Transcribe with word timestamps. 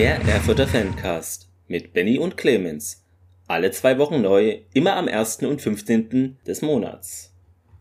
Der 0.00 0.18
Erfurter 0.22 0.66
Fancast 0.66 1.50
mit 1.68 1.92
Benny 1.92 2.18
und 2.18 2.38
Clemens. 2.38 3.04
Alle 3.46 3.70
zwei 3.70 3.98
Wochen 3.98 4.22
neu, 4.22 4.60
immer 4.72 4.96
am 4.96 5.08
1. 5.08 5.42
und 5.42 5.60
15. 5.60 6.38
des 6.46 6.62
Monats. 6.62 7.34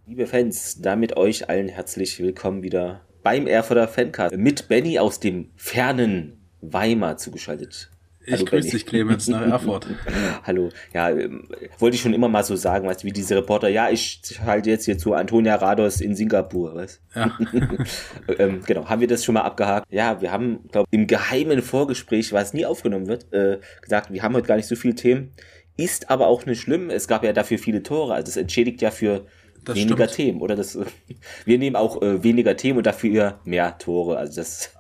Liebe 0.05 0.27
Fans, 0.27 0.81
damit 0.81 1.15
euch 1.15 1.47
allen 1.47 1.69
herzlich 1.69 2.19
willkommen 2.19 2.61
wieder 2.61 3.05
beim 3.23 3.47
Erfurter 3.47 3.87
Fancast 3.87 4.35
mit 4.35 4.67
Benny 4.67 4.99
aus 4.99 5.21
dem 5.21 5.51
fernen 5.55 6.45
Weimar 6.59 7.15
zugeschaltet. 7.15 7.89
Ich 8.31 8.45
grüße 8.45 8.71
dich, 8.71 8.85
Clemens, 8.85 9.27
nach 9.27 9.41
Erfurt. 9.41 9.87
Hallo. 10.43 10.69
Ja, 10.93 11.09
ähm, 11.09 11.47
wollte 11.77 11.95
ich 11.95 12.01
schon 12.01 12.13
immer 12.13 12.29
mal 12.29 12.43
so 12.43 12.55
sagen, 12.55 12.87
weißt 12.87 13.03
du, 13.03 13.07
wie 13.07 13.11
diese 13.11 13.35
Reporter, 13.35 13.69
ja, 13.69 13.89
ich 13.89 14.21
halte 14.45 14.69
jetzt 14.69 14.85
hier 14.85 14.97
zu 14.97 15.13
Antonia 15.13 15.55
Rados 15.55 16.01
in 16.01 16.15
Singapur, 16.15 16.75
weißt 16.75 17.01
Ja. 17.15 17.37
ähm, 18.37 18.61
Genau, 18.65 18.87
haben 18.87 19.01
wir 19.01 19.07
das 19.07 19.25
schon 19.25 19.33
mal 19.33 19.41
abgehakt? 19.41 19.87
Ja, 19.89 20.21
wir 20.21 20.31
haben, 20.31 20.67
glaube 20.71 20.87
im 20.91 21.07
geheimen 21.07 21.61
Vorgespräch, 21.61 22.33
was 22.33 22.53
nie 22.53 22.65
aufgenommen 22.65 23.07
wird, 23.07 23.31
äh, 23.33 23.59
gesagt, 23.81 24.11
wir 24.13 24.21
haben 24.21 24.35
heute 24.35 24.47
gar 24.47 24.55
nicht 24.55 24.67
so 24.67 24.75
viele 24.75 24.95
Themen. 24.95 25.31
Ist 25.77 26.09
aber 26.09 26.27
auch 26.27 26.45
nicht 26.45 26.61
schlimm. 26.61 26.89
Es 26.89 27.07
gab 27.07 27.23
ja 27.23 27.31
dafür 27.31 27.57
viele 27.57 27.81
Tore. 27.83 28.13
Also 28.13 28.25
das 28.25 28.37
entschädigt 28.37 28.81
ja 28.81 28.91
für 28.91 29.25
Das 29.63 29.77
weniger 29.77 30.09
stimmt. 30.09 30.15
Themen. 30.15 30.41
Oder 30.41 30.55
das, 30.55 30.77
wir 31.45 31.57
nehmen 31.57 31.75
auch 31.77 32.01
äh, 32.01 32.21
weniger 32.23 32.57
Themen 32.57 32.79
und 32.79 32.85
dafür 32.85 33.39
mehr 33.45 33.77
Tore. 33.77 34.17
Also 34.17 34.35
das, 34.35 34.73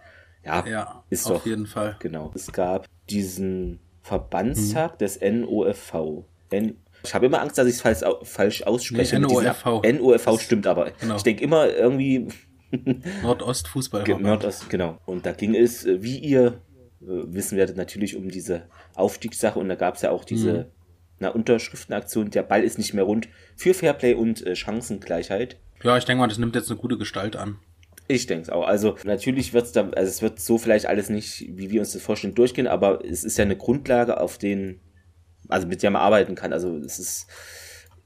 ja, 0.45 0.65
Ja, 0.67 1.03
ist 1.09 1.27
auf 1.27 1.39
doch. 1.39 1.45
jeden 1.45 1.65
Fall. 1.67 1.95
Genau. 1.99 2.31
Es 2.35 2.51
gab 2.51 2.87
diesen 3.09 3.79
Verbandstag 4.03 4.93
Mhm. 4.93 4.97
des 4.97 5.19
NOFV. 5.21 6.25
N 6.51 6.77
ich 7.03 7.13
habe 7.13 7.27
immer 7.27 7.41
Angst, 7.41 7.57
dass 7.57 7.65
ich 7.67 7.75
es 7.75 7.81
falsch, 7.81 8.01
falsch 8.23 8.63
ausspreche. 8.63 9.19
Nee, 9.19 9.27
NOFV. 9.27 9.81
NOFV 9.83 10.39
stimmt 10.41 10.67
aber. 10.67 10.91
Genau. 10.99 11.15
Ich 11.15 11.23
denke 11.23 11.43
immer 11.43 11.69
irgendwie 11.69 12.27
Nordostfußball. 13.23 14.03
Nordost, 14.19 14.69
genau. 14.69 14.97
Und 15.05 15.25
da 15.25 15.31
ging 15.31 15.55
es, 15.55 15.85
äh, 15.85 16.01
wie 16.03 16.17
ihr 16.17 16.61
äh, 17.01 17.05
wissen 17.07 17.57
werdet, 17.57 17.77
natürlich 17.77 18.15
um 18.17 18.29
diese 18.29 18.63
Aufstiegssache. 18.95 19.57
Und 19.59 19.69
da 19.69 19.75
gab 19.75 19.95
es 19.95 20.01
ja 20.01 20.11
auch 20.11 20.25
diese 20.25 20.51
Mhm. 20.53 20.65
na, 21.19 21.29
Unterschriftenaktion, 21.29 22.29
der 22.31 22.43
Ball 22.43 22.63
ist 22.63 22.77
nicht 22.77 22.93
mehr 22.93 23.03
rund, 23.05 23.29
für 23.55 23.73
Fairplay 23.73 24.13
und 24.13 24.45
äh, 24.45 24.55
Chancengleichheit. 24.55 25.57
Ja, 25.83 25.97
ich 25.97 26.03
denke 26.05 26.19
mal, 26.19 26.27
das 26.27 26.37
nimmt 26.37 26.55
jetzt 26.55 26.69
eine 26.69 26.79
gute 26.79 26.97
Gestalt 26.97 27.35
an. 27.37 27.59
Ich 28.11 28.25
denke 28.25 28.41
es 28.41 28.49
auch. 28.49 28.65
Also 28.65 28.95
natürlich 29.03 29.53
wird 29.53 29.65
es 29.67 29.71
da, 29.71 29.87
also 29.91 30.09
es 30.09 30.23
wird 30.23 30.39
so 30.39 30.57
vielleicht 30.57 30.87
alles 30.87 31.09
nicht, 31.11 31.45
wie 31.55 31.69
wir 31.69 31.79
uns 31.79 31.93
das 31.93 32.01
vorstellen, 32.01 32.33
durchgehen, 32.33 32.65
aber 32.65 33.05
es 33.05 33.23
ist 33.23 33.37
ja 33.37 33.45
eine 33.45 33.55
Grundlage, 33.55 34.19
auf 34.19 34.39
den, 34.39 34.79
also 35.47 35.67
mit 35.67 35.83
der 35.83 35.91
man 35.91 36.01
arbeiten 36.01 36.33
kann. 36.33 36.51
Also 36.51 36.75
es 36.77 36.97
ist, 36.97 37.27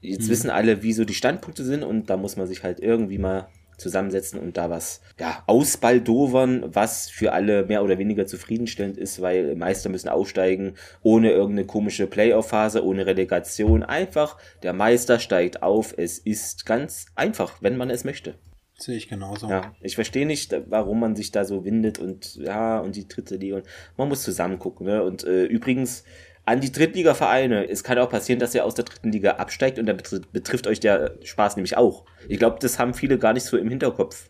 jetzt 0.02 0.28
wissen 0.28 0.50
alle, 0.50 0.82
wie 0.82 0.92
so 0.92 1.06
die 1.06 1.14
Standpunkte 1.14 1.64
sind 1.64 1.82
und 1.82 2.10
da 2.10 2.18
muss 2.18 2.36
man 2.36 2.46
sich 2.46 2.62
halt 2.62 2.80
irgendwie 2.80 3.16
mal 3.16 3.48
zusammensetzen 3.78 4.38
und 4.38 4.58
da 4.58 4.68
was, 4.68 5.00
ja, 5.18 5.42
ausbaldowern, 5.46 6.74
was 6.74 7.08
für 7.08 7.32
alle 7.32 7.64
mehr 7.64 7.82
oder 7.82 7.96
weniger 7.96 8.26
zufriedenstellend 8.26 8.98
ist, 8.98 9.22
weil 9.22 9.56
Meister 9.56 9.88
müssen 9.88 10.10
aufsteigen, 10.10 10.74
ohne 11.02 11.30
irgendeine 11.30 11.66
komische 11.66 12.06
Playoff-Phase, 12.06 12.84
ohne 12.84 13.06
Relegation. 13.06 13.82
Einfach, 13.82 14.36
der 14.62 14.74
Meister 14.74 15.18
steigt 15.18 15.62
auf. 15.62 15.94
Es 15.96 16.18
ist 16.18 16.66
ganz 16.66 17.06
einfach, 17.14 17.62
wenn 17.62 17.78
man 17.78 17.88
es 17.88 18.04
möchte. 18.04 18.34
Sehe 18.76 18.96
ich 18.96 19.08
genauso. 19.08 19.48
Ja, 19.48 19.72
ich 19.80 19.94
verstehe 19.94 20.26
nicht, 20.26 20.54
warum 20.66 21.00
man 21.00 21.14
sich 21.16 21.30
da 21.30 21.44
so 21.44 21.64
windet 21.64 21.98
und 21.98 22.34
ja, 22.36 22.80
und 22.80 22.96
die 22.96 23.06
dritte 23.06 23.36
Liga 23.36 23.56
und 23.56 23.66
man 23.96 24.08
muss 24.08 24.22
zusammen 24.22 24.58
gucken, 24.58 24.86
ne? 24.86 25.02
Und 25.04 25.22
äh, 25.24 25.44
übrigens 25.44 26.04
an 26.44 26.60
die 26.60 26.72
Drittliga-Vereine, 26.72 27.68
es 27.70 27.84
kann 27.84 27.98
auch 27.98 28.10
passieren, 28.10 28.38
dass 28.40 28.54
ihr 28.54 28.64
aus 28.64 28.74
der 28.74 28.84
dritten 28.84 29.12
Liga 29.12 29.32
absteigt 29.36 29.78
und 29.78 29.86
dann 29.86 29.96
betrifft, 29.96 30.66
euch 30.66 30.80
der 30.80 31.16
Spaß 31.22 31.56
nämlich 31.56 31.76
auch. 31.76 32.04
Ich 32.28 32.38
glaube, 32.38 32.58
das 32.60 32.78
haben 32.78 32.92
viele 32.94 33.16
gar 33.18 33.32
nicht 33.32 33.44
so 33.44 33.56
im 33.56 33.68
Hinterkopf. 33.70 34.28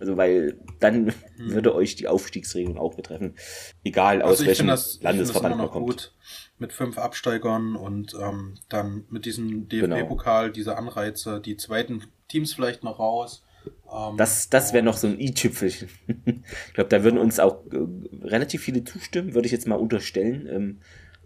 Also, 0.00 0.16
weil 0.18 0.58
dann 0.80 1.14
würde 1.38 1.74
euch 1.74 1.94
die 1.94 2.08
Aufstiegsregelung 2.08 2.76
auch 2.76 2.94
betreffen. 2.96 3.36
Egal 3.84 4.20
aus 4.22 4.30
Also 4.40 4.46
welchem 4.46 4.66
das, 4.66 5.00
Landesverband 5.02 5.56
man 5.56 5.66
noch 5.66 5.72
kommt. 5.72 5.86
gut 5.86 6.12
mit 6.58 6.72
fünf 6.72 6.98
Absteigern 6.98 7.76
und 7.76 8.12
ähm, 8.20 8.56
dann 8.68 9.04
mit 9.08 9.24
diesem 9.24 9.68
Genau. 9.68 9.96
DFB-Pokal, 9.96 10.50
diese 10.52 10.76
Anreize, 10.76 11.40
die 11.40 11.56
zweiten 11.56 12.02
Teams 12.28 12.52
vielleicht 12.52 12.82
noch 12.84 12.98
raus. 12.98 13.44
Ähm, 13.92 14.16
Das, 14.16 14.48
das 14.50 14.72
wäre 14.72 14.84
noch 14.84 14.96
so 14.96 15.06
ein 15.06 15.18
i-Tüpfelchen. 15.20 15.88
ich 16.26 16.74
glaube, 16.74 16.88
da 16.90 17.04
würden 17.04 17.18
uns 17.18 17.38
auch 17.40 17.64
äh, 17.72 18.26
relativ 18.26 18.62
viele 18.62 18.84
zustimmen, 18.84 19.34
würde 19.34 19.46
ich 19.46 19.52
jetzt 19.52 19.66
mal 19.66 19.76
unterstellen. 19.76 20.48
Ähm, 20.50 20.80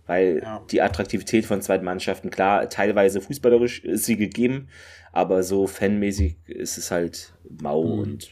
weil 0.07 0.41
Ja. 0.43 0.65
die 0.71 0.81
Attraktivität 0.81 1.45
von 1.45 1.61
zweiten 1.61 1.85
Mannschaften, 1.85 2.31
klar, 2.31 2.69
teilweise 2.71 3.21
fußballerisch 3.21 3.85
ist 3.85 4.07
sie 4.07 4.17
gegeben, 4.17 4.69
aber 5.13 5.43
so 5.43 5.67
fanmäßig 5.67 6.37
ist 6.47 6.79
es 6.79 6.91
halt 6.91 7.35
mau 7.61 7.85
Mhm. 7.85 7.99
und 8.01 8.29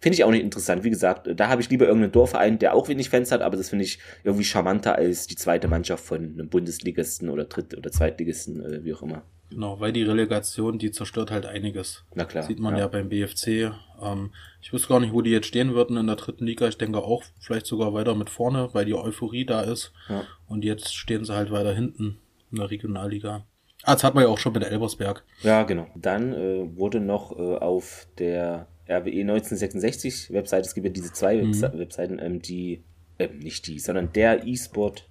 finde 0.00 0.16
ich 0.16 0.24
auch 0.24 0.30
nicht 0.30 0.42
interessant. 0.42 0.84
Wie 0.84 0.90
gesagt, 0.90 1.28
da 1.34 1.48
habe 1.48 1.62
ich 1.62 1.70
lieber 1.70 1.86
irgendeinen 1.86 2.12
Dorfverein, 2.12 2.58
der 2.58 2.74
auch 2.74 2.88
wenig 2.88 3.08
Fans 3.08 3.32
hat, 3.32 3.40
aber 3.40 3.56
das 3.56 3.70
finde 3.70 3.84
ich 3.86 3.98
irgendwie 4.22 4.44
charmanter 4.44 4.96
als 4.96 5.26
die 5.26 5.36
zweite 5.36 5.66
Mannschaft 5.66 6.04
von 6.04 6.18
einem 6.22 6.48
Bundesligisten 6.50 7.30
oder 7.30 7.44
Dritt- 7.46 7.74
oder 7.76 7.90
Zweitligisten, 7.90 8.62
äh, 8.62 8.84
wie 8.84 8.92
auch 8.92 9.02
immer. 9.02 9.22
Genau, 9.50 9.78
weil 9.78 9.92
die 9.92 10.02
Relegation, 10.02 10.78
die 10.78 10.90
zerstört 10.90 11.30
halt 11.30 11.46
einiges. 11.46 12.04
Na 12.14 12.24
klar. 12.24 12.42
Sieht 12.44 12.58
man 12.58 12.76
ja, 12.76 12.88
beim 12.88 13.08
BFC. 13.08 13.72
Ähm, 14.02 14.32
ich 14.60 14.72
wüsste 14.72 14.88
gar 14.88 15.00
nicht, 15.00 15.12
wo 15.12 15.22
die 15.22 15.30
jetzt 15.30 15.46
stehen 15.46 15.74
würden 15.74 15.96
in 15.96 16.06
der 16.06 16.16
dritten 16.16 16.46
Liga. 16.46 16.66
Ich 16.66 16.78
denke 16.78 16.98
auch 16.98 17.22
vielleicht 17.38 17.66
sogar 17.66 17.92
weiter 17.94 18.14
mit 18.14 18.30
vorne, 18.30 18.70
weil 18.72 18.84
die 18.84 18.94
Euphorie 18.94 19.44
da 19.44 19.60
ist. 19.62 19.92
Ja. 20.08 20.24
Und 20.48 20.64
jetzt 20.64 20.94
stehen 20.94 21.24
sie 21.24 21.34
halt 21.34 21.50
weiter 21.52 21.72
hinten 21.74 22.18
in 22.50 22.58
der 22.58 22.70
Regionalliga. 22.70 23.44
Ah, 23.84 23.92
das 23.94 24.02
hat 24.02 24.14
man 24.14 24.24
ja 24.24 24.30
auch 24.30 24.38
schon 24.38 24.54
mit 24.54 24.64
Elbersberg. 24.64 25.24
Ja, 25.42 25.62
genau. 25.64 25.86
Dann 25.94 26.32
äh, 26.32 26.76
wurde 26.76 27.00
noch 27.00 27.38
äh, 27.38 27.56
auf 27.58 28.06
der 28.18 28.66
RWE 28.88 29.20
1966 29.20 30.32
Webseite, 30.32 30.66
es 30.66 30.74
gibt 30.74 30.86
ja 30.86 30.92
diese 30.92 31.12
zwei 31.12 31.36
Mhm. 31.36 31.48
Webse 31.48 31.72
Webseiten, 31.78 32.18
ähm, 32.18 32.40
die, 32.42 32.82
ähm, 33.18 33.38
nicht 33.38 33.66
die, 33.66 33.78
sondern 33.78 34.12
der 34.12 34.46
E-Sport 34.46 35.06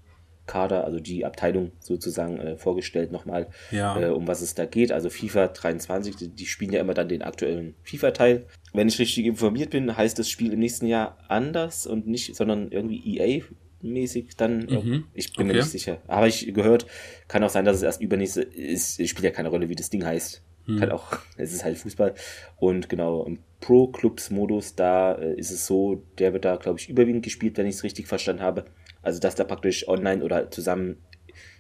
Kader, 0.46 0.84
also 0.84 1.00
die 1.00 1.24
Abteilung 1.26 1.72
sozusagen 1.80 2.38
äh, 2.40 2.58
vorgestellt 2.58 3.12
nochmal, 3.12 3.48
Ja. 3.72 4.00
äh, 4.00 4.10
um 4.10 4.28
was 4.28 4.42
es 4.42 4.56
da 4.56 4.66
geht. 4.66 4.92
Also 4.92 5.10
FIFA 5.10 5.48
23, 5.48 6.16
die, 6.18 6.28
die 6.30 6.46
spielen 6.46 6.74
ja 6.74 6.82
immer 6.82 6.94
dann 6.94 7.08
den 7.10 7.22
aktuellen 7.22 7.76
FIFA-Teil. 7.84 8.46
Wenn 8.74 8.88
ich 8.90 9.00
richtig 9.00 9.26
informiert 9.26 9.70
bin, 9.70 9.96
heißt 9.96 10.20
das 10.20 10.30
Spiel 10.30 10.52
im 10.54 10.60
nächsten 10.60 10.88
Jahr 10.88 11.18
anders 11.30 11.88
und 11.88 12.08
nicht, 12.08 12.36
sondern 12.36 12.72
irgendwie 12.72 13.18
EA-mäßig 13.18 14.36
dann. 14.36 14.66
Mhm. 14.66 15.04
Ich 15.14 15.34
bin 15.34 15.48
mir 15.48 15.54
Okay. 15.54 15.62
nicht 15.62 15.72
sicher. 15.72 15.98
Habe 16.08 16.28
ich 16.28 16.54
gehört, 16.54 16.88
kann 17.28 17.44
auch 17.44 17.50
sein, 17.50 17.66
dass 17.66 17.78
es 17.78 17.84
erst 17.84 18.02
übernächste 18.02 18.42
ist. 18.42 19.00
Es 19.00 19.10
spielt 19.10 19.24
ja 19.26 19.32
keine 19.32 19.50
Rolle, 19.50 19.70
wie 19.70 19.76
das 19.76 19.90
Ding 19.90 20.04
heißt. 20.06 20.42
Hm. 20.66 20.80
Kann 20.80 20.92
auch, 20.92 21.08
es 21.38 21.54
ist 21.54 21.64
halt 21.64 21.78
Fußball. 21.78 22.14
Und 22.58 22.88
genau, 22.90 23.26
im 23.26 23.40
Pro-Clubs-Modus, 23.60 24.76
da 24.76 25.14
äh, 25.16 25.36
ist 25.36 25.52
es 25.52 25.66
so, 25.66 26.04
der 26.20 26.34
wird 26.34 26.46
da, 26.46 26.56
glaube 26.56 26.80
ich, 26.80 26.90
überwiegend 26.90 27.24
gespielt, 27.24 27.58
wenn 27.58 27.66
ich 27.68 27.76
es 27.76 27.84
richtig 27.84 28.08
verstanden 28.08 28.42
habe. 28.42 28.66
Also, 29.04 29.20
dass 29.20 29.36
da 29.36 29.44
praktisch 29.44 29.88
online 29.88 30.24
oder 30.24 30.50
zusammen 30.50 30.98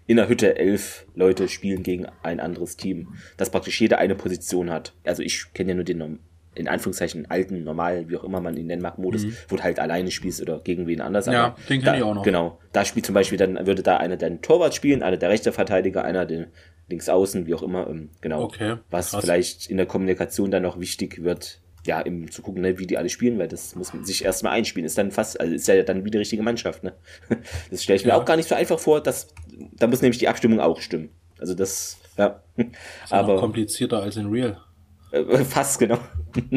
in 0.07 0.17
der 0.17 0.27
Hütte 0.27 0.57
elf 0.57 1.05
Leute 1.15 1.47
spielen 1.47 1.83
gegen 1.83 2.07
ein 2.23 2.39
anderes 2.39 2.75
Team. 2.75 3.13
Dass 3.37 3.49
praktisch 3.51 3.79
jeder 3.79 3.99
eine 3.99 4.15
Position 4.15 4.69
hat. 4.71 4.93
Also, 5.03 5.21
ich 5.21 5.53
kenne 5.53 5.69
ja 5.71 5.75
nur 5.75 5.83
den 5.85 6.19
in 6.55 6.67
Anführungszeichen 6.67 7.29
alten, 7.31 7.63
normalen, 7.63 8.09
wie 8.09 8.17
auch 8.17 8.23
immer 8.23 8.39
man 8.39 8.55
ihn 8.57 8.67
nennen 8.67 8.81
mag, 8.81 8.97
Modus, 8.99 9.25
wo 9.47 9.55
du 9.55 9.63
halt 9.63 9.79
alleine 9.79 10.11
spielst 10.11 10.41
oder 10.41 10.59
gegen 10.59 10.87
wen 10.87 11.01
anders. 11.01 11.25
Mhm. 11.25 11.33
Ja, 11.33 11.55
den 11.69 11.81
kenn 11.81 11.85
da, 11.85 11.97
ich 11.97 12.03
auch 12.03 12.13
noch. 12.13 12.23
Genau. 12.23 12.59
Da 12.71 12.85
spielt 12.85 13.05
zum 13.05 13.15
Beispiel 13.15 13.37
dann, 13.37 13.65
würde 13.65 13.81
da 13.81 13.97
einer 13.97 14.17
den 14.17 14.41
Torwart 14.41 14.75
spielen, 14.75 15.01
einer 15.03 15.17
der 15.17 15.29
rechte 15.29 15.51
Verteidiger, 15.51 16.03
einer 16.05 16.25
den 16.25 16.47
links 16.89 17.09
außen, 17.09 17.47
wie 17.47 17.53
auch 17.55 17.63
immer. 17.63 17.87
ähm, 17.89 18.09
Genau. 18.21 18.43
Okay, 18.43 18.75
Was 18.91 19.11
krass. 19.11 19.23
vielleicht 19.23 19.69
in 19.69 19.77
der 19.77 19.85
Kommunikation 19.85 20.51
dann 20.51 20.63
noch 20.63 20.79
wichtig 20.79 21.23
wird, 21.23 21.59
ja, 21.85 21.99
im, 22.01 22.31
zu 22.31 22.41
gucken, 22.41 22.61
ne, 22.61 22.79
wie 22.79 22.87
die 22.87 22.97
alle 22.97 23.09
spielen, 23.09 23.37
weil 23.39 23.47
das 23.47 23.75
muss 23.75 23.93
man 23.93 24.05
sich 24.05 24.23
erstmal 24.23 24.53
einspielen. 24.53 24.85
Ist 24.85 24.97
dann 24.97 25.11
fast, 25.11 25.39
also 25.39 25.53
ist 25.53 25.67
ja 25.67 25.81
dann 25.83 26.05
wie 26.05 26.11
die 26.11 26.17
richtige 26.17 26.41
Mannschaft, 26.43 26.83
ne? 26.83 26.93
Das 27.71 27.83
stelle 27.83 27.97
ich 27.97 28.05
mir 28.05 28.11
Ja. 28.11 28.17
auch 28.17 28.25
gar 28.25 28.37
nicht 28.37 28.47
so 28.49 28.55
einfach 28.55 28.79
vor, 28.79 29.01
dass, 29.01 29.27
da 29.73 29.87
muss 29.87 30.01
nämlich 30.01 30.17
die 30.19 30.27
Abstimmung 30.27 30.59
auch 30.59 30.79
stimmen. 30.81 31.09
Also 31.39 31.53
das, 31.55 31.97
ja. 32.17 32.41
Noch 32.55 32.65
Aber 33.09 33.35
komplizierter 33.37 34.01
als 34.01 34.15
in 34.15 34.27
Real. 34.27 34.57
äh, 35.11 35.43
fast, 35.43 35.77
genau. 35.79 35.97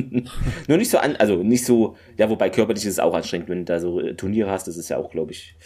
Nur 0.68 0.78
nicht 0.78 0.90
so 0.90 0.98
an, 0.98 1.16
also 1.16 1.42
nicht 1.42 1.64
so, 1.64 1.96
ja, 2.16 2.30
wobei 2.30 2.48
körperlich 2.50 2.84
ist 2.84 2.92
es 2.92 2.98
auch 3.00 3.14
anstrengend, 3.14 3.48
wenn 3.48 3.58
du 3.58 3.64
da 3.64 3.80
so 3.80 4.00
äh, 4.00 4.14
Turniere 4.14 4.50
hast, 4.50 4.68
das 4.68 4.76
ist 4.76 4.88
ja 4.88 4.96
auch, 4.96 5.10
glaube 5.10 5.32
ich, 5.32 5.56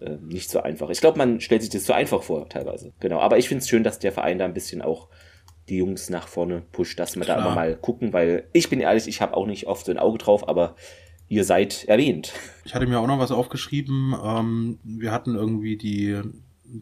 äh, 0.00 0.16
nicht 0.22 0.48
so 0.50 0.60
einfach. 0.62 0.90
Ich 0.90 1.00
glaube, 1.00 1.18
man 1.18 1.40
stellt 1.40 1.62
sich 1.62 1.70
das 1.70 1.84
so 1.86 1.92
einfach 1.92 2.22
vor, 2.22 2.48
teilweise. 2.48 2.92
Genau. 3.00 3.18
Aber 3.18 3.38
ich 3.38 3.48
finde 3.48 3.62
es 3.62 3.68
schön, 3.68 3.82
dass 3.84 3.98
der 3.98 4.12
Verein 4.12 4.38
da 4.38 4.44
ein 4.44 4.54
bisschen 4.54 4.80
auch 4.80 5.08
die 5.68 5.78
Jungs 5.78 6.10
nach 6.10 6.28
vorne 6.28 6.62
pusht, 6.72 6.98
dass 6.98 7.16
wir 7.16 7.24
da 7.24 7.34
Klar. 7.34 7.46
immer 7.46 7.54
mal 7.54 7.76
gucken, 7.76 8.12
weil 8.12 8.48
ich 8.52 8.68
bin 8.68 8.80
ehrlich, 8.80 9.06
ich 9.08 9.20
habe 9.20 9.36
auch 9.36 9.46
nicht 9.46 9.66
oft 9.66 9.86
so 9.86 9.92
ein 9.92 9.98
Auge 9.98 10.18
drauf, 10.18 10.48
aber 10.48 10.74
ihr 11.28 11.44
seid 11.44 11.84
erwähnt. 11.84 12.32
Ich 12.64 12.74
hatte 12.74 12.86
mir 12.86 12.98
auch 12.98 13.06
noch 13.06 13.18
was 13.18 13.30
aufgeschrieben. 13.30 14.14
Ähm, 14.22 14.78
wir 14.82 15.12
hatten 15.12 15.34
irgendwie 15.34 15.76
die 15.76 16.20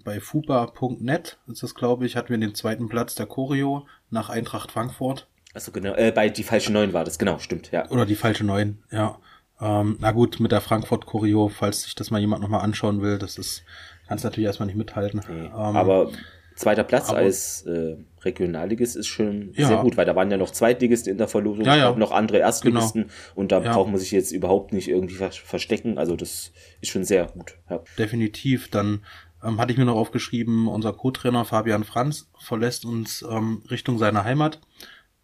bei 0.05 0.21
fuba.net, 0.21 1.39
ist 1.47 1.63
das 1.63 1.75
glaube 1.75 2.07
ich, 2.07 2.17
hatten 2.17 2.31
wir 2.31 2.39
den 2.39 2.55
zweiten 2.55 2.89
Platz 2.89 3.15
der 3.15 3.27
Choreo 3.27 3.87
nach 4.11 4.29
Eintracht 4.31 4.73
Frankfurt. 4.73 5.29
Achso, 5.55 5.73
genau. 5.73 5.95
Äh, 5.95 6.13
bei 6.13 6.29
die 6.29 6.43
falsche 6.43 6.73
Neun 6.73 6.93
war 6.93 7.05
das, 7.05 7.19
genau, 7.19 7.39
stimmt, 7.39 7.71
ja. 7.71 7.89
Oder 7.91 8.05
die 8.05 8.17
falsche 8.17 8.45
Neun, 8.45 8.83
ja. 8.91 9.19
Ähm, 9.61 9.97
na 10.01 10.13
gut, 10.13 10.39
mit 10.41 10.53
der 10.53 10.61
Frankfurt 10.61 11.07
Choreo, 11.07 11.49
falls 11.49 11.83
sich 11.83 11.95
das 11.95 12.11
mal 12.11 12.21
jemand 12.21 12.43
nochmal 12.43 12.61
anschauen 12.61 13.01
will, 13.01 13.19
das 13.19 13.39
ist, 13.39 13.63
kannst 14.07 14.25
natürlich 14.25 14.47
erstmal 14.47 14.67
nicht 14.67 14.77
mithalten. 14.77 15.23
Nee, 15.29 15.47
Ähm, 15.47 15.53
aber 15.53 16.11
zweiter 16.57 16.83
Platz 16.85 17.11
Aber- 17.11 17.19
als 17.19 17.63
äh, 17.63 17.97
Regionalligist 18.23 18.97
ist 18.97 19.07
schon 19.07 19.53
Ja. 19.55 19.69
sehr 19.69 19.77
gut, 19.79 19.97
weil 19.97 20.05
da 20.07 20.17
waren 20.17 20.31
ja 20.31 20.37
noch 20.37 20.51
Zweitligisten 20.51 21.13
in 21.13 21.19
der 21.19 21.29
Verlosung, 21.29 21.65
Ja, 21.65 21.77
ja. 21.77 21.89
auch 21.89 21.97
noch 21.97 22.11
andere 22.11 22.39
Erstligisten 22.39 23.11
und 23.37 23.53
da 23.53 23.61
braucht 23.61 23.89
man 23.91 23.99
sich 23.99 24.11
jetzt 24.11 24.33
überhaupt 24.33 24.73
nicht 24.73 24.89
irgendwie 24.89 25.15
ver 25.15 25.31
verstecken. 25.31 25.97
Also 25.99 26.17
das 26.17 26.53
ist 26.81 26.91
schon 26.91 27.05
sehr 27.05 27.27
gut. 27.27 27.55
Definitiv. 27.99 28.69
Dann 28.71 29.05
ähm, 29.45 29.61
hatte 29.61 29.73
ich 29.73 29.79
mir 29.79 29.85
noch 29.85 29.97
aufgeschrieben, 29.97 30.67
unser 30.67 30.93
Co-Trainer 30.93 31.45
Fabian 31.45 31.85
Franz 31.85 32.31
verlässt 32.39 32.85
uns 32.85 33.25
ähm, 33.31 33.63
Richtung 33.71 33.99
seiner 33.99 34.25
Heimat. 34.25 34.61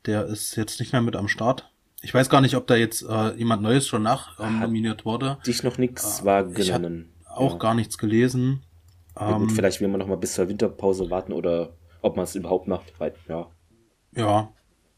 Der 0.07 0.27
ist 0.27 0.57
jetzt 0.57 0.81
nicht 0.81 0.93
mehr 0.93 1.03
mit 1.03 1.17
am 1.17 1.29
Start. 1.29 1.71
Ich 2.03 2.13
weiß 2.13 2.29
gar 2.29 2.41
nicht, 2.41 2.57
ob 2.57 2.67
da 2.67 2.75
jetzt 2.77 3.03
äh, 3.09 3.33
jemand 3.37 3.63
Neues 3.63 3.87
schon 3.87 4.03
nach 4.03 4.39
ähm, 4.41 4.61
nominiert 4.61 5.05
wurde. 5.05 5.39
Dich 5.47 5.63
noch 5.63 5.79
nichts 5.79 6.21
Ah, 6.23 6.25
wahrgenommen. 6.25 7.13
Auch 7.27 7.53
ja. 7.53 7.59
gar 7.59 7.75
nichts 7.75 7.97
gelesen. 7.99 8.63
Ja, 9.19 9.33
gut, 9.39 9.51
Ähm, 9.51 9.55
vielleicht 9.55 9.81
will 9.81 9.89
man 9.89 10.01
noch 10.01 10.07
mal 10.09 10.17
bis 10.17 10.35
zur 10.35 10.49
Winterpause 10.49 11.11
warten 11.11 11.33
oder 11.33 11.75
ob 12.01 12.17
man 12.17 12.25
es 12.25 12.35
überhaupt 12.35 12.67
macht. 12.69 12.93
Weil, 12.99 13.15
ja. 13.29 13.51
Ja, 14.15 14.53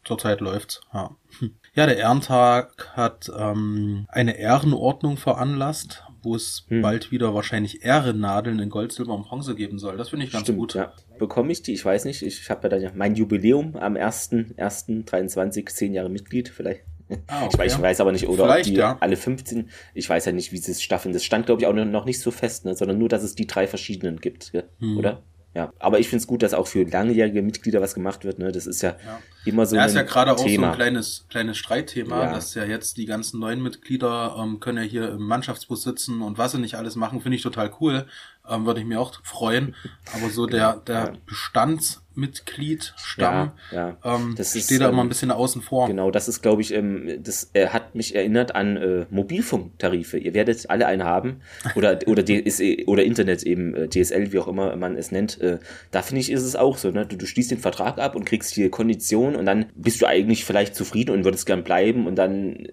zurzeit 0.05 0.41
läuft's. 0.41 0.81
Ja. 0.93 1.11
ja, 1.75 1.87
der 1.87 1.97
Ehrentag 1.99 2.91
hat 2.97 3.31
ähm, 3.37 4.07
eine 4.09 4.37
Ehrenordnung 4.39 5.17
veranlasst, 5.17 6.05
wo 6.23 6.35
es 6.35 6.65
Hm. 6.69 6.81
bald 6.83 7.11
wieder 7.11 7.35
wahrscheinlich 7.35 7.85
Ehrennadeln 7.85 8.59
in 8.59 8.71
Gold, 8.71 8.93
Silber 8.93 9.15
und 9.15 9.25
Bronze 9.25 9.55
geben 9.55 9.79
soll. 9.79 9.97
Das 9.99 10.09
finde 10.09 10.25
ich 10.27 10.33
ganz 10.33 10.45
Stimmt, 10.45 10.59
gut. 10.59 10.75
ja. 10.75 10.93
Bekomme 11.19 11.53
ich 11.53 11.63
die? 11.63 11.75
Ich 11.75 11.85
weiß 11.85 12.07
nicht. 12.07 12.23
Ich 12.23 12.49
habe 12.51 12.63
ja 12.65 12.69
dann 12.71 12.81
ja 12.83 12.91
mein 12.95 13.15
Jubiläum 13.15 13.77
am 13.77 13.97
1.1.23, 13.97 15.67
10 15.69 15.93
Jahre 15.95 16.09
Mitglied, 16.09 16.49
vielleicht. 16.49 16.83
Ah, 17.27 17.49
Ich, 17.53 17.59
weiß, 17.59 17.75
ich 17.75 17.83
weiß 17.83 18.01
aber 18.01 18.13
nicht, 18.13 18.29
oder 18.29 18.45
Vielleicht, 18.45 18.69
ob 18.69 18.75
die 18.75 18.81
ja. 18.81 18.97
alle 19.01 19.17
15. 19.17 19.69
Ich 19.93 20.09
weiß 20.09 20.25
ja 20.25 20.33
nicht, 20.33 20.53
wie 20.53 20.59
sie 20.59 20.73
es 20.73 20.83
staffeln. 20.83 21.13
Das 21.13 21.25
stand, 21.25 21.47
glaube 21.47 21.61
ich, 21.61 21.67
auch 21.67 21.73
noch 21.75 22.05
nicht 22.05 22.21
so 22.21 22.31
fest, 22.31 22.65
ne? 22.65 22.75
sondern 22.75 22.99
nur, 22.99 23.09
dass 23.09 23.23
es 23.23 23.35
die 23.35 23.47
drei 23.47 23.67
verschiedenen 23.67 24.21
gibt? 24.21 24.53
Hm. 24.81 24.99
oder? 24.99 25.23
Ja, 25.55 25.73
aber 25.79 26.01
ich 26.01 26.09
finde 26.09 26.21
es 26.23 26.27
gut, 26.27 26.43
dass 26.43 26.53
auch 26.53 26.67
für 26.67 26.83
langjährige 26.83 27.41
Mitglieder 27.41 27.81
was 27.81 27.95
gemacht 27.95 28.25
wird. 28.25 28.41
Ne? 28.41 28.51
Das 28.51 28.67
ist 28.67 28.83
ja, 28.83 28.97
Ja. 29.07 29.21
immer 29.45 29.67
so 29.67 29.77
Ja, 29.77 29.83
ein 29.83 29.89
ist 29.89 29.95
ja 29.95 30.03
gerade 30.03 30.33
auch 30.33 30.39
so 30.39 30.47
ein 30.47 30.73
kleines, 30.73 31.27
kleines 31.31 31.59
Streitthema, 31.59 32.25
Ja. 32.25 32.33
dass 32.33 32.55
ja 32.57 32.65
jetzt 32.65 32.97
die 32.97 33.07
ganzen 33.07 33.39
neuen 33.39 33.63
Mitglieder 33.63 34.35
ähm, 34.37 34.59
können 34.59 34.79
ja 34.79 34.85
hier 34.85 35.11
im 35.13 35.23
Mannschaftsbus 35.23 35.85
sitzen 35.85 36.23
und 36.23 36.39
was 36.39 36.53
sie 36.53 36.59
nicht 36.59 36.75
alles 36.75 36.97
machen, 36.97 37.21
finde 37.21 37.37
ich 37.37 37.43
total 37.43 37.71
cool. 37.81 38.07
Ähm, 38.49 38.67
Würde 38.67 38.81
ich 38.81 38.87
mir 38.87 39.01
auch 39.01 39.13
freuen. 39.23 39.75
Aber 40.15 40.29
so 40.29 40.47
der, 40.47 40.75
der 40.87 40.95
Ja. 40.95 41.13
Bestandsmitglied-Stamm 41.27 43.53
ja, 43.73 43.97
ja. 44.05 44.17
ähm, 44.17 44.35
Das 44.37 44.55
ist, 44.55 44.67
steht 44.67 44.83
da 44.83 44.89
immer 44.89 45.01
ähm, 45.01 45.07
ein 45.07 45.09
bisschen 45.09 45.31
außen 45.31 45.63
vor. 45.63 45.87
Genau, 45.89 46.11
das 46.11 46.29
ist, 46.29 46.43
glaube 46.43 46.61
ich, 46.61 46.75
ähm, 46.75 47.23
das 47.23 47.51
äh, 47.55 47.69
hat 47.69 47.95
mich 47.95 48.15
erinnert 48.15 48.55
an 48.55 48.77
äh, 48.77 49.07
Mobilfunktarife. 49.11 50.19
Ihr 50.19 50.35
werdet 50.35 50.69
alle 50.69 50.87
einen 50.87 51.05
haben 51.05 51.41
oder 51.75 51.99
oder 52.07 52.23
DSE 52.23 52.85
oder 52.87 53.03
Internet 53.05 53.45
eben 53.45 53.75
äh, 53.75 53.89
DSL, 53.89 54.31
wie 54.33 54.39
auch 54.39 54.49
immer 54.49 54.77
man 54.77 54.95
es 54.97 55.11
nennt. 55.11 55.41
Äh, 55.41 55.59
da 55.91 56.03
finde 56.03 56.21
ich 56.21 56.31
ist 56.31 56.43
es 56.43 56.55
auch 56.55 56.77
so. 56.77 56.91
Ne? 56.91 57.07
Du, 57.07 57.17
du 57.17 57.25
schließt 57.27 57.51
den 57.51 57.61
Vertrag 57.61 57.99
ab 57.99 58.15
und 58.15 58.27
kriegst 58.27 58.53
hier 58.55 58.71
Konditionen 58.71 59.37
und 59.37 59.47
dann 59.47 59.67
bist 59.75 60.03
du 60.03 60.07
eigentlich 60.07 60.45
vielleicht 60.45 60.77
zufrieden 60.77 61.13
und 61.13 61.25
würdest 61.25 61.47
gern 61.47 61.65
bleiben 61.65 62.07
und 62.07 62.17
dann 62.17 62.57
äh, 62.57 62.73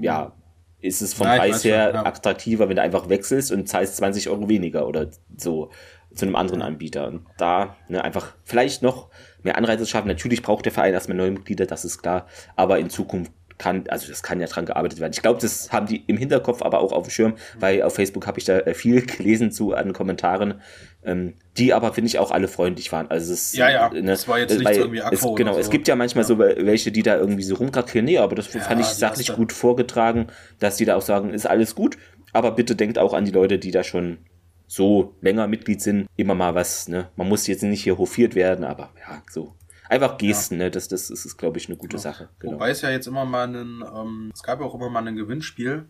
ja 0.00 0.32
ist 0.80 1.02
es 1.02 1.14
vom 1.14 1.26
ich 1.26 1.36
Preis 1.36 1.54
weiß 1.54 1.62
schon, 1.62 1.70
her 1.72 1.90
ja. 1.94 2.06
attraktiver, 2.06 2.68
wenn 2.68 2.76
du 2.76 2.82
einfach 2.82 3.08
wechselst 3.08 3.52
und 3.52 3.68
zahlst 3.68 3.96
20 3.96 4.28
Euro 4.28 4.48
weniger 4.48 4.86
oder 4.86 5.08
so 5.36 5.70
zu 6.14 6.24
einem 6.24 6.36
anderen 6.36 6.62
Anbieter. 6.62 7.08
Und 7.08 7.26
da 7.36 7.76
ne, 7.88 8.02
einfach 8.02 8.34
vielleicht 8.44 8.82
noch 8.82 9.08
mehr 9.42 9.56
Anreize 9.56 9.86
schaffen. 9.86 10.08
Natürlich 10.08 10.42
braucht 10.42 10.64
der 10.64 10.72
Verein 10.72 10.94
erstmal 10.94 11.16
neue 11.16 11.32
Mitglieder, 11.32 11.66
das 11.66 11.84
ist 11.84 11.98
klar. 11.98 12.26
Aber 12.56 12.78
in 12.78 12.90
Zukunft 12.90 13.32
kann, 13.58 13.84
also 13.88 14.08
das 14.08 14.22
kann 14.22 14.40
ja 14.40 14.46
dran 14.46 14.66
gearbeitet 14.66 15.00
werden. 15.00 15.12
Ich 15.12 15.20
glaube, 15.22 15.40
das 15.40 15.72
haben 15.72 15.86
die 15.86 16.04
im 16.06 16.16
Hinterkopf, 16.16 16.62
aber 16.62 16.80
auch 16.80 16.92
auf 16.92 17.06
dem 17.06 17.10
Schirm, 17.10 17.34
weil 17.58 17.82
auf 17.82 17.94
Facebook 17.94 18.26
habe 18.26 18.38
ich 18.38 18.44
da 18.44 18.58
äh, 18.60 18.74
viel 18.74 19.02
gelesen 19.06 19.50
zu 19.50 19.74
an 19.74 19.92
Kommentaren, 19.92 20.60
ähm, 21.04 21.34
die 21.56 21.74
aber, 21.74 21.92
finde 21.92 22.08
ich, 22.08 22.18
auch 22.18 22.30
alle 22.30 22.48
freundlich 22.48 22.92
waren. 22.92 23.10
Also 23.10 23.32
es, 23.32 23.52
Ja, 23.52 23.68
ja, 23.70 23.88
ne, 23.90 24.02
das 24.02 24.28
war 24.28 24.38
jetzt 24.38 24.52
nicht 24.52 24.64
weil 24.64 24.74
so 24.74 24.80
irgendwie 24.82 25.02
es, 25.10 25.20
Genau, 25.20 25.52
oder 25.52 25.60
es 25.60 25.66
so. 25.66 25.72
gibt 25.72 25.88
ja 25.88 25.96
manchmal 25.96 26.24
so 26.24 26.38
welche, 26.38 26.92
die 26.92 27.02
da 27.02 27.16
irgendwie 27.16 27.42
so 27.42 27.56
rumkrakrieren. 27.56 28.04
Nee, 28.04 28.18
aber 28.18 28.34
das 28.34 28.52
Ja, 28.54 28.60
fand 28.60 28.80
ich 28.80 28.86
sachlich 28.86 29.34
gut 29.34 29.52
vorgetragen, 29.52 30.28
dass 30.60 30.76
die 30.76 30.84
da 30.84 30.96
auch 30.96 31.02
sagen, 31.02 31.30
ist 31.34 31.46
alles 31.46 31.74
gut, 31.74 31.98
aber 32.32 32.52
bitte 32.52 32.76
denkt 32.76 32.98
auch 32.98 33.12
an 33.14 33.24
die 33.24 33.32
Leute, 33.32 33.58
die 33.58 33.70
da 33.70 33.82
schon 33.82 34.18
so 34.66 35.14
länger 35.22 35.46
Mitglied 35.48 35.80
sind, 35.80 36.06
immer 36.16 36.34
mal 36.34 36.54
was, 36.54 36.88
ne? 36.88 37.08
Man 37.16 37.28
muss 37.28 37.46
jetzt 37.46 37.62
nicht 37.62 37.82
hier 37.82 37.98
hofiert 37.98 38.34
werden, 38.34 38.64
aber 38.64 38.90
ja, 39.00 39.22
so. 39.30 39.54
Einfach 39.88 40.18
Gesten, 40.18 40.58
ne? 40.58 40.70
Das, 40.70 40.88
das 40.88 41.10
ist, 41.10 41.24
ist 41.24 41.36
glaube 41.36 41.58
ich, 41.58 41.68
eine 41.68 41.76
gute 41.76 41.98
Sache. 41.98 42.28
Genau. 42.38 42.54
Wobei 42.54 42.70
es 42.70 42.82
ja 42.82 42.90
jetzt 42.90 43.06
immer 43.06 43.24
mal 43.24 43.48
einen, 43.48 43.82
ähm, 43.82 44.30
es 44.34 44.42
gab 44.42 44.60
ja 44.60 44.66
auch 44.66 44.74
immer 44.74 44.90
mal 44.90 45.06
ein 45.06 45.16
Gewinnspiel. 45.16 45.88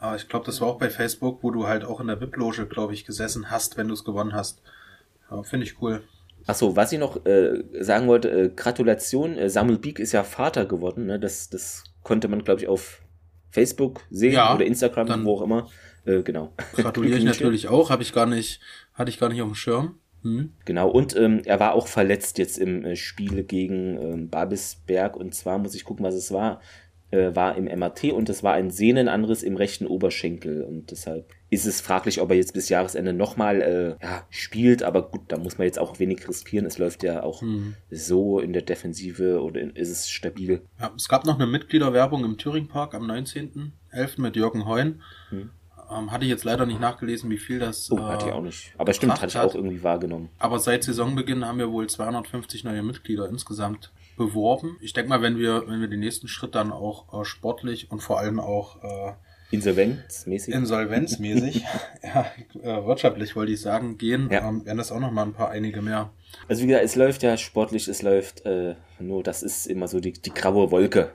Äh, 0.00 0.16
ich 0.16 0.28
glaube, 0.28 0.46
das 0.46 0.60
war 0.60 0.68
auch 0.68 0.78
bei 0.78 0.90
Facebook, 0.90 1.42
wo 1.42 1.50
du 1.50 1.66
halt 1.66 1.84
auch 1.84 2.00
in 2.00 2.06
der 2.06 2.20
VIP-Loge, 2.20 2.66
glaube 2.66 2.94
ich, 2.94 3.04
gesessen 3.04 3.50
hast, 3.50 3.76
wenn 3.76 3.88
du 3.88 3.94
es 3.94 4.04
gewonnen 4.04 4.32
hast. 4.32 4.62
Ja, 5.30 5.42
Finde 5.42 5.66
ich 5.66 5.80
cool. 5.82 6.02
Achso, 6.46 6.76
was 6.76 6.92
ich 6.92 6.98
noch 6.98 7.26
äh, 7.26 7.64
sagen 7.80 8.06
wollte, 8.06 8.30
äh, 8.30 8.48
Gratulation, 8.54 9.36
äh, 9.36 9.50
Samuel 9.50 9.78
Beek 9.78 9.98
ist 9.98 10.12
ja 10.12 10.22
Vater 10.22 10.64
geworden, 10.64 11.06
ne? 11.06 11.18
Das, 11.18 11.50
das 11.50 11.82
konnte 12.02 12.28
man, 12.28 12.44
glaube 12.44 12.60
ich, 12.60 12.68
auf 12.68 13.02
Facebook 13.50 14.02
sehen 14.10 14.34
Ja, 14.34 14.54
oder 14.54 14.64
Instagram, 14.64 15.24
wo 15.24 15.34
auch 15.34 15.42
immer. 15.42 15.68
Äh, 16.04 16.22
genau. 16.22 16.52
Gratuliere 16.74 17.18
ich 17.18 17.24
natürlich 17.32 17.68
auch, 17.68 17.90
habe 17.90 18.02
ich 18.02 18.12
gar 18.12 18.26
nicht, 18.26 18.60
hatte 18.94 19.10
ich 19.10 19.18
gar 19.18 19.28
nicht 19.28 19.42
auf 19.42 19.48
dem 19.48 19.54
Schirm. 19.56 19.98
Hm. 20.26 20.52
Genau, 20.64 20.90
und 20.90 21.14
ähm, 21.16 21.42
er 21.44 21.60
war 21.60 21.74
auch 21.74 21.86
verletzt 21.86 22.38
jetzt 22.38 22.58
im 22.58 22.84
äh, 22.84 22.96
Spiel 22.96 23.44
gegen 23.44 23.96
ähm, 24.00 24.28
Babelsberg. 24.28 25.16
Und 25.16 25.34
zwar 25.34 25.58
muss 25.58 25.74
ich 25.74 25.84
gucken, 25.84 26.04
was 26.04 26.14
es 26.14 26.32
war. 26.32 26.60
Äh, 27.12 27.36
war 27.36 27.56
im 27.56 27.66
MRT 27.66 28.12
und 28.12 28.28
es 28.28 28.42
war 28.42 28.54
ein 28.54 28.70
Sehnenanriss 28.70 29.44
im 29.44 29.56
rechten 29.56 29.86
Oberschenkel. 29.86 30.62
Und 30.64 30.90
deshalb 30.90 31.30
ist 31.50 31.64
es 31.64 31.80
fraglich, 31.80 32.20
ob 32.20 32.30
er 32.30 32.36
jetzt 32.36 32.52
bis 32.52 32.68
Jahresende 32.68 33.12
nochmal 33.12 33.62
äh, 33.62 34.04
ja, 34.04 34.26
spielt. 34.28 34.82
Aber 34.82 35.08
gut, 35.08 35.20
da 35.28 35.38
muss 35.38 35.56
man 35.56 35.66
jetzt 35.66 35.78
auch 35.78 36.00
wenig 36.00 36.28
riskieren. 36.28 36.66
Es 36.66 36.78
läuft 36.78 37.04
ja 37.04 37.22
auch 37.22 37.42
Hm. 37.42 37.74
so 37.90 38.40
in 38.40 38.52
der 38.52 38.62
Defensive 38.62 39.40
oder 39.40 39.60
in, 39.60 39.70
ist 39.70 39.90
es 39.90 40.10
stabil. 40.10 40.62
Ja, 40.80 40.90
es 40.96 41.08
gab 41.08 41.24
noch 41.26 41.36
eine 41.36 41.46
Mitgliederwerbung 41.46 42.24
im 42.24 42.38
Thüring 42.38 42.66
Park 42.66 42.94
am 42.94 43.08
19.11. 43.08 44.20
mit 44.20 44.34
Jürgen 44.34 44.66
Heun. 44.66 45.00
Hm. 45.30 45.50
Ähm, 45.90 46.10
hatte 46.12 46.24
ich 46.24 46.30
jetzt 46.30 46.44
leider 46.44 46.66
nicht 46.66 46.80
nachgelesen, 46.80 47.30
wie 47.30 47.38
viel 47.38 47.58
das. 47.58 47.90
Oh, 47.90 47.98
hatte 48.00 48.26
ich 48.26 48.32
auch 48.32 48.42
nicht. 48.42 48.72
Aber 48.78 48.92
stimmt, 48.92 49.14
hatte 49.14 49.26
ich 49.26 49.38
auch 49.38 49.54
irgendwie 49.54 49.82
wahrgenommen. 49.82 50.28
Aber 50.38 50.58
seit 50.58 50.84
Saisonbeginn 50.84 51.44
haben 51.44 51.58
wir 51.58 51.70
wohl 51.70 51.86
250 51.88 52.64
neue 52.64 52.82
Mitglieder 52.82 53.28
insgesamt 53.28 53.92
beworben. 54.16 54.76
Ich 54.80 54.92
denke 54.94 55.10
mal, 55.10 55.22
wenn 55.22 55.38
wir, 55.38 55.64
wenn 55.68 55.80
wir 55.80 55.88
den 55.88 56.00
nächsten 56.00 56.26
Schritt 56.28 56.54
dann 56.54 56.72
auch 56.72 57.20
äh, 57.20 57.24
sportlich 57.24 57.90
und 57.90 58.02
vor 58.02 58.18
allem 58.18 58.40
auch 58.40 58.82
äh, 58.82 59.12
Insolvenzmäßig. 59.50 60.54
insolvenzmäßig, 60.54 61.64
ja, 62.02 62.26
äh, 62.62 62.86
wirtschaftlich 62.86 63.36
wollte 63.36 63.52
ich 63.52 63.60
sagen, 63.60 63.98
gehen, 63.98 64.28
Ja. 64.30 64.48
ähm, 64.48 64.64
werden 64.66 64.78
das 64.78 64.90
auch 64.90 64.98
noch 65.00 65.12
mal 65.12 65.22
ein 65.22 65.32
paar 65.34 65.50
einige 65.50 65.82
mehr. 65.82 66.10
Also 66.48 66.62
wie 66.62 66.66
gesagt, 66.68 66.84
es 66.84 66.96
läuft 66.96 67.22
ja 67.22 67.36
sportlich, 67.36 67.88
es 67.88 68.02
läuft 68.02 68.44
äh, 68.46 68.74
nur, 68.98 69.22
das 69.22 69.42
ist 69.42 69.66
immer 69.66 69.86
so 69.88 70.00
die, 70.00 70.12
die 70.12 70.34
graue 70.34 70.70
Wolke 70.70 71.12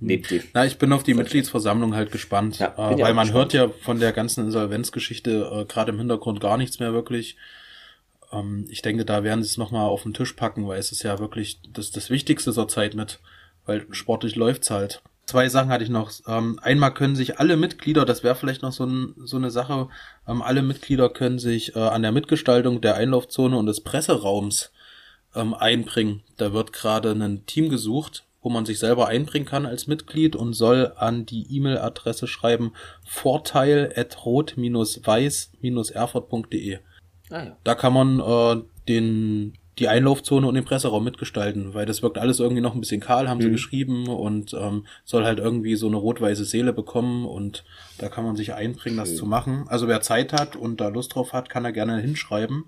neben 0.00 0.22
dem. 0.28 0.42
Na, 0.52 0.64
ich 0.66 0.78
bin 0.78 0.92
auf 0.92 1.02
die 1.02 1.14
Mitgliedsversammlung 1.14 1.94
halt 1.94 2.10
gespannt, 2.12 2.58
Ja, 2.58 2.74
äh, 2.74 2.98
weil 3.00 3.14
man 3.14 3.26
gespannt. 3.26 3.32
hört 3.34 3.52
ja 3.52 3.68
von 3.68 4.00
der 4.00 4.12
ganzen 4.12 4.44
Insolvenzgeschichte 4.46 5.50
äh, 5.52 5.64
gerade 5.64 5.92
im 5.92 5.98
Hintergrund 5.98 6.40
gar 6.40 6.56
nichts 6.56 6.78
mehr 6.78 6.92
wirklich. 6.92 7.36
Ähm, 8.32 8.66
ich 8.70 8.82
denke, 8.82 9.04
da 9.04 9.22
werden 9.24 9.42
sie 9.42 9.48
es 9.48 9.56
nochmal 9.58 9.86
auf 9.86 10.02
den 10.02 10.14
Tisch 10.14 10.32
packen, 10.32 10.66
weil 10.66 10.78
es 10.78 10.92
ist 10.92 11.02
ja 11.02 11.18
wirklich 11.18 11.60
das, 11.72 11.90
das 11.90 12.10
Wichtigste 12.10 12.52
zur 12.52 12.68
Zeit 12.68 12.94
mit, 12.94 13.20
weil 13.66 13.86
sportlich 13.90 14.36
läuft's 14.36 14.70
halt. 14.70 15.02
Zwei 15.26 15.48
Sachen 15.48 15.70
hatte 15.70 15.84
ich 15.84 15.90
noch. 15.90 16.10
Ähm, 16.26 16.58
einmal 16.62 16.92
können 16.92 17.16
sich 17.16 17.38
alle 17.38 17.56
Mitglieder, 17.56 18.04
das 18.04 18.22
wäre 18.22 18.34
vielleicht 18.34 18.60
noch 18.60 18.72
so, 18.72 18.84
ein, 18.84 19.14
so 19.24 19.38
eine 19.38 19.50
Sache, 19.50 19.88
ähm, 20.28 20.42
alle 20.42 20.60
Mitglieder 20.62 21.08
können 21.08 21.38
sich 21.38 21.74
äh, 21.76 21.78
an 21.78 22.02
der 22.02 22.12
Mitgestaltung 22.12 22.82
der 22.82 22.96
Einlaufzone 22.96 23.56
und 23.56 23.64
des 23.64 23.80
Presseraums 23.80 24.70
ähm, 25.34 25.54
einbringen. 25.54 26.22
Da 26.36 26.52
wird 26.52 26.74
gerade 26.74 27.12
ein 27.12 27.46
Team 27.46 27.70
gesucht, 27.70 28.24
wo 28.44 28.50
man 28.50 28.64
sich 28.66 28.78
selber 28.78 29.08
einbringen 29.08 29.46
kann 29.46 29.66
als 29.66 29.88
Mitglied 29.88 30.36
und 30.36 30.52
soll 30.52 30.92
an 30.96 31.26
die 31.26 31.46
E-Mail-Adresse 31.56 32.28
schreiben 32.28 32.72
vorteil 33.04 33.92
at 33.96 34.24
rot-weiß-erfurt.de. 35.62 36.78
Ah 37.30 37.42
ja. 37.44 37.56
Da 37.64 37.74
kann 37.74 37.92
man 37.92 38.20
äh, 38.20 38.62
den 38.88 39.54
die 39.80 39.88
Einlaufzone 39.88 40.46
und 40.46 40.54
den 40.54 40.64
Presseraum 40.64 41.02
mitgestalten, 41.02 41.74
weil 41.74 41.84
das 41.84 42.00
wirkt 42.00 42.16
alles 42.16 42.38
irgendwie 42.38 42.60
noch 42.62 42.74
ein 42.74 42.80
bisschen 42.80 43.00
kahl, 43.00 43.28
haben 43.28 43.40
sie 43.40 43.48
Mhm. 43.48 43.52
geschrieben 43.52 44.06
und 44.06 44.54
ähm, 44.54 44.86
soll 45.04 45.24
halt 45.24 45.40
irgendwie 45.40 45.74
so 45.74 45.88
eine 45.88 45.96
rot-weiße 45.96 46.44
Seele 46.44 46.72
bekommen 46.72 47.24
und 47.26 47.64
da 47.98 48.08
kann 48.08 48.24
man 48.24 48.36
sich 48.36 48.54
einbringen, 48.54 48.96
das 48.98 49.08
Schön. 49.08 49.16
zu 49.18 49.26
machen. 49.26 49.64
Also 49.66 49.88
wer 49.88 50.00
Zeit 50.00 50.32
hat 50.32 50.54
und 50.54 50.80
da 50.80 50.86
Lust 50.88 51.16
drauf 51.16 51.32
hat, 51.32 51.48
kann 51.48 51.64
er 51.64 51.72
gerne 51.72 51.98
hinschreiben. 52.00 52.66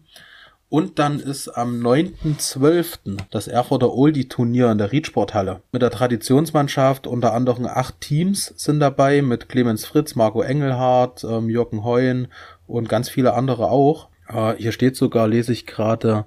Und 0.69 0.99
dann 0.99 1.21
ist 1.21 1.49
am 1.49 1.81
9.12. 1.81 3.19
das 3.31 3.47
Erfurter 3.47 3.95
Oldie-Turnier 3.95 4.71
in 4.73 4.79
der 4.79 4.91
Riedsporthalle. 4.91 5.63
Mit 5.73 5.83
der 5.83 5.91
Traditionsmannschaft 5.91 7.07
unter 7.07 7.33
anderem 7.35 7.67
acht 7.67 8.01
Teams 8.01 8.53
sind 8.57 8.81
dabei, 8.81 9.23
mit 9.23 9.49
Clemens 9.49 9.85
Fritz, 9.87 10.15
Marco 10.17 10.43
Engelhardt, 10.43 11.25
ähm, 11.25 11.49
Jürgen 11.49 11.85
Heuen 11.85 12.29
und 12.67 12.89
ganz 12.89 13.09
viele 13.09 13.35
andere 13.35 13.71
auch. 13.71 14.09
Äh, 14.29 14.55
hier 14.57 14.73
steht 14.73 14.97
sogar, 14.97 15.29
lese 15.29 15.53
ich 15.53 15.67
gerade, 15.67 16.25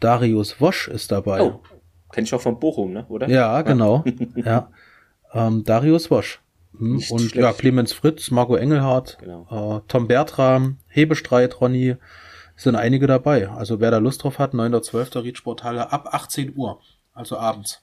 Darius 0.00 0.60
Wosch 0.60 0.88
ist 0.88 1.12
dabei. 1.12 1.40
Oh, 1.42 1.60
kenn 2.12 2.24
ich 2.24 2.34
auch 2.34 2.40
von 2.40 2.58
Bochum, 2.58 2.92
ne? 2.92 3.06
Oder? 3.08 3.28
Ja, 3.28 3.62
genau. 3.62 4.04
ja. 4.34 4.68
Ähm, 5.32 5.62
Darius 5.64 6.10
Wosch. 6.10 6.40
Hm, 6.76 6.96
Und 7.08 7.20
schlecht. 7.20 7.36
ja, 7.36 7.52
Clemens 7.52 7.92
Fritz, 7.92 8.30
Marco 8.32 8.56
Engelhardt, 8.56 9.16
Genau. 9.20 9.78
äh, 9.78 9.80
Tom 9.88 10.08
Bertram, 10.08 10.78
Hebestreit, 10.88 11.60
Ronny, 11.60 11.96
sind 12.56 12.76
einige 12.76 13.06
dabei. 13.06 13.48
Also 13.48 13.80
wer 13.80 13.90
da 13.90 13.98
Lust 13.98 14.24
drauf 14.24 14.38
hat, 14.38 14.54
9.12. 14.54 15.22
Riedsporthalle 15.22 15.92
ab 15.92 16.08
18 16.12 16.56
Uhr, 16.56 16.80
also 17.12 17.38
abends. 17.38 17.82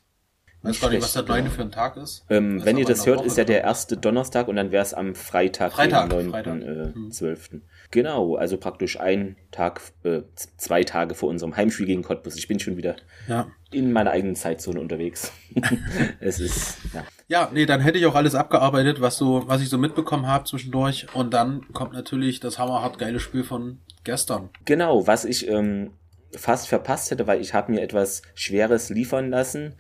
Weiß 0.64 0.80
gar 0.80 0.90
nicht, 0.90 1.04
was 1.04 1.12
der 1.12 1.24
9. 1.24 1.50
für 1.50 1.62
ein 1.62 1.72
Tag 1.72 1.98
ist. 1.98 2.26
Ähm, 2.30 2.64
wenn 2.64 2.78
ihr 2.78 2.86
das 2.86 3.06
hört, 3.06 3.20
Woche 3.20 3.28
ist 3.28 3.38
ja 3.38 3.44
der 3.44 3.62
erste 3.62 3.98
Donnerstag 3.98 4.48
und 4.48 4.56
dann 4.56 4.72
wäre 4.72 4.82
es 4.82 4.94
am 4.94 5.14
Freitag, 5.14 5.74
Freitag 5.74 6.10
den 6.10 6.32
9.12. 6.32 7.32
Äh, 7.32 7.36
hm. 7.52 7.62
Genau, 7.92 8.36
also 8.38 8.56
praktisch 8.58 8.98
ein 8.98 9.36
Tag, 9.52 9.82
äh, 10.04 10.22
zwei 10.56 10.86
Tage 10.86 11.16
vor 11.16 11.28
unserem 11.28 11.58
Heimspiel 11.58 11.86
gegen 11.86 12.02
Cottbus. 12.02 12.38
Ich 12.38 12.48
bin 12.48 12.62
schon 12.62 12.78
wieder 12.78 12.96
ja. 13.28 13.48
in 13.72 13.92
meiner 13.92 14.12
eigenen 14.12 14.38
Zeitzone 14.38 14.80
unterwegs. 14.80 15.34
es 16.22 16.40
ist, 16.40 16.78
ja. 16.94 17.04
Ja, 17.34 17.50
nee, 17.52 17.66
dann 17.66 17.82
hätte 17.82 17.98
ich 17.98 18.06
auch 18.06 18.16
alles 18.16 18.36
abgearbeitet, 18.36 19.02
was 19.02 19.18
so, 19.18 19.48
was 19.48 19.62
ich 19.62 19.70
so 19.70 19.78
mitbekommen 19.78 20.28
habe 20.28 20.46
zwischendurch. 20.46 21.08
Und 21.14 21.34
dann 21.34 21.68
kommt 21.74 21.94
natürlich 21.94 22.40
das 22.40 22.60
hammerhart 22.60 23.00
geile 23.00 23.20
Spiel 23.20 23.44
von 23.44 23.80
gestern. 24.04 24.50
Genau, 24.66 25.08
was 25.08 25.26
ich 25.26 25.48
ähm, 25.48 25.92
fast 26.32 26.68
verpasst 26.68 27.10
hätte, 27.10 27.26
weil 27.26 27.42
ich 27.42 27.54
habe 27.54 27.72
mir 27.72 27.82
etwas 27.82 28.22
Schweres 28.36 28.90
liefern 28.90 29.30
lassen 29.32 29.76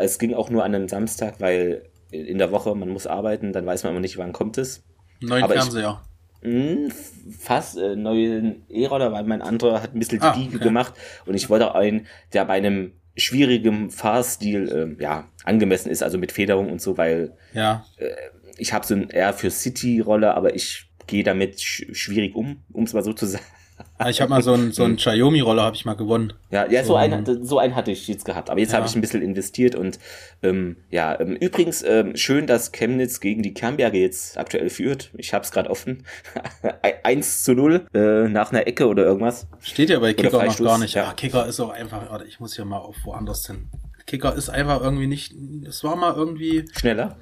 es 0.00 0.18
ging 0.18 0.34
auch 0.34 0.50
nur 0.50 0.64
an 0.64 0.74
einem 0.74 0.88
Samstag, 0.88 1.40
weil 1.40 1.84
in 2.10 2.38
der 2.38 2.50
Woche 2.50 2.74
man 2.74 2.88
muss 2.88 3.06
arbeiten, 3.06 3.52
dann 3.52 3.66
weiß 3.66 3.84
man 3.84 3.92
immer 3.92 4.00
nicht, 4.00 4.18
wann 4.18 4.32
kommt 4.32 4.58
es. 4.58 4.84
Neuen 5.20 5.44
Aber 5.44 5.54
Fernseher. 5.54 6.02
Ich, 6.40 6.48
hm, 6.48 6.84
mh, 6.84 6.94
fast 7.38 7.78
äh, 7.78 7.96
neuen 7.96 8.64
E-Roller, 8.68 9.12
weil 9.12 9.24
mein 9.24 9.42
anderer 9.42 9.82
hat 9.82 9.94
ein 9.94 9.98
bisschen 9.98 10.20
die 10.20 10.26
ah, 10.26 10.32
Biege 10.32 10.56
okay. 10.56 10.64
gemacht 10.64 10.94
und 11.26 11.34
ich 11.34 11.48
wollte 11.48 11.74
einen, 11.74 12.06
der 12.32 12.44
bei 12.44 12.54
einem 12.54 12.92
schwierigen 13.16 13.90
Fahrstil 13.90 14.96
äh, 14.98 15.02
ja 15.02 15.28
angemessen 15.44 15.90
ist, 15.90 16.02
also 16.02 16.18
mit 16.18 16.32
Federung 16.32 16.70
und 16.70 16.80
so, 16.80 16.96
weil 16.96 17.32
ja. 17.52 17.84
äh, 17.96 18.10
ich 18.56 18.72
habe 18.72 18.86
so 18.86 18.94
ein 18.94 19.10
eher 19.10 19.32
für 19.32 19.50
City-Roller, 19.50 20.34
aber 20.34 20.54
ich 20.54 20.90
gehe 21.06 21.24
damit 21.24 21.60
sch 21.60 21.84
schwierig 21.92 22.34
um, 22.34 22.62
um 22.72 22.84
es 22.84 22.92
mal 22.92 23.04
so 23.04 23.12
zu 23.12 23.26
sagen. 23.26 23.44
Ah, 23.98 24.10
ich 24.10 24.20
habe 24.20 24.30
mal 24.30 24.42
so 24.42 24.52
einen 24.52 24.72
so 24.72 24.84
einen 24.84 24.96
Xiaomi-Roller 24.96 25.62
habe 25.62 25.76
ich 25.76 25.84
mal 25.84 25.94
gewonnen. 25.94 26.32
Ja, 26.50 26.66
ja, 26.70 26.82
so, 26.82 26.88
so 26.88 26.96
einen 26.96 27.44
so 27.44 27.58
einen 27.58 27.74
hatte 27.74 27.90
ich 27.90 28.08
jetzt 28.08 28.24
gehabt. 28.24 28.50
Aber 28.50 28.60
jetzt 28.60 28.72
ja. 28.72 28.78
habe 28.78 28.86
ich 28.86 28.94
ein 28.94 29.00
bisschen 29.00 29.22
investiert 29.22 29.74
und 29.74 29.98
ähm, 30.42 30.76
ja, 30.90 31.18
ähm, 31.18 31.36
übrigens 31.36 31.82
ähm, 31.82 32.16
schön, 32.16 32.46
dass 32.46 32.72
Chemnitz 32.72 33.20
gegen 33.20 33.42
die 33.42 33.54
Kernberge 33.54 33.98
jetzt 33.98 34.38
aktuell 34.38 34.70
führt. 34.70 35.10
Ich 35.16 35.34
habe 35.34 35.44
es 35.44 35.50
gerade 35.50 35.70
offen. 35.70 36.04
1 37.02 37.44
zu 37.44 37.54
0 37.54 37.86
äh, 37.94 38.28
nach 38.28 38.52
einer 38.52 38.66
Ecke 38.66 38.86
oder 38.86 39.04
irgendwas. 39.04 39.46
Steht 39.60 39.90
ja 39.90 39.98
bei 39.98 40.14
Kicker 40.14 40.44
noch 40.44 40.58
gar 40.58 40.78
nicht. 40.78 40.94
Ja, 40.94 41.12
Kicker 41.12 41.46
ist 41.46 41.60
auch 41.60 41.70
einfach, 41.70 42.10
warte, 42.10 42.24
ich 42.24 42.40
muss 42.40 42.54
hier 42.54 42.64
mal 42.64 42.78
auf 42.78 42.96
woanders 43.04 43.46
hin. 43.46 43.68
Kicker 44.06 44.34
ist 44.34 44.48
einfach 44.48 44.80
irgendwie 44.80 45.06
nicht, 45.06 45.34
es 45.66 45.84
war 45.84 45.96
mal 45.96 46.14
irgendwie 46.14 46.64
schneller, 46.76 47.16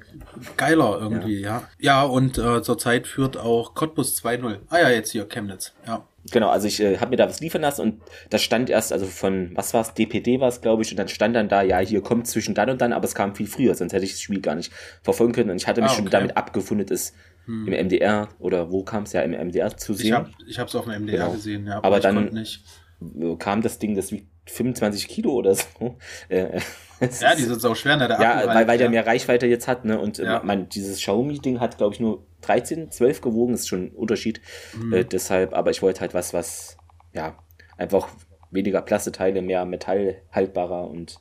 geiler 0.57 0.99
irgendwie, 0.99 1.39
ja. 1.39 1.63
Ja, 1.79 2.01
ja 2.01 2.03
und 2.03 2.37
äh, 2.37 2.61
zurzeit 2.61 3.07
führt 3.07 3.37
auch 3.37 3.75
Cottbus 3.75 4.17
2-0. 4.21 4.59
Ah 4.69 4.79
ja, 4.79 4.89
jetzt 4.89 5.11
hier 5.11 5.27
Chemnitz, 5.27 5.73
ja. 5.85 6.05
Genau, 6.29 6.49
also 6.49 6.67
ich 6.67 6.79
äh, 6.79 6.97
habe 6.97 7.11
mir 7.11 7.15
da 7.17 7.27
was 7.27 7.39
liefern 7.39 7.61
lassen 7.61 7.81
und 7.81 8.01
da 8.29 8.37
stand 8.37 8.69
erst, 8.69 8.93
also 8.93 9.05
von, 9.07 9.51
was 9.55 9.73
war's, 9.73 9.93
DPD 9.93 10.39
war 10.39 10.49
es, 10.49 10.61
glaube 10.61 10.83
ich, 10.83 10.91
und 10.91 10.97
dann 10.97 11.07
stand 11.07 11.35
dann 11.35 11.49
da, 11.49 11.63
ja, 11.63 11.79
hier 11.79 12.01
kommt 12.01 12.27
zwischen 12.27 12.53
dann 12.53 12.69
und 12.69 12.81
dann, 12.81 12.93
aber 12.93 13.05
es 13.05 13.15
kam 13.15 13.33
viel 13.35 13.47
früher, 13.47 13.73
sonst 13.73 13.93
hätte 13.93 14.05
ich 14.05 14.11
das 14.11 14.21
Spiel 14.21 14.39
gar 14.39 14.55
nicht 14.55 14.71
verfolgen 15.01 15.33
können 15.33 15.49
und 15.49 15.57
ich 15.57 15.67
hatte 15.67 15.81
mich 15.81 15.89
ah, 15.89 15.93
okay. 15.93 16.03
schon 16.03 16.11
damit 16.11 16.37
abgefunden, 16.37 16.87
es 16.91 17.13
hm. 17.45 17.67
im 17.67 17.87
MDR 17.87 18.29
oder 18.37 18.71
wo 18.71 18.83
kam 18.83 19.03
es 19.03 19.13
ja 19.13 19.21
im 19.21 19.31
MDR 19.31 19.75
zu 19.75 19.93
sehen. 19.93 20.27
Ich 20.47 20.59
habe 20.59 20.69
es 20.69 20.75
auf 20.75 20.85
dem 20.85 21.03
MDR 21.03 21.17
genau. 21.17 21.31
gesehen, 21.31 21.65
ja, 21.65 21.77
aber, 21.77 21.87
aber 21.87 21.99
dann 21.99 22.45
kam 23.39 23.61
das 23.61 23.79
Ding, 23.79 23.95
das 23.95 24.11
wiegt 24.11 24.27
25 24.45 25.07
Kilo 25.07 25.31
oder 25.33 25.55
so. 25.55 25.97
Äh, 26.29 26.59
ja, 27.19 27.35
die 27.35 27.43
sind 27.43 27.65
auch 27.65 27.75
schwer, 27.75 27.97
ne? 27.97 28.07
Der 28.07 28.21
ja, 28.21 28.47
weil, 28.47 28.67
weil 28.67 28.77
der 28.77 28.89
mehr 28.89 29.05
Reichweite 29.05 29.47
jetzt 29.47 29.67
hat, 29.67 29.85
ne? 29.85 29.99
Und 29.99 30.19
äh, 30.19 30.25
ja. 30.25 30.41
man, 30.43 30.69
dieses 30.69 30.97
Xiaomi-Ding 30.97 31.59
hat, 31.59 31.77
glaube 31.77 31.93
ich, 31.93 31.99
nur 31.99 32.25
13, 32.41 32.91
12 32.91 33.21
gewogen, 33.21 33.53
ist 33.53 33.67
schon 33.67 33.85
ein 33.85 33.91
Unterschied. 33.91 34.41
Mhm. 34.73 34.93
Äh, 34.93 35.05
deshalb, 35.05 35.53
aber 35.53 35.71
ich 35.71 35.81
wollte 35.81 36.01
halt 36.01 36.13
was, 36.13 36.33
was, 36.33 36.77
ja, 37.13 37.37
einfach 37.77 38.07
weniger 38.51 38.81
Plasteteile, 38.81 39.41
mehr 39.41 39.65
Metall 39.65 40.21
haltbarer 40.31 40.89
und 40.89 41.19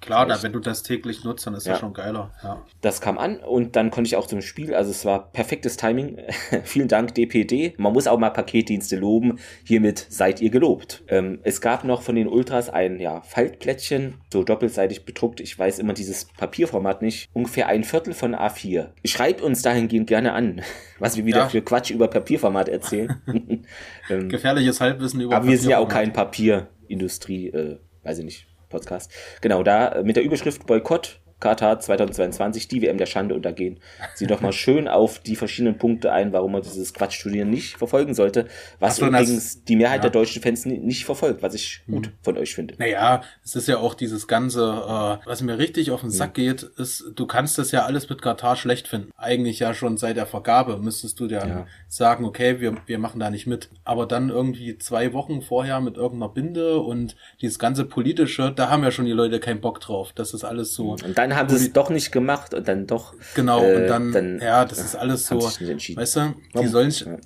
Klar, 0.00 0.26
da, 0.26 0.42
wenn 0.42 0.52
du 0.52 0.60
das 0.60 0.82
täglich 0.82 1.24
nutzt, 1.24 1.46
dann 1.46 1.54
ist 1.54 1.66
ja. 1.66 1.72
das 1.72 1.80
schon 1.80 1.92
geiler. 1.92 2.32
Ja. 2.42 2.64
Das 2.80 3.02
kam 3.02 3.18
an 3.18 3.36
und 3.36 3.76
dann 3.76 3.90
konnte 3.90 4.08
ich 4.08 4.16
auch 4.16 4.26
zum 4.26 4.40
Spiel. 4.40 4.74
Also 4.74 4.90
es 4.90 5.04
war 5.04 5.30
perfektes 5.30 5.76
Timing. 5.76 6.18
Vielen 6.64 6.88
Dank, 6.88 7.14
DPD. 7.14 7.74
Man 7.76 7.92
muss 7.92 8.06
auch 8.06 8.18
mal 8.18 8.30
Paketdienste 8.30 8.96
loben. 8.96 9.38
Hiermit 9.64 10.06
seid 10.08 10.40
ihr 10.40 10.50
gelobt. 10.50 11.02
Ähm, 11.08 11.40
es 11.42 11.60
gab 11.60 11.84
noch 11.84 12.00
von 12.00 12.14
den 12.14 12.28
Ultras 12.28 12.70
ein 12.70 12.98
ja, 12.98 13.20
Faltplättchen, 13.20 14.14
so 14.32 14.42
doppelseitig 14.42 15.04
bedruckt. 15.04 15.40
Ich 15.40 15.58
weiß 15.58 15.78
immer 15.78 15.92
dieses 15.92 16.24
Papierformat 16.24 17.02
nicht. 17.02 17.28
Ungefähr 17.34 17.68
ein 17.68 17.84
Viertel 17.84 18.14
von 18.14 18.34
A4. 18.34 18.88
Schreibt 19.04 19.42
uns 19.42 19.60
dahingehend 19.60 20.06
gerne 20.06 20.32
an, 20.32 20.62
was 20.98 21.18
wir 21.18 21.26
wieder 21.26 21.40
ja. 21.40 21.48
für 21.50 21.60
Quatsch 21.60 21.90
über 21.90 22.08
Papierformat 22.08 22.70
erzählen. 22.70 23.20
ähm, 24.08 24.30
Gefährliches 24.30 24.80
Halbwissen 24.80 25.20
über 25.20 25.36
Aber 25.36 25.46
wir 25.46 25.58
sind 25.58 25.70
ja 25.70 25.78
auch 25.78 25.88
kein 25.88 26.14
Papierindustrie, 26.14 27.48
äh, 27.48 27.78
weiß 28.02 28.20
ich 28.20 28.24
nicht 28.24 28.49
Podcast. 28.70 29.12
Genau, 29.42 29.62
da 29.62 29.88
äh, 29.88 30.02
mit 30.02 30.16
der 30.16 30.22
Überschrift 30.22 30.66
Boykott 30.66 31.20
Katar 31.40 31.80
2022, 31.80 32.68
die 32.68 32.82
WM 32.82 32.98
der 32.98 33.06
Schande 33.06 33.34
untergehen. 33.34 33.80
Sieh 34.14 34.26
doch 34.26 34.40
mal 34.40 34.52
schön 34.52 34.88
auf 34.88 35.18
die 35.18 35.36
verschiedenen 35.36 35.78
Punkte 35.78 36.12
ein, 36.12 36.32
warum 36.32 36.52
man 36.52 36.62
dieses 36.62 36.94
Quatschturnier 36.94 37.44
nicht 37.44 37.76
verfolgen 37.76 38.14
sollte, 38.14 38.46
was 38.78 38.96
so, 38.96 39.06
übrigens 39.06 39.34
das, 39.34 39.64
die 39.64 39.76
Mehrheit 39.76 40.04
ja. 40.04 40.10
der 40.10 40.10
deutschen 40.10 40.42
Fans 40.42 40.66
nicht 40.66 41.04
verfolgt, 41.04 41.42
was 41.42 41.54
ich 41.54 41.82
gut 41.90 42.06
hm. 42.06 42.12
von 42.22 42.38
euch 42.38 42.54
finde. 42.54 42.74
Naja, 42.78 43.22
es 43.44 43.56
ist 43.56 43.68
ja 43.68 43.78
auch 43.78 43.94
dieses 43.94 44.28
ganze, 44.28 44.60
äh, 44.62 45.26
was 45.26 45.42
mir 45.42 45.58
richtig 45.58 45.90
auf 45.90 46.02
den 46.02 46.10
Sack 46.10 46.36
hm. 46.36 46.44
geht, 46.44 46.62
ist, 46.62 47.04
du 47.14 47.26
kannst 47.26 47.58
das 47.58 47.72
ja 47.72 47.84
alles 47.84 48.08
mit 48.08 48.22
Katar 48.22 48.56
schlecht 48.56 48.88
finden. 48.88 49.10
Eigentlich 49.16 49.58
ja 49.58 49.74
schon 49.74 49.96
seit 49.96 50.16
der 50.16 50.26
Vergabe 50.26 50.76
müsstest 50.76 51.18
du 51.20 51.26
dir 51.26 51.38
ja. 51.46 51.66
sagen, 51.88 52.24
okay, 52.24 52.60
wir, 52.60 52.76
wir 52.86 52.98
machen 52.98 53.20
da 53.20 53.30
nicht 53.30 53.46
mit. 53.46 53.70
Aber 53.84 54.06
dann 54.06 54.28
irgendwie 54.28 54.76
zwei 54.78 55.12
Wochen 55.12 55.42
vorher 55.42 55.80
mit 55.80 55.96
irgendeiner 55.96 56.32
Binde 56.32 56.78
und 56.80 57.16
dieses 57.40 57.58
ganze 57.58 57.84
politische, 57.84 58.52
da 58.54 58.68
haben 58.68 58.82
ja 58.82 58.90
schon 58.90 59.06
die 59.06 59.12
Leute 59.12 59.40
keinen 59.40 59.60
Bock 59.60 59.80
drauf. 59.80 60.12
Das 60.14 60.34
ist 60.34 60.44
alles 60.44 60.74
so. 60.74 60.92
Und 60.92 61.16
dann 61.16 61.29
haben 61.36 61.48
sie 61.48 61.66
es 61.66 61.72
doch 61.72 61.90
nicht 61.90 62.12
gemacht 62.12 62.54
und 62.54 62.66
dann 62.68 62.86
doch. 62.86 63.14
Genau, 63.34 63.62
äh, 63.62 63.76
und 63.76 63.86
dann, 63.86 64.12
dann, 64.12 64.40
ja, 64.40 64.64
das 64.64 64.78
ist 64.78 64.96
alles 64.96 65.26
so, 65.26 65.40
weißt 65.40 66.16
du, 66.16 66.34
die 66.60 66.66
sollen, 66.66 66.90
ja. 66.90 67.16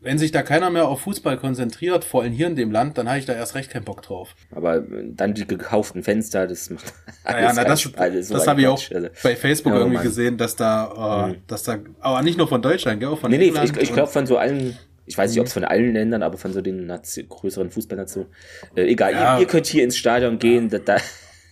wenn 0.00 0.18
sich 0.18 0.32
da 0.32 0.42
keiner 0.42 0.70
mehr 0.70 0.88
auf 0.88 1.00
Fußball 1.02 1.38
konzentriert, 1.38 2.04
vor 2.04 2.22
allem 2.22 2.32
hier 2.32 2.46
in 2.46 2.56
dem 2.56 2.70
Land, 2.70 2.98
dann 2.98 3.08
habe 3.08 3.18
ich 3.18 3.26
da 3.26 3.32
erst 3.32 3.54
recht 3.54 3.70
keinen 3.70 3.84
Bock 3.84 4.02
drauf. 4.02 4.34
Aber 4.50 4.80
dann 4.80 5.34
die 5.34 5.46
gekauften 5.46 6.02
Fenster, 6.02 6.46
das 6.46 6.70
macht 6.70 6.92
naja, 7.24 7.52
na, 7.54 7.64
das, 7.64 7.94
alles 7.96 8.28
so 8.28 8.34
das 8.34 8.46
habe 8.46 8.60
ich 8.60 8.66
auch 8.66 8.82
also, 8.92 9.08
bei 9.22 9.36
Facebook 9.36 9.72
ja, 9.72 9.78
irgendwie 9.78 9.96
Mann. 9.96 10.04
gesehen, 10.04 10.36
dass 10.36 10.56
da, 10.56 11.28
äh, 11.28 11.32
mhm. 11.32 11.36
dass 11.46 11.62
da, 11.62 11.78
aber 12.00 12.22
nicht 12.22 12.38
nur 12.38 12.48
von 12.48 12.62
Deutschland, 12.62 13.00
gell, 13.00 13.08
auch 13.08 13.18
von 13.18 13.30
nee, 13.30 13.48
England. 13.48 13.72
Nee, 13.72 13.82
ich, 13.82 13.88
ich 13.88 13.94
glaube 13.94 14.10
von 14.10 14.26
so 14.26 14.36
allen 14.36 14.76
ich 15.04 15.18
weiß 15.18 15.30
nicht, 15.30 15.40
ob 15.40 15.46
es 15.46 15.52
von 15.52 15.64
allen 15.64 15.94
Ländern, 15.94 16.22
aber 16.22 16.38
von 16.38 16.52
so 16.52 16.60
den 16.60 16.86
Nation, 16.86 17.28
größeren 17.28 17.70
Fußballnationen. 17.70 18.30
Äh, 18.76 18.82
egal, 18.82 19.12
ja. 19.12 19.34
ihr, 19.34 19.40
ihr, 19.40 19.46
könnt 19.46 19.66
hier 19.66 19.84
ins 19.84 19.96
Stadion 19.96 20.38
gehen, 20.38 20.70
da, 20.70 20.78
da, 20.78 20.96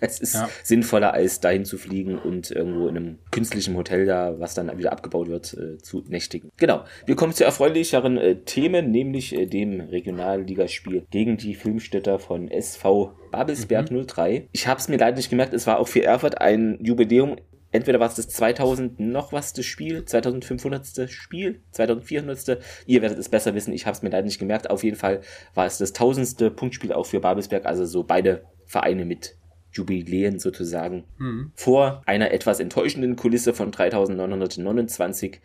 es 0.11 0.21
ist 0.21 0.35
ja. 0.35 0.49
sinnvoller, 0.63 1.13
als 1.13 1.41
dahin 1.41 1.65
zu 1.65 1.79
fliegen 1.79 2.19
und 2.19 2.51
irgendwo 2.51 2.89
in 2.89 2.97
einem 2.97 3.19
künstlichen 3.31 3.77
Hotel 3.77 4.07
da, 4.07 4.39
was 4.39 4.55
dann 4.55 4.77
wieder 4.79 4.93
abgebaut 4.93 5.29
wird, 5.29 5.55
äh, 5.55 5.79
zu 5.79 6.05
nächtigen. 6.09 6.51
Genau. 6.57 6.85
Wir 7.07 7.17
kommen 7.17 7.33
zu 7.33 7.45
erfreulicheren 7.45 8.19
äh, 8.19 8.37
Themen, 8.37 8.91
nämlich 8.91 9.35
äh, 9.35 9.47
dem 9.47 9.81
Regionalligaspiel 9.81 11.07
gegen 11.11 11.37
die 11.37 11.55
Filmstädter 11.55 12.19
von 12.19 12.49
SV 12.49 13.15
Babelsberg 13.31 13.91
mhm. 13.91 14.07
03. 14.07 14.49
Ich 14.53 14.67
habe 14.67 14.81
es 14.81 14.89
mir 14.89 14.97
leider 14.97 15.17
nicht 15.17 15.31
gemerkt, 15.31 15.55
es 15.55 15.67
war 15.67 15.79
auch 15.79 15.89
für 15.89 16.03
Erfurt 16.03 16.41
ein 16.41 16.79
Jubiläum 16.81 17.37
entweder 17.73 18.01
war 18.01 18.09
es 18.09 18.15
das 18.15 18.29
2000 18.29 19.01
noch 19.01 19.33
was 19.33 19.53
das 19.53 19.67
Spiel, 19.67 20.05
2500. 20.05 21.11
Spiel, 21.11 21.63
2400. 21.73 22.59
Ihr 22.87 23.03
werdet 23.03 23.19
es 23.19 23.29
besser 23.29 23.55
wissen, 23.55 23.73
ich 23.73 23.87
habe 23.87 23.97
es 23.97 24.03
mir 24.03 24.11
leider 24.11 24.25
nicht 24.25 24.39
gemerkt. 24.39 24.71
Auf 24.71 24.85
jeden 24.85 24.97
Fall 24.97 25.21
war 25.55 25.67
es 25.67 25.79
das 25.79 25.93
tausendste 25.93 26.51
Punktspiel 26.51 26.93
auch 26.93 27.07
für 27.07 27.21
Babelsberg, 27.21 27.67
also 27.67 27.85
so 27.87 28.03
beide 28.03 28.45
Vereine 28.67 29.05
mit 29.05 29.37
Jubiläen 29.73 30.39
sozusagen 30.39 31.05
mhm. 31.19 31.53
vor 31.55 32.03
einer 32.07 32.33
etwas 32.33 32.61
enttäuschenden 32.61 33.17
Kulisse 33.17 33.55
von 33.55 33.71
3929 33.71 35.41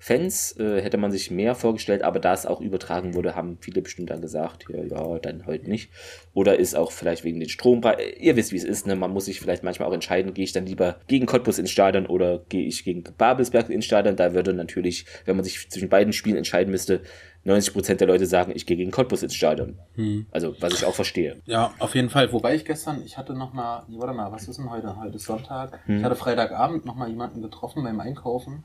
Fans 0.00 0.56
äh, 0.58 0.80
hätte 0.80 0.96
man 0.96 1.10
sich 1.10 1.32
mehr 1.32 1.56
vorgestellt, 1.56 2.02
aber 2.02 2.20
da 2.20 2.32
es 2.32 2.46
auch 2.46 2.60
übertragen 2.60 3.14
wurde, 3.14 3.34
haben 3.34 3.58
viele 3.60 3.82
bestimmt 3.82 4.10
dann 4.10 4.20
gesagt, 4.20 4.66
ja, 4.68 4.84
ja, 4.84 5.18
dann 5.18 5.44
heute 5.46 5.68
nicht. 5.68 5.90
Oder 6.34 6.56
ist 6.56 6.76
auch 6.76 6.92
vielleicht 6.92 7.24
wegen 7.24 7.40
den 7.40 7.48
Strompreisen. 7.48 8.00
Ihr 8.20 8.36
wisst, 8.36 8.52
wie 8.52 8.56
es 8.58 8.64
ist, 8.64 8.86
ne? 8.86 8.94
Man 8.94 9.10
muss 9.10 9.24
sich 9.24 9.40
vielleicht 9.40 9.64
manchmal 9.64 9.88
auch 9.88 9.92
entscheiden, 9.92 10.34
gehe 10.34 10.44
ich 10.44 10.52
dann 10.52 10.66
lieber 10.66 11.00
gegen 11.08 11.26
Cottbus 11.26 11.58
ins 11.58 11.72
Stadion 11.72 12.06
oder 12.06 12.44
gehe 12.48 12.64
ich 12.64 12.84
gegen 12.84 13.02
Babelsberg 13.02 13.70
ins 13.70 13.86
Stadion. 13.86 14.14
Da 14.14 14.34
würde 14.34 14.54
natürlich, 14.54 15.04
wenn 15.24 15.34
man 15.34 15.44
sich 15.44 15.68
zwischen 15.68 15.88
beiden 15.88 16.12
Spielen 16.12 16.36
entscheiden 16.36 16.70
müsste, 16.70 17.02
90% 17.48 17.94
der 17.94 18.06
Leute 18.06 18.26
sagen, 18.26 18.52
ich 18.54 18.66
gehe 18.66 18.76
gegen 18.76 18.90
Cottbus 18.90 19.22
ins 19.22 19.34
Stadion. 19.34 19.78
Hm. 19.94 20.26
Also, 20.30 20.54
was 20.60 20.74
ich 20.74 20.84
auch 20.84 20.94
verstehe. 20.94 21.40
Ja, 21.46 21.72
auf 21.78 21.94
jeden 21.94 22.10
Fall. 22.10 22.32
Wobei 22.32 22.54
ich 22.54 22.64
gestern, 22.64 23.02
ich 23.04 23.18
hatte 23.18 23.34
noch 23.34 23.52
mal, 23.52 23.84
warte 23.88 24.14
mal, 24.14 24.30
was 24.32 24.48
ist 24.48 24.58
denn 24.58 24.70
heute? 24.70 24.96
Heute 25.00 25.16
ist 25.16 25.24
Sonntag. 25.24 25.80
Hm. 25.86 25.98
Ich 25.98 26.04
hatte 26.04 26.16
Freitagabend 26.16 26.84
noch 26.84 26.94
mal 26.94 27.08
jemanden 27.08 27.42
getroffen 27.42 27.82
beim 27.82 28.00
Einkaufen 28.00 28.64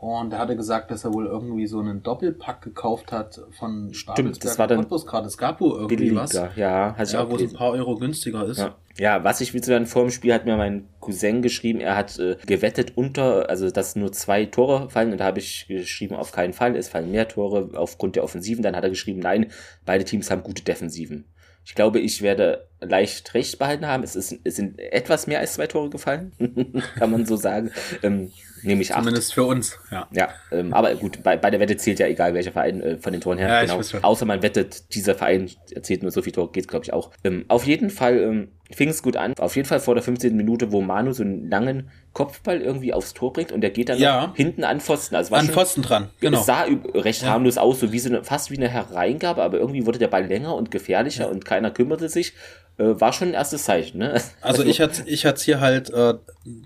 Und 0.00 0.32
er 0.32 0.38
hatte 0.38 0.56
gesagt, 0.56 0.90
dass 0.90 1.04
er 1.04 1.12
wohl 1.12 1.26
irgendwie 1.26 1.66
so 1.66 1.78
einen 1.78 2.02
Doppelpack 2.02 2.62
gekauft 2.62 3.12
hat 3.12 3.38
von 3.58 3.92
Stimmt, 3.92 4.42
das 4.42 4.58
war 4.58 4.66
dann 4.66 4.88
gerade. 4.88 5.26
Es 5.26 5.36
gab 5.36 5.60
wohl 5.60 5.72
irgendwie 5.72 5.96
billiger. 5.96 6.22
was. 6.22 6.32
Ja, 6.56 6.94
hat 6.96 7.12
ja, 7.12 7.30
wo 7.30 7.36
es 7.36 7.42
ein 7.42 7.52
paar 7.52 7.72
Euro 7.72 7.98
günstiger 7.98 8.46
ist. 8.46 8.60
Ja, 8.60 8.76
ja 8.96 9.24
was 9.24 9.42
ich 9.42 9.52
witzig 9.52 9.74
dann 9.74 9.84
vor 9.84 10.00
dem 10.04 10.10
Spiel 10.10 10.32
hat 10.32 10.46
mir 10.46 10.56
mein 10.56 10.88
Cousin 11.00 11.42
geschrieben, 11.42 11.80
er 11.80 11.96
hat 11.96 12.18
äh, 12.18 12.36
gewettet 12.46 12.96
unter, 12.96 13.50
also 13.50 13.70
dass 13.70 13.94
nur 13.94 14.10
zwei 14.10 14.46
Tore 14.46 14.88
fallen 14.88 15.12
und 15.12 15.20
da 15.20 15.26
habe 15.26 15.38
ich 15.38 15.66
geschrieben, 15.68 16.14
auf 16.14 16.32
keinen 16.32 16.54
Fall, 16.54 16.76
es 16.76 16.88
fallen 16.88 17.10
mehr 17.10 17.28
Tore 17.28 17.68
aufgrund 17.74 18.16
der 18.16 18.24
Offensiven. 18.24 18.62
Dann 18.62 18.76
hat 18.76 18.84
er 18.84 18.90
geschrieben, 18.90 19.20
nein, 19.20 19.52
beide 19.84 20.06
Teams 20.06 20.30
haben 20.30 20.42
gute 20.42 20.64
Defensiven. 20.64 21.26
Ich 21.66 21.74
glaube, 21.74 22.00
ich 22.00 22.22
werde 22.22 22.68
leicht 22.80 23.34
recht 23.34 23.58
behalten 23.58 23.86
haben. 23.86 24.02
Es, 24.02 24.16
ist, 24.16 24.40
es 24.44 24.56
sind 24.56 24.78
etwas 24.78 25.26
mehr 25.26 25.40
als 25.40 25.52
zwei 25.52 25.66
Tore 25.66 25.90
gefallen, 25.90 26.32
kann 26.96 27.10
man 27.10 27.26
so 27.26 27.36
sagen. 27.36 27.70
Ähm, 28.02 28.32
nämlich 28.62 28.92
acht. 28.92 29.00
Zumindest 29.00 29.34
für 29.34 29.44
uns, 29.44 29.78
ja. 29.90 30.08
Ja, 30.12 30.28
ähm, 30.52 30.72
aber 30.72 30.94
gut, 30.94 31.22
bei, 31.22 31.36
bei 31.36 31.50
der 31.50 31.60
Wette 31.60 31.76
zählt 31.76 31.98
ja 31.98 32.06
egal, 32.06 32.34
welcher 32.34 32.52
Verein 32.52 32.80
äh, 32.80 32.98
von 32.98 33.12
den 33.12 33.20
Toren 33.20 33.38
her. 33.38 33.48
Ja, 33.48 33.62
genau. 33.62 33.80
Außer 34.02 34.26
man 34.26 34.42
wettet, 34.42 34.94
dieser 34.94 35.14
Verein 35.14 35.50
erzählt 35.74 36.02
nur 36.02 36.10
so 36.10 36.22
viel 36.22 36.32
Tore, 36.32 36.50
geht 36.52 36.68
glaube 36.68 36.84
ich 36.84 36.92
auch. 36.92 37.10
Ähm, 37.24 37.44
auf 37.48 37.64
jeden 37.66 37.90
Fall 37.90 38.18
ähm, 38.18 38.48
fing 38.70 38.88
es 38.88 39.02
gut 39.02 39.16
an. 39.16 39.34
Auf 39.38 39.56
jeden 39.56 39.68
Fall 39.68 39.80
vor 39.80 39.94
der 39.94 40.02
15. 40.02 40.36
Minute, 40.36 40.72
wo 40.72 40.80
Manu 40.80 41.12
so 41.12 41.22
einen 41.22 41.48
langen 41.48 41.90
Kopfball 42.12 42.60
irgendwie 42.60 42.92
aufs 42.92 43.14
Tor 43.14 43.32
bringt 43.32 43.52
und 43.52 43.60
der 43.60 43.70
geht 43.70 43.88
dann 43.88 43.98
ja. 43.98 44.32
hinten 44.36 44.64
an 44.64 44.80
Pfosten. 44.80 45.16
Also 45.16 45.34
an 45.34 45.46
schon, 45.46 45.54
Pfosten 45.54 45.82
dran, 45.82 46.10
genau. 46.20 46.40
Es 46.40 46.46
sah 46.46 46.66
recht 46.94 47.22
ja. 47.22 47.28
harmlos 47.28 47.58
aus, 47.58 47.80
so 47.80 47.92
wie 47.92 47.98
so 47.98 48.08
eine, 48.08 48.24
fast 48.24 48.50
wie 48.50 48.56
eine 48.56 48.68
Hereingabe, 48.68 49.42
aber 49.42 49.58
irgendwie 49.58 49.86
wurde 49.86 49.98
der 49.98 50.08
Ball 50.08 50.26
länger 50.26 50.54
und 50.54 50.70
gefährlicher 50.70 51.24
ja. 51.24 51.30
und 51.30 51.44
keiner 51.44 51.70
kümmerte 51.70 52.08
sich. 52.08 52.34
Äh, 52.80 52.98
war 52.98 53.12
schon 53.12 53.28
ein 53.28 53.34
erstes 53.34 53.64
Zeichen, 53.64 53.98
ne? 53.98 54.20
Also 54.40 54.64
ich 54.64 54.80
hatte 54.80 55.02
ich 55.04 55.26
hatte 55.26 55.44
hier 55.44 55.60
halt 55.60 55.90
äh, 55.90 56.14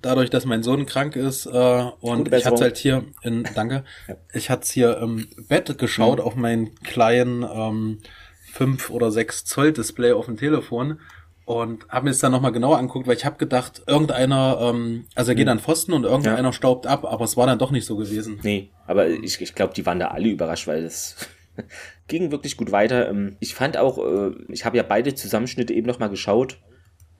dadurch, 0.01 0.31
dass 0.31 0.45
mein 0.45 0.63
Sohn 0.63 0.87
krank 0.87 1.17
ist 1.17 1.47
äh, 1.47 1.85
und 2.01 2.33
ich 2.33 2.47
hatte 2.47 2.63
halt 2.63 2.77
hier 2.77 3.05
in 3.23 3.45
danke, 3.55 3.83
ich 4.33 4.49
hatte 4.49 4.73
hier 4.73 4.99
im 4.99 5.27
Bett 5.49 5.77
geschaut 5.77 6.19
mhm. 6.19 6.25
auf 6.25 6.37
meinen 6.37 6.75
kleinen 6.83 7.43
ähm, 7.43 7.99
5 8.53 8.91
oder 8.91 9.11
6 9.11 9.45
Zoll 9.45 9.73
Display 9.73 10.13
auf 10.13 10.27
dem 10.27 10.37
Telefon 10.37 11.01
und 11.47 11.89
habe 11.89 12.05
mir 12.05 12.11
das 12.13 12.21
dann 12.21 12.31
nochmal 12.31 12.53
genauer 12.53 12.79
angeguckt, 12.79 13.09
weil 13.09 13.17
ich 13.17 13.25
habe 13.25 13.37
gedacht, 13.37 13.83
irgendeiner, 13.89 14.59
ähm, 14.61 15.07
also 15.17 15.33
er 15.33 15.35
geht 15.35 15.47
mhm. 15.47 15.53
an 15.53 15.59
Pfosten 15.59 15.93
und 15.95 16.05
irgendeiner 16.05 16.49
ja. 16.49 16.53
staubt 16.53 16.87
ab, 16.87 17.05
aber 17.05 17.25
es 17.25 17.37
war 17.37 17.49
dann 17.49 17.59
doch 17.59 17.73
nicht 17.73 17.87
so 17.87 17.97
gewesen. 17.97 18.39
Nee, 18.45 18.71
aber 18.87 19.09
ich, 19.09 19.41
ich 19.41 19.55
glaube, 19.57 19.75
die 19.75 19.85
waren 19.85 19.99
da 19.99 20.09
alle 20.09 20.29
überrascht, 20.29 20.69
weil 20.69 20.85
es 20.85 21.17
ging 22.09 22.31
wirklich 22.31 22.57
gut 22.57 22.73
weiter. 22.73 23.09
Ähm, 23.09 23.37
ich 23.41 23.55
fand 23.55 23.77
auch, 23.77 23.99
äh, 23.99 24.33
ich 24.49 24.65
habe 24.65 24.77
ja 24.77 24.83
beide 24.83 25.15
Zusammenschnitte 25.15 25.73
eben 25.73 25.87
nochmal 25.87 26.11
geschaut 26.11 26.59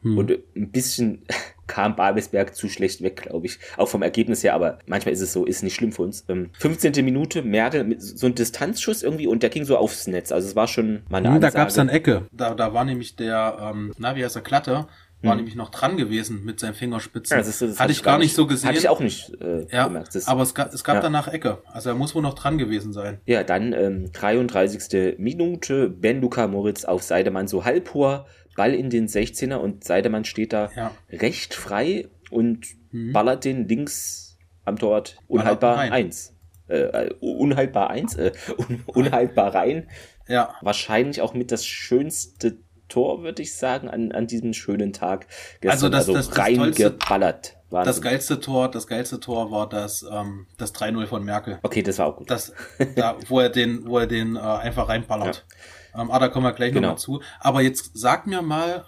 hm. 0.03 0.19
und 0.19 0.31
ein 0.31 0.71
bisschen 0.71 1.25
kam 1.67 1.97
Babelsberg 1.97 2.55
zu 2.55 2.69
schlecht 2.69 3.03
weg, 3.03 3.23
glaube 3.23 3.47
ich. 3.47 3.59
Auch 3.77 3.89
vom 3.89 4.03
Ergebnis 4.03 4.45
her, 4.45 4.55
aber 4.55 4.79
manchmal 4.87 5.15
ist 5.15 5.21
es 5.21 5.33
so, 5.33 5.47
ist 5.47 5.63
nicht 5.63 5.75
schlimm 5.75 5.93
für 5.93 6.03
uns. 6.03 6.25
Ähm, 6.29 6.51
15. 6.59 7.05
Minute, 7.05 7.43
Merkel 7.43 7.85
mit 7.85 8.03
so 8.03 8.27
einem 8.27 8.35
Distanzschuss 8.35 9.03
irgendwie 9.03 9.27
und 9.27 9.43
der 9.43 9.51
ging 9.51 9.65
so 9.65 9.77
aufs 9.77 10.07
Netz. 10.07 10.31
Also 10.31 10.49
es 10.49 10.57
war 10.57 10.69
schon 10.69 11.03
mal 11.09 11.19
eine 11.19 11.35
hm, 11.35 11.41
Da 11.41 11.51
gab 11.51 11.69
es 11.69 11.75
dann 11.75 11.89
Ecke. 11.89 12.27
Da, 12.33 12.55
da 12.55 12.75
war 12.75 12.85
nämlich 12.85 13.17
der, 13.17 13.57
ähm, 13.61 13.93
na, 13.99 14.15
wie 14.15 14.25
heißt 14.25 14.37
der, 14.37 14.43
Klatter, 14.43 14.89
war 15.25 15.33
hm. 15.33 15.39
nämlich 15.39 15.55
noch 15.55 15.71
dran 15.71 15.97
gewesen 15.97 16.45
mit 16.45 16.61
seinen 16.61 16.75
Fingerspitzen. 16.75 17.37
Ja, 17.37 17.43
das, 17.43 17.59
das 17.59 17.81
hatte 17.81 17.93
ich 17.93 18.03
gar 18.03 18.19
nicht 18.19 18.35
so 18.35 18.47
gesehen. 18.47 18.69
Hatte 18.69 18.79
ich 18.79 18.89
auch 18.89 19.01
nicht 19.01 19.33
äh, 19.41 19.67
ja, 19.71 19.87
gemerkt. 19.87 20.15
Das, 20.15 20.29
aber 20.29 20.43
es 20.43 20.55
gab, 20.55 20.73
es 20.73 20.85
gab 20.85 20.97
ja. 20.97 21.01
danach 21.01 21.29
Ecke. 21.29 21.63
Also 21.67 21.91
er 21.91 21.95
muss 21.95 22.15
wohl 22.15 22.23
noch 22.23 22.35
dran 22.35 22.59
gewesen 22.59 22.93
sein. 22.93 23.21
Ja, 23.27 23.43
dann 23.43 23.73
ähm, 23.73 24.13
33. 24.13 25.19
Minute, 25.19 25.89
Ben 25.89 26.21
Luca 26.21 26.47
Moritz 26.47 26.85
auf 26.85 27.03
Seidemann 27.03 27.49
so 27.49 27.65
halb 27.65 27.95
hoher 27.95 28.27
Ball 28.57 28.75
in 28.75 28.91
den 28.91 29.09
16er 29.09 29.57
und 29.57 29.85
Seidemann 29.85 30.25
steht 30.25 30.53
da 30.53 30.71
ja. 30.77 30.93
recht 31.11 31.55
frei 31.55 32.09
und 32.31 32.67
mhm. 32.93 33.13
ballert 33.13 33.45
den 33.45 33.69
links 33.69 34.39
am 34.65 34.79
Torwart 34.79 35.17
unhaltbar 35.27 35.79
1. 35.79 36.35
Äh, 36.69 36.77
äh, 36.77 37.15
unhaltbar 37.21 37.91
1, 37.91 38.17
äh, 38.17 38.33
un, 38.57 38.83
unhaltbar 38.87 39.55
rein. 39.55 39.89
Ja. 40.29 40.55
Wahrscheinlich 40.63 41.21
auch 41.21 41.35
mit 41.35 41.53
das 41.53 41.67
schönste 41.67 42.59
Tor, 42.95 43.25
würde 43.25 43.43
ich 43.43 43.57
sagen, 43.57 43.89
an, 43.89 44.13
an 44.13 44.29
diesem 44.29 44.53
schönen 44.53 44.93
Tag. 44.93 45.27
Gestern, 45.61 45.93
also 45.93 46.13
das, 46.15 46.29
also 46.29 46.41
rein 46.41 46.57
tollste, 46.57 46.93
geballert. 46.93 47.57
Wahnsinn. 47.71 47.91
Das 47.91 48.01
geilste 48.01 48.41
Tor, 48.41 48.71
das 48.71 48.87
geilste 48.87 49.19
Tor 49.19 49.51
war 49.51 49.69
das, 49.69 50.07
ähm, 50.09 50.47
das 50.59 50.73
3-0 50.77 51.07
von 51.07 51.25
Merkel. 51.25 51.59
Okay, 51.63 51.83
das 51.83 51.99
war 51.99 52.07
auch 52.07 52.17
gut. 52.17 52.31
Das, 52.31 52.53
da, 52.95 53.17
wo 53.27 53.41
er 53.41 53.49
den, 53.49 53.85
wo 53.89 53.99
er 53.99 54.07
den 54.07 54.37
äh, 54.37 54.39
einfach 54.39 54.89
reinballert. 54.89 55.45
Ja. 55.93 56.03
Ähm, 56.03 56.11
ah, 56.13 56.21
da 56.21 56.29
kommen 56.29 56.47
wir 56.47 56.53
gleich 56.53 56.73
genau. 56.73 56.89
nochmal 56.89 56.99
zu. 56.99 57.21
Aber 57.41 57.63
jetzt 57.63 57.91
sag 57.95 58.29
mir 58.29 58.43
mal, 58.43 58.85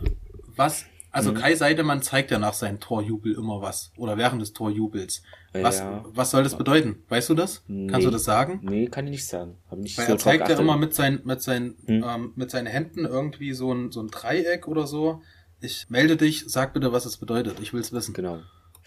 was, 0.55 0.85
also 1.11 1.33
mhm. 1.33 1.39
Kai 1.39 1.57
Seidemann 1.57 2.01
zeigt 2.01 2.31
ja 2.31 2.39
nach 2.39 2.55
seinem 2.55 2.79
Torjubel 2.79 3.35
immer 3.35 3.61
was. 3.61 3.91
Oder 3.97 4.17
während 4.19 4.41
des 4.41 4.53
Torjubels. 4.53 5.23
Was, 5.63 5.81
ja. 5.81 6.05
was 6.13 6.31
soll 6.31 6.43
das 6.43 6.57
bedeuten? 6.57 7.03
Weißt 7.09 7.29
du 7.29 7.35
das? 7.35 7.63
Nee. 7.67 7.87
Kannst 7.89 8.07
du 8.07 8.11
das 8.11 8.25
sagen? 8.25 8.61
Nee, 8.63 8.89
kann 8.89 9.07
ich 9.07 9.11
nicht 9.11 9.27
sagen. 9.27 9.57
Hab 9.71 9.79
nicht 9.79 9.97
Weil 9.99 10.07
so 10.07 10.13
er 10.13 10.19
zeigt 10.19 10.49
ja 10.49 10.59
immer 10.59 10.77
mit 10.77 10.95
seinen, 10.95 11.21
mit 11.25 11.43
seinen, 11.43 11.77
hm? 11.87 12.05
ähm, 12.07 12.33
mit 12.37 12.51
seinen 12.51 12.67
Händen 12.67 13.05
irgendwie 13.05 13.53
so 13.53 13.73
ein, 13.73 13.93
so 13.93 14.01
ein 14.01 14.09
Dreieck 14.09 14.69
oder 14.69 14.87
so. 14.87 15.23
Ich 15.61 15.87
melde 15.89 16.17
dich, 16.17 16.45
sag 16.47 16.75
bitte, 16.75 16.93
was 16.93 17.07
es 17.07 17.17
bedeutet. 17.17 17.61
Ich 17.61 17.73
will's 17.73 17.93
wissen. 17.93 18.15
Genau. 18.15 18.41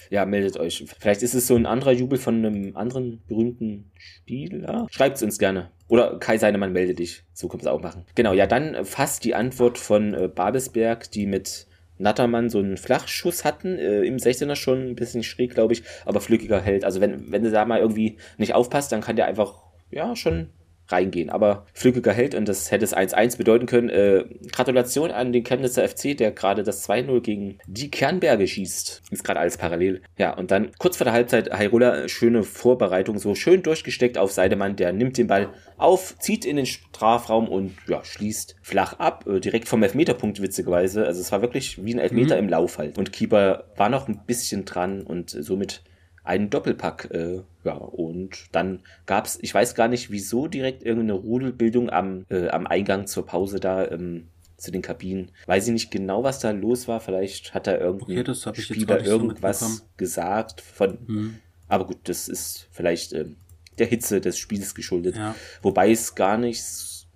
Ja, 0.10 0.25
meldet 0.25 0.58
euch. 0.58 0.86
Vielleicht 0.99 1.23
ist 1.23 1.34
es 1.34 1.47
so 1.47 1.55
ein 1.55 1.65
anderer 1.65 1.91
Jubel 1.91 2.17
von 2.17 2.45
einem 2.45 2.75
anderen 2.75 3.21
berühmten 3.27 3.91
Spieler. 3.97 4.88
Schreibt's 4.89 5.21
uns 5.21 5.38
gerne. 5.38 5.71
Oder 5.88 6.17
Kai 6.19 6.38
Seinemann 6.38 6.71
melde 6.71 6.93
dich. 6.93 7.23
So 7.34 7.47
können 7.47 7.63
wir 7.63 7.69
es 7.69 7.73
auch 7.75 7.82
machen. 7.82 8.05
Genau, 8.15 8.34
ja, 8.34 8.47
dann 8.47 8.86
fast 8.86 9.23
die 9.25 9.36
Antwort 9.36 9.77
von 9.77 10.13
äh, 10.13 10.27
Babelsberg, 10.27 11.12
die 11.12 11.25
mit 11.25 11.67
Nattermann 12.00 12.50
so 12.50 12.60
einen 12.60 12.78
Flachschuss 12.78 13.46
hatten, 13.46 13.78
äh, 13.78 14.02
im 14.02 14.18
16er 14.18 14.56
schon 14.56 14.88
ein 14.88 14.96
bisschen 14.96 15.22
schräg, 15.22 15.54
glaube 15.54 15.74
ich, 15.74 15.84
aber 16.06 16.22
flückiger 16.22 16.60
hält. 16.62 16.84
Also 16.84 17.02
wenn, 17.02 17.32
wenn 17.32 17.44
du 17.44 17.52
da 17.52 17.66
mal 17.66 17.80
irgendwie 17.80 18.18
nicht 18.38 18.56
aufpasst, 18.56 18.92
dann 18.92 19.02
kann 19.02 19.16
der 19.16 19.28
einfach, 19.28 19.62
ja, 19.92 20.16
schon 20.16 20.50
reingehen. 20.91 21.30
Aber 21.30 21.65
flüggiger 21.73 22.13
Held 22.13 22.36
und 22.36 22.47
das 22.47 22.71
hätte 22.71 22.86
es 22.86 22.95
1-1 22.95 23.38
bedeuten 23.38 23.65
können. 23.65 23.89
Äh, 23.89 24.25
Gratulation 24.52 25.12
an 25.12 25.32
den 25.32 25.43
Chemnitzer 25.43 25.88
FC, 25.88 26.17
der 26.17 26.32
gerade 26.32 26.63
das 26.63 26.88
2-0 26.88 27.21
gegen 27.21 27.58
die 27.67 27.91
Kernberge 27.91 28.47
schießt. 28.47 29.04
Ist 29.10 29.23
gerade 29.23 29.39
alles 29.39 29.58
parallel. 29.58 30.02
Ja, 30.17 30.36
und 30.36 30.52
dann 30.52 30.71
kurz 30.78 30.97
vor 30.97 31.06
der 31.06 31.13
Halbzeit 31.13 31.52
Hairola, 31.52 32.08
schöne 32.08 32.43
Vorbereitung, 32.43 33.19
so 33.19 33.36
schön 33.36 33.63
durchgesteckt 33.63 34.17
auf 34.17 34.32
Seidemann, 34.32 34.75
der 34.75 34.93
nimmt 34.93 35.17
den 35.17 35.28
Ball 35.28 35.49
auf, 35.78 36.17
zieht 36.19 36.45
in 36.45 36.58
den 36.58 36.65
Strafraum 36.65 37.47
und 37.47 37.75
ja, 37.88 38.04
schließt 38.04 38.56
flach 38.62 38.93
ab, 38.99 39.25
äh, 39.28 39.39
direkt 39.39 39.67
vom 39.67 39.84
Elfmeterpunkt 39.84 40.41
witzigerweise. 40.41 41.06
Also 41.06 41.21
es 41.21 41.32
war 41.32 41.41
wirklich 41.41 41.84
wie 41.84 41.93
ein 41.93 41.99
Elfmeter 41.99 42.36
mhm. 42.36 42.43
im 42.43 42.49
Lauf 42.49 42.78
halt. 42.78 42.97
Und 42.97 43.12
Keeper 43.12 43.65
war 43.75 43.89
noch 43.89 44.08
ein 44.08 44.21
bisschen 44.25 44.65
dran 44.65 45.02
und 45.02 45.30
somit 45.30 45.84
einen 46.23 46.49
Doppelpack. 46.49 47.10
Äh, 47.12 47.41
ja, 47.63 47.73
und 47.73 48.47
dann 48.51 48.82
gab 49.05 49.25
es, 49.25 49.38
ich 49.41 49.53
weiß 49.53 49.75
gar 49.75 49.88
nicht, 49.88 50.12
wieso 50.12 50.47
direkt 50.47 50.84
irgendeine 50.84 51.13
Rudelbildung 51.13 51.89
am, 51.89 52.25
äh, 52.29 52.49
am 52.49 52.67
Eingang 52.67 53.08
zur 53.08 53.25
Pause 53.25 53.60
da 53.60 53.88
ähm, 53.88 54.27
zu 54.58 54.71
den 54.71 54.82
Kabinen. 54.82 55.32
Weiß 55.45 55.67
ich 55.67 55.73
nicht 55.73 55.91
genau, 55.91 56.23
was 56.23 56.39
da 56.39 56.51
los 56.51 56.88
war. 56.88 56.99
Vielleicht 56.99 57.53
hat 57.53 57.67
da 57.67 57.77
irgendein 57.77 58.29
okay, 58.29 58.62
Spieler 58.62 59.03
irgendwas 59.03 59.60
so 59.60 59.84
gesagt 59.97 60.62
von. 60.62 60.99
Hm. 61.05 61.36
Aber 61.67 61.86
gut, 61.86 61.97
das 62.03 62.27
ist 62.27 62.67
vielleicht 62.71 63.13
äh, 63.13 63.25
der 63.77 63.88
Hitze 63.88 64.21
des 64.21 64.38
Spiels 64.38 64.75
geschuldet. 64.75 65.15
Ja. 65.15 65.36
Wobei 65.62 65.91
es 65.91 66.15
gar 66.15 66.38
nicht, 66.38 66.63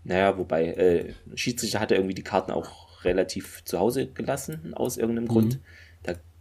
naja, 0.04 0.38
wobei, 0.38 0.74
äh, 0.74 1.14
Schiedsrichter 1.36 1.80
hatte 1.80 1.96
irgendwie 1.96 2.16
die 2.16 2.24
Karten 2.24 2.52
auch 2.52 3.04
relativ 3.04 3.64
zu 3.66 3.80
Hause 3.80 4.08
gelassen, 4.08 4.74
aus 4.74 4.98
irgendeinem 4.98 5.26
mhm. 5.26 5.30
Grund 5.30 5.60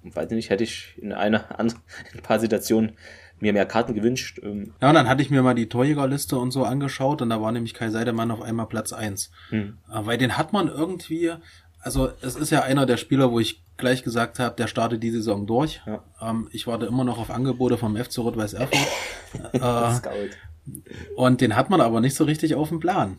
weiß 0.02 0.30
nicht, 0.30 0.50
hätte 0.50 0.64
ich 0.64 0.94
in 0.98 1.12
einer 1.12 1.44
in 1.58 1.68
ein 1.68 2.22
paar 2.22 2.40
Situationen 2.40 2.92
mir 3.40 3.52
mehr 3.52 3.66
Karten 3.66 3.94
gewünscht. 3.94 4.40
Ähm. 4.42 4.72
Ja, 4.80 4.88
und 4.88 4.94
dann 4.94 5.08
hatte 5.08 5.20
ich 5.20 5.30
mir 5.30 5.42
mal 5.42 5.54
die 5.54 5.68
Torjägerliste 5.68 6.38
und 6.38 6.52
so 6.52 6.64
angeschaut 6.64 7.20
und 7.22 7.30
da 7.30 7.40
war 7.42 7.52
nämlich 7.52 7.74
Kai 7.74 7.90
Seidemann 7.90 8.30
auf 8.30 8.40
einmal 8.40 8.66
Platz 8.66 8.92
eins, 8.92 9.30
hm. 9.50 9.78
Äh, 9.90 10.06
weil 10.06 10.16
den 10.16 10.38
hat 10.38 10.52
man 10.52 10.68
irgendwie, 10.68 11.32
also 11.80 12.10
es 12.22 12.36
ist 12.36 12.50
ja 12.50 12.62
einer 12.62 12.86
der 12.86 12.96
Spieler, 12.96 13.32
wo 13.32 13.40
ich 13.40 13.62
gleich 13.76 14.04
gesagt 14.04 14.38
habe, 14.38 14.54
der 14.56 14.68
startet 14.68 15.02
die 15.02 15.10
Saison 15.10 15.46
durch. 15.46 15.82
Ja. 15.86 16.04
Ähm, 16.20 16.48
ich 16.52 16.66
warte 16.66 16.86
immer 16.86 17.04
noch 17.04 17.18
auf 17.18 17.30
Angebote 17.30 17.76
vom 17.76 17.96
FC 17.96 18.18
Rot-Weiß 18.18 18.54
Erfurt. 18.54 18.88
äh, 19.52 20.28
und 21.16 21.40
den 21.40 21.56
hat 21.56 21.68
man 21.68 21.80
aber 21.80 22.00
nicht 22.00 22.14
so 22.14 22.24
richtig 22.24 22.54
auf 22.54 22.68
dem 22.68 22.78
Plan. 22.78 23.18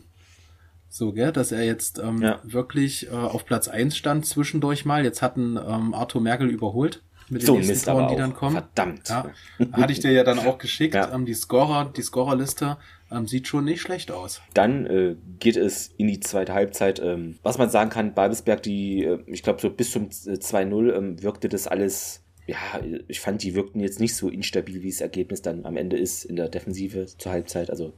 So, 0.96 1.12
gell, 1.12 1.32
dass 1.32 1.50
er 1.50 1.64
jetzt 1.64 1.98
ähm, 1.98 2.22
ja. 2.22 2.38
wirklich 2.44 3.08
äh, 3.08 3.10
auf 3.10 3.44
Platz 3.44 3.66
eins 3.66 3.96
stand 3.96 4.26
zwischendurch 4.26 4.84
mal. 4.84 5.02
Jetzt 5.02 5.22
hatten 5.22 5.56
ähm, 5.56 5.92
Arthur 5.92 6.20
Merkel 6.20 6.48
überholt 6.48 7.02
mit 7.28 7.42
den 7.42 7.46
so 7.46 7.54
nächsten 7.54 7.72
Mist 7.72 7.86
Toren, 7.86 8.06
die 8.06 8.14
dann 8.14 8.32
kommen. 8.32 8.52
Verdammt. 8.52 9.08
Ja, 9.08 9.28
hatte 9.72 9.92
ich 9.92 9.98
dir 9.98 10.12
ja 10.12 10.22
dann 10.22 10.38
auch 10.38 10.56
geschickt. 10.56 10.94
Ja. 10.94 11.12
Ähm, 11.12 11.26
die 11.26 11.34
Scorer, 11.34 11.92
die 11.96 12.02
Scorerliste 12.02 12.76
ähm, 13.10 13.26
sieht 13.26 13.48
schon 13.48 13.64
nicht 13.64 13.80
schlecht 13.80 14.12
aus. 14.12 14.40
Dann 14.54 14.86
äh, 14.86 15.16
geht 15.40 15.56
es 15.56 15.88
in 15.96 16.06
die 16.06 16.20
zweite 16.20 16.54
Halbzeit. 16.54 17.00
Ähm, 17.00 17.40
was 17.42 17.58
man 17.58 17.70
sagen 17.70 17.90
kann, 17.90 18.14
Babelsberg, 18.14 18.62
die, 18.62 19.02
äh, 19.02 19.18
ich 19.26 19.42
glaube, 19.42 19.60
so 19.60 19.70
bis 19.70 19.90
zum 19.90 20.10
2-0 20.10 20.92
äh, 20.92 20.96
ähm, 20.96 21.20
wirkte 21.24 21.48
das 21.48 21.66
alles 21.66 22.20
ja, 22.46 22.58
ich 23.08 23.18
fand, 23.20 23.42
die 23.42 23.56
wirkten 23.56 23.80
jetzt 23.80 23.98
nicht 23.98 24.14
so 24.14 24.28
instabil, 24.28 24.82
wie 24.82 24.90
das 24.90 25.00
Ergebnis 25.00 25.42
dann 25.42 25.64
am 25.64 25.76
Ende 25.76 25.96
ist 25.96 26.24
in 26.24 26.36
der 26.36 26.50
Defensive 26.50 27.06
zur 27.06 27.32
Halbzeit. 27.32 27.70
Also 27.70 27.94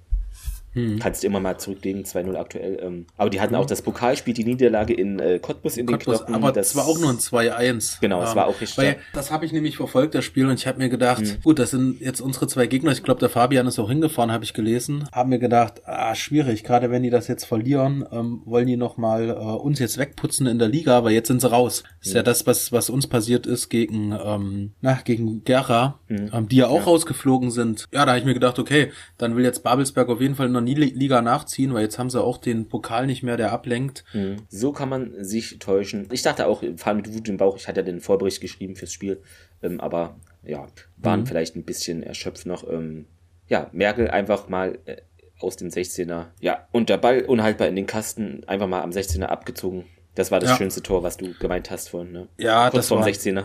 Hm. 0.76 0.98
Kannst 0.98 1.22
du 1.22 1.26
immer 1.26 1.40
mal 1.40 1.56
zurücklegen, 1.56 2.04
2-0 2.04 2.36
aktuell. 2.36 2.78
Ähm, 2.82 3.06
aber 3.16 3.30
die 3.30 3.40
hatten 3.40 3.54
hm. 3.54 3.62
auch 3.62 3.66
das 3.66 3.80
Pokalspiel, 3.80 4.34
die 4.34 4.44
Niederlage 4.44 4.92
in 4.92 5.18
äh, 5.18 5.38
Cottbus 5.38 5.78
in 5.78 5.86
Cottbus, 5.86 6.18
den 6.18 6.26
Knochen. 6.26 6.34
Aber 6.34 6.52
das 6.52 6.76
war 6.76 6.86
auch 6.86 6.98
nur 6.98 7.08
ein 7.08 7.16
2-1. 7.16 8.00
Genau, 8.00 8.22
es 8.22 8.30
ähm, 8.30 8.36
war 8.36 8.46
auch 8.46 8.60
richtig. 8.60 8.76
Weil, 8.76 8.96
das 9.14 9.30
habe 9.30 9.46
ich 9.46 9.52
nämlich 9.52 9.78
verfolgt, 9.78 10.14
das 10.14 10.26
Spiel, 10.26 10.46
und 10.46 10.54
ich 10.54 10.66
habe 10.66 10.78
mir 10.78 10.90
gedacht, 10.90 11.22
hm. 11.22 11.38
gut, 11.42 11.58
das 11.58 11.70
sind 11.70 12.00
jetzt 12.00 12.20
unsere 12.20 12.46
zwei 12.46 12.66
Gegner. 12.66 12.92
Ich 12.92 13.02
glaube, 13.02 13.20
der 13.20 13.30
Fabian 13.30 13.66
ist 13.66 13.78
auch 13.78 13.88
hingefahren, 13.88 14.30
habe 14.30 14.44
ich 14.44 14.52
gelesen. 14.52 15.08
Haben 15.12 15.30
mir 15.30 15.38
gedacht, 15.38 15.80
ah, 15.86 16.14
schwierig, 16.14 16.62
gerade 16.62 16.90
wenn 16.90 17.02
die 17.02 17.10
das 17.10 17.26
jetzt 17.26 17.46
verlieren, 17.46 18.04
ähm, 18.12 18.42
wollen 18.44 18.66
die 18.66 18.76
nochmal 18.76 19.30
äh, 19.30 19.32
uns 19.32 19.78
jetzt 19.78 19.96
wegputzen 19.96 20.46
in 20.46 20.58
der 20.58 20.68
Liga, 20.68 21.04
weil 21.04 21.12
jetzt 21.12 21.28
sind 21.28 21.40
sie 21.40 21.50
raus. 21.50 21.84
Ist 22.02 22.12
ja 22.12 22.20
hm. 22.20 22.26
das, 22.26 22.46
was, 22.46 22.70
was 22.70 22.90
uns 22.90 23.06
passiert 23.06 23.46
ist 23.46 23.70
gegen, 23.70 24.12
ähm, 24.12 24.72
na, 24.82 24.98
gegen 25.04 25.42
Gera, 25.44 26.00
hm. 26.08 26.30
ähm, 26.34 26.48
die 26.50 26.56
ja 26.56 26.66
auch 26.66 26.80
ja. 26.80 26.84
rausgeflogen 26.84 27.50
sind. 27.50 27.86
Ja, 27.92 28.04
da 28.04 28.12
habe 28.12 28.18
ich 28.18 28.26
mir 28.26 28.34
gedacht, 28.34 28.58
okay, 28.58 28.92
dann 29.16 29.36
will 29.36 29.44
jetzt 29.44 29.62
Babelsberg 29.62 30.10
auf 30.10 30.20
jeden 30.20 30.34
Fall 30.34 30.48
in 30.48 30.52
der 30.52 30.65
Liga 30.74 31.22
nachziehen, 31.22 31.72
weil 31.74 31.82
jetzt 31.82 31.98
haben 31.98 32.10
sie 32.10 32.22
auch 32.22 32.38
den 32.38 32.68
Pokal 32.68 33.06
nicht 33.06 33.22
mehr, 33.22 33.36
der 33.36 33.52
ablenkt. 33.52 34.04
Mhm. 34.12 34.36
So 34.48 34.72
kann 34.72 34.88
man 34.88 35.24
sich 35.24 35.58
täuschen. 35.58 36.08
Ich 36.12 36.22
dachte 36.22 36.46
auch, 36.46 36.62
fahren 36.76 36.96
mit 36.96 37.12
Wut 37.14 37.28
im 37.28 37.36
Bauch, 37.36 37.56
ich 37.56 37.68
hatte 37.68 37.80
ja 37.80 37.84
den 37.86 38.00
Vorbericht 38.00 38.40
geschrieben 38.40 38.76
fürs 38.76 38.92
Spiel, 38.92 39.22
ähm, 39.62 39.80
aber 39.80 40.16
ja, 40.42 40.66
waren 40.96 41.20
mhm. 41.20 41.26
vielleicht 41.26 41.56
ein 41.56 41.64
bisschen 41.64 42.02
erschöpft 42.02 42.46
noch. 42.46 42.68
Ähm, 42.68 43.06
ja, 43.48 43.68
Merkel 43.72 44.10
einfach 44.10 44.48
mal 44.48 44.78
äh, 44.86 44.96
aus 45.38 45.56
dem 45.56 45.68
16er. 45.68 46.26
Ja, 46.40 46.66
und 46.72 46.88
der 46.88 46.96
Ball 46.96 47.22
unhaltbar 47.22 47.68
in 47.68 47.76
den 47.76 47.86
Kasten, 47.86 48.42
einfach 48.46 48.66
mal 48.66 48.82
am 48.82 48.90
16er 48.90 49.24
abgezogen. 49.24 49.84
Das 50.14 50.30
war 50.30 50.40
das 50.40 50.50
ja. 50.50 50.56
schönste 50.56 50.82
Tor, 50.82 51.02
was 51.02 51.18
du 51.18 51.34
gemeint 51.34 51.70
hast 51.70 51.90
vorhin, 51.90 52.12
ne? 52.12 52.28
Ja, 52.38 52.70
Kurz 52.70 52.74
das 52.74 52.88
vom 52.88 53.00
war, 53.00 53.06
16er. 53.06 53.44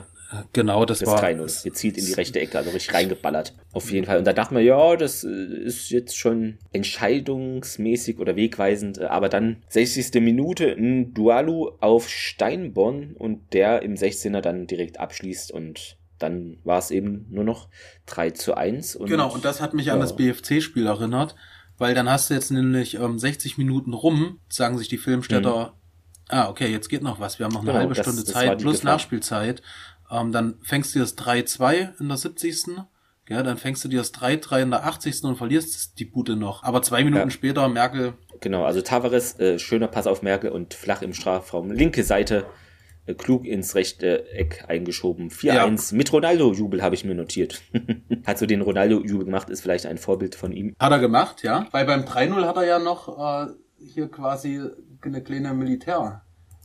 Genau, 0.54 0.86
das, 0.86 1.00
das 1.00 1.10
war 1.10 1.24
3-0. 1.24 1.64
Gezielt 1.64 1.98
in 1.98 2.06
die 2.06 2.14
rechte 2.14 2.40
Ecke, 2.40 2.58
also 2.58 2.72
richtig 2.72 2.94
reingeballert. 2.94 3.54
Auf 3.74 3.92
jeden 3.92 4.06
Fall. 4.06 4.18
Und 4.18 4.26
da 4.26 4.34
dachte 4.34 4.54
man, 4.54 4.64
ja, 4.64 4.96
das 4.96 5.24
äh, 5.24 5.30
ist 5.30 5.90
jetzt 5.90 6.18
schon 6.18 6.58
entscheidungsmäßig 6.72 8.20
oder 8.20 8.36
wegweisend. 8.36 8.98
Äh, 8.98 9.06
aber 9.06 9.30
dann 9.30 9.64
60. 9.70 10.22
Minute 10.22 10.72
ein 10.72 11.14
Dualu 11.14 11.72
auf 11.80 12.10
Steinborn 12.10 13.14
und 13.18 13.54
der 13.54 13.82
im 13.82 13.96
16er 13.96 14.42
dann 14.42 14.68
direkt 14.68 15.00
abschließt 15.00 15.52
und 15.52 15.98
dann 16.18 16.58
war 16.64 16.80
es 16.80 16.92
eben 16.92 17.26
nur 17.30 17.44
noch 17.44 17.68
3 18.06 18.32
zu 18.32 18.56
1. 18.56 18.96
Und, 18.96 19.10
genau, 19.10 19.34
und 19.34 19.44
das 19.44 19.60
hat 19.60 19.74
mich 19.74 19.88
ja. 19.88 19.94
an 19.94 20.00
das 20.00 20.16
BFC-Spiel 20.16 20.86
erinnert, 20.86 21.36
weil 21.78 21.96
dann 21.96 22.10
hast 22.10 22.30
du 22.30 22.36
jetzt 22.36 22.52
nämlich 22.52 22.96
ähm, 22.96 23.18
60 23.18 23.58
Minuten 23.58 23.94
rum, 23.94 24.40
sagen 24.50 24.78
sich 24.78 24.88
die 24.88 24.98
Filmstädter, 24.98 25.74
mhm. 25.74 25.81
Ah, 26.32 26.50
okay, 26.50 26.68
jetzt 26.68 26.90
geht 26.90 27.04
noch 27.04 27.20
was, 27.20 27.40
wir 27.40 27.46
haben 27.46 27.54
noch 27.54 27.62
eine 27.62 27.72
genau, 27.72 27.80
halbe 27.82 27.96
Stunde 27.96 28.24
das, 28.24 28.34
Zeit 28.34 28.60
plus 28.60 28.80
Gefahr. 28.80 28.94
Nachspielzeit. 28.94 29.62
Ähm, 30.10 30.32
dann 30.32 30.56
fängst 30.64 30.96
du 30.96 31.00
das 31.00 31.18
3-2 31.18 32.00
in 32.00 32.08
der 32.08 32.18
70. 32.18 32.66
Ja, 33.30 33.44
dann 33.44 33.58
fängst 33.58 33.84
du 33.86 33.88
dir 33.88 34.00
das 34.00 34.14
3-3 34.14 34.64
in 34.64 34.72
der 34.72 34.86
80. 34.86 35.24
und 35.24 35.38
verlierst 35.38 36.00
die 36.00 36.06
Bude 36.06 36.36
noch. 36.36 36.64
Aber 36.64 36.82
zwei 36.82 37.04
Minuten 37.04 37.30
ja. 37.30 37.30
später 37.30 37.68
Merkel. 37.70 38.14
Genau, 38.42 38.66
also 38.66 38.82
Tavares, 38.82 39.40
äh, 39.40 39.58
schöner 39.58 39.88
Pass 39.88 40.08
auf 40.08 40.22
Merkel 40.22 40.52
und 40.52 40.74
flach 40.74 41.02
im 41.02 41.14
Strafraum. 41.14 41.72
Linke 41.72 42.04
Seite, 42.04 42.46
äh, 43.06 43.14
klug 43.14 43.46
ins 43.46 43.76
rechte 43.76 44.30
Eck 44.32 44.66
eingeschoben. 44.68 45.30
4-1 45.30 45.92
ja. 45.92 45.98
mit 45.98 46.12
Ronaldo-Jubel 46.12 46.82
habe 46.82 46.96
ich 46.96 47.06
mir 47.06 47.16
notiert. 47.16 47.62
hat 48.26 48.38
so 48.38 48.46
den 48.46 48.62
Ronaldo-Jubel 48.62 49.26
gemacht, 49.26 49.50
ist 49.50 49.62
vielleicht 49.62 49.86
ein 49.86 49.98
Vorbild 49.98 50.36
von 50.36 50.52
ihm. 50.52 50.76
Hat 50.78 50.92
er 50.92 51.00
gemacht, 51.00 51.44
ja. 51.44 51.68
Weil 51.72 51.86
beim 51.86 52.02
3-0 52.02 52.46
hat 52.46 52.58
er 52.58 52.66
ja 52.66 52.80
noch 52.80 53.48
äh, 53.48 53.52
hier 53.80 54.10
quasi 54.10 54.62
eine 55.06 55.22
kleine 55.22 55.54
Militär. 55.54 56.22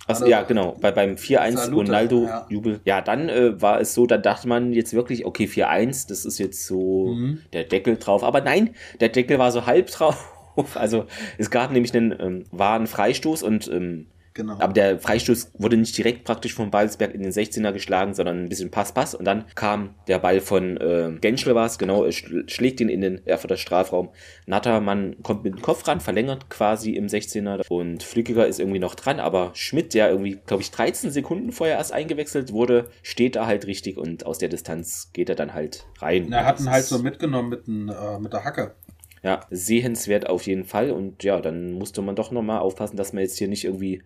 Also, 0.07 0.27
ja, 0.27 0.43
genau. 0.43 0.77
Bei, 0.81 0.93
beim 0.93 1.15
4-1 1.15 1.73
Ronaldo-Jubel. 1.73 2.81
Ja. 2.85 2.97
ja. 2.97 3.01
dann 3.01 3.29
äh, 3.29 3.61
war 3.61 3.81
es 3.81 3.95
so, 3.95 4.07
da 4.07 4.19
dachte 4.19 4.47
man 4.47 4.73
jetzt 4.73 4.93
wirklich, 4.95 5.27
okay, 5.27 5.47
4-1, 5.47 6.09
das 6.09 6.25
ist 6.25 6.39
jetzt 6.39 6.67
so 6.67 7.09
mhm. 7.09 7.41
der 7.53 7.65
Deckel 7.65 7.97
drauf. 7.97 8.23
Aber 8.23 8.41
nein, 8.41 8.75
der 9.01 9.09
Deckel 9.09 9.39
war 9.39 9.51
so 9.53 9.67
halb 9.67 9.89
drauf. 9.89 10.33
Also 10.75 11.05
es 11.37 11.51
gab 11.51 11.71
nämlich 11.71 11.95
einen 11.95 12.19
ähm, 12.19 12.45
wahren 12.51 12.87
Freistoß 12.87 13.43
und 13.43 13.69
ähm, 13.69 14.07
Genau. 14.37 14.59
Aber 14.61 14.75
der 14.75 14.99
Freistoß 14.99 15.53
wurde 15.55 15.79
nicht 15.79 15.97
direkt 15.97 16.25
praktisch 16.25 16.53
vom 16.53 16.71
Balsberg 16.71 17.15
in 17.15 17.23
den 17.23 17.33
16er 17.33 17.73
geschlagen, 17.73 18.13
sondern 18.13 18.45
ein 18.45 18.49
bisschen 18.51 18.71
Pass-Pass. 18.71 19.15
Und 19.15 19.25
dann 19.25 19.47
kam 19.55 19.95
der 20.09 20.19
Ball 20.19 20.43
von 20.43 20.77
äh, 20.77 21.17
Genschle 21.19 21.55
war 21.55 21.65
es, 21.65 21.79
genau, 21.79 22.05
schlägt 22.11 22.83
ihn 22.83 22.91
in 22.91 23.01
den 23.01 23.27
Erfurter 23.27 23.57
Strafraum. 23.57 24.11
Nattermann 24.45 25.17
kommt 25.23 25.45
mit 25.45 25.55
dem 25.55 25.63
Kopf 25.63 25.89
ran, 25.89 26.01
verlängert 26.01 26.51
quasi 26.51 26.91
im 26.93 27.07
16er. 27.07 27.67
Und 27.71 28.03
Flückiger 28.03 28.47
ist 28.47 28.61
irgendwie 28.61 28.79
noch 28.79 28.95
dran, 28.95 29.21
aber 29.21 29.53
Schmidt, 29.55 29.95
der 29.95 30.11
irgendwie, 30.11 30.39
glaube 30.45 30.63
ich, 30.63 30.71
13 30.71 31.11
Sekunden 31.11 31.51
vorher 31.51 31.79
erst 31.79 31.95
eingewechselt 31.95 32.53
wurde, 32.53 32.91
steht 33.03 33.37
da 33.37 33.47
halt 33.47 33.67
richtig 33.67 33.97
und 33.97 34.27
aus 34.27 34.37
der 34.37 34.51
Distanz 34.51 35.13
geht 35.15 35.31
er 35.31 35.35
dann 35.35 35.55
halt 35.55 35.87
rein. 36.01 36.31
Er 36.31 36.45
hat 36.45 36.61
ihn 36.61 36.71
halt 36.71 36.85
so 36.85 36.99
mitgenommen 36.99 37.49
mit, 37.49 37.67
den, 37.67 37.89
äh, 37.89 38.19
mit 38.19 38.35
der 38.35 38.45
Hacke. 38.45 38.75
Ja, 39.23 39.41
sehenswert 39.51 40.29
auf 40.29 40.47
jeden 40.47 40.65
Fall. 40.65 40.91
Und 40.91 41.25
ja, 41.25 41.41
dann 41.41 41.73
musste 41.73 42.03
man 42.03 42.17
doch 42.17 42.31
nochmal 42.31 42.59
aufpassen, 42.59 42.99
dass 42.99 43.15
man 43.15 43.23
jetzt 43.23 43.39
hier 43.39 43.49
nicht 43.49 43.65
irgendwie 43.65 44.03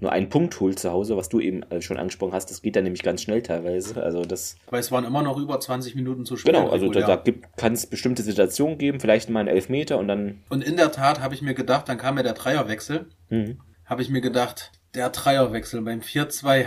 nur 0.00 0.12
einen 0.12 0.28
Punkt 0.28 0.58
holt 0.60 0.78
zu 0.78 0.92
Hause, 0.92 1.16
was 1.16 1.28
du 1.28 1.40
eben 1.40 1.62
äh, 1.64 1.80
schon 1.80 1.96
angesprochen 1.96 2.32
hast, 2.32 2.50
das 2.50 2.62
geht 2.62 2.76
dann 2.76 2.84
nämlich 2.84 3.02
ganz 3.02 3.22
schnell 3.22 3.42
teilweise. 3.42 4.00
Also 4.02 4.22
das. 4.22 4.56
Weil 4.70 4.80
es 4.80 4.92
waren 4.92 5.04
immer 5.04 5.22
noch 5.22 5.36
über 5.38 5.58
20 5.58 5.94
Minuten 5.96 6.24
zu 6.24 6.36
spielen. 6.36 6.56
Genau, 6.56 6.70
also 6.70 6.90
da, 6.90 7.16
da 7.16 7.32
kann 7.56 7.72
es 7.72 7.86
bestimmte 7.86 8.22
Situationen 8.22 8.78
geben, 8.78 9.00
vielleicht 9.00 9.28
mal 9.28 9.40
einen 9.40 9.48
Elfmeter 9.48 9.98
und 9.98 10.08
dann. 10.08 10.42
Und 10.50 10.62
in 10.62 10.76
der 10.76 10.92
Tat 10.92 11.20
habe 11.20 11.34
ich 11.34 11.42
mir 11.42 11.54
gedacht, 11.54 11.88
dann 11.88 11.98
kam 11.98 12.16
ja 12.16 12.22
der 12.22 12.34
Dreierwechsel. 12.34 13.06
Mhm. 13.30 13.60
Habe 13.84 14.02
ich 14.02 14.10
mir 14.10 14.20
gedacht, 14.20 14.72
der 14.94 15.10
Dreierwechsel 15.10 15.82
beim 15.82 16.00
4-2, 16.00 16.66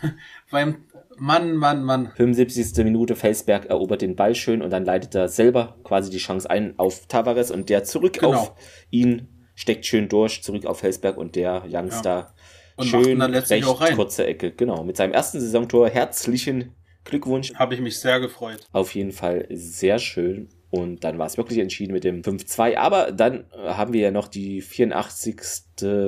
beim 0.50 0.84
Mann, 1.16 1.56
Mann, 1.56 1.82
Mann. 1.82 2.12
75. 2.16 2.84
Minute, 2.84 3.16
Felsberg 3.16 3.66
erobert 3.66 4.02
den 4.02 4.14
Ball 4.14 4.34
schön 4.34 4.62
und 4.62 4.70
dann 4.70 4.84
leitet 4.84 5.14
er 5.14 5.28
selber 5.28 5.76
quasi 5.82 6.10
die 6.10 6.18
Chance 6.18 6.48
ein 6.48 6.74
auf 6.78 7.06
Tavares 7.06 7.50
und 7.50 7.68
der 7.68 7.84
zurück 7.84 8.14
genau. 8.14 8.34
auf 8.34 8.52
ihn 8.90 9.28
steckt 9.54 9.86
schön 9.86 10.08
durch, 10.08 10.44
zurück 10.44 10.64
auf 10.66 10.78
Felsberg 10.78 11.16
und 11.16 11.34
der 11.34 11.64
Youngster 11.68 12.10
ja. 12.10 12.34
Und 12.78 12.86
Schön 12.86 13.18
dann 13.18 13.32
letztlich 13.32 13.62
recht 13.62 13.68
auch 13.68 13.80
rein. 13.80 13.96
kurze 13.96 14.24
Ecke, 14.24 14.52
genau. 14.52 14.84
Mit 14.84 14.96
seinem 14.96 15.12
ersten 15.12 15.40
Saisontor 15.40 15.88
herzlichen 15.88 16.74
Glückwunsch. 17.04 17.52
Habe 17.54 17.74
ich 17.74 17.80
mich 17.80 17.98
sehr 17.98 18.20
gefreut. 18.20 18.66
Auf 18.72 18.94
jeden 18.94 19.10
Fall 19.10 19.46
sehr 19.50 19.98
schön. 19.98 20.48
Und 20.70 21.02
dann 21.02 21.18
war 21.18 21.26
es 21.26 21.36
wirklich 21.36 21.58
entschieden 21.58 21.92
mit 21.92 22.04
dem 22.04 22.22
5-2. 22.22 22.76
Aber 22.76 23.10
dann 23.10 23.46
haben 23.52 23.92
wir 23.92 24.00
ja 24.00 24.10
noch 24.12 24.28
die 24.28 24.60
84. 24.60 25.36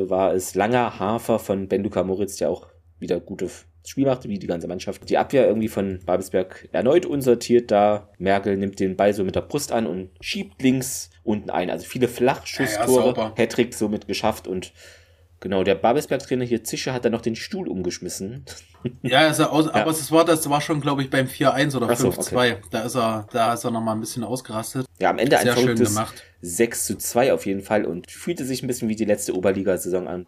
war 0.08 0.32
es 0.32 0.54
Langer 0.54 1.00
Hafer 1.00 1.40
von 1.40 1.66
Benduka 1.66 2.04
Moritz, 2.04 2.36
der 2.36 2.50
auch 2.50 2.68
wieder 3.00 3.18
gute 3.18 3.50
Spiel 3.84 4.04
machte, 4.04 4.28
wie 4.28 4.38
die 4.38 4.46
ganze 4.46 4.68
Mannschaft. 4.68 5.08
Die 5.08 5.18
Abwehr 5.18 5.46
irgendwie 5.48 5.68
von 5.68 6.00
Babelsberg 6.04 6.68
erneut 6.70 7.06
unsortiert 7.06 7.70
da. 7.70 8.10
Merkel 8.18 8.56
nimmt 8.56 8.78
den 8.78 8.94
Ball 8.94 9.12
so 9.14 9.24
mit 9.24 9.34
der 9.34 9.40
Brust 9.40 9.72
an 9.72 9.86
und 9.86 10.10
schiebt 10.20 10.62
links 10.62 11.10
unten 11.24 11.50
ein. 11.50 11.70
Also 11.70 11.86
viele 11.86 12.06
Flachschusstore. 12.06 13.14
Ja, 13.16 13.22
ja, 13.24 13.34
Hattrick 13.36 13.74
somit 13.74 14.06
geschafft 14.06 14.46
und 14.46 14.72
Genau, 15.40 15.64
der 15.64 15.74
Babelsberg-Trainer 15.74 16.44
hier 16.44 16.64
Zische 16.64 16.92
hat 16.92 17.06
dann 17.06 17.12
noch 17.12 17.22
den 17.22 17.34
Stuhl 17.34 17.66
umgeschmissen. 17.66 18.44
Ja, 19.02 19.26
ist 19.26 19.38
er 19.38 19.52
aus, 19.52 19.66
ja. 19.72 19.72
aber 19.72 19.90
es 19.90 20.12
war, 20.12 20.26
das 20.26 20.48
war 20.50 20.60
schon, 20.60 20.82
glaube 20.82 21.02
ich, 21.02 21.08
beim 21.08 21.26
4-1 21.26 21.76
oder 21.76 21.88
5-2. 21.88 22.34
okay. 22.34 22.56
Da 22.70 22.82
ist 22.82 22.94
er, 22.94 23.26
da 23.32 23.54
ist 23.54 23.64
er 23.64 23.70
nochmal 23.70 23.96
ein 23.96 24.00
bisschen 24.00 24.22
ausgerastet. 24.22 24.86
Ja, 25.00 25.08
am 25.08 25.18
Ende 25.18 25.38
Sehr 25.38 25.52
ein 25.52 25.58
verrücktes 25.58 25.98
6 26.42 26.86
zu 26.86 26.98
2 26.98 27.32
auf 27.32 27.46
jeden 27.46 27.62
Fall 27.62 27.86
und 27.86 28.10
fühlte 28.10 28.44
sich 28.44 28.62
ein 28.62 28.66
bisschen 28.66 28.88
wie 28.90 28.96
die 28.96 29.06
letzte 29.06 29.34
Oberliga-Saison 29.34 30.08
an. 30.08 30.26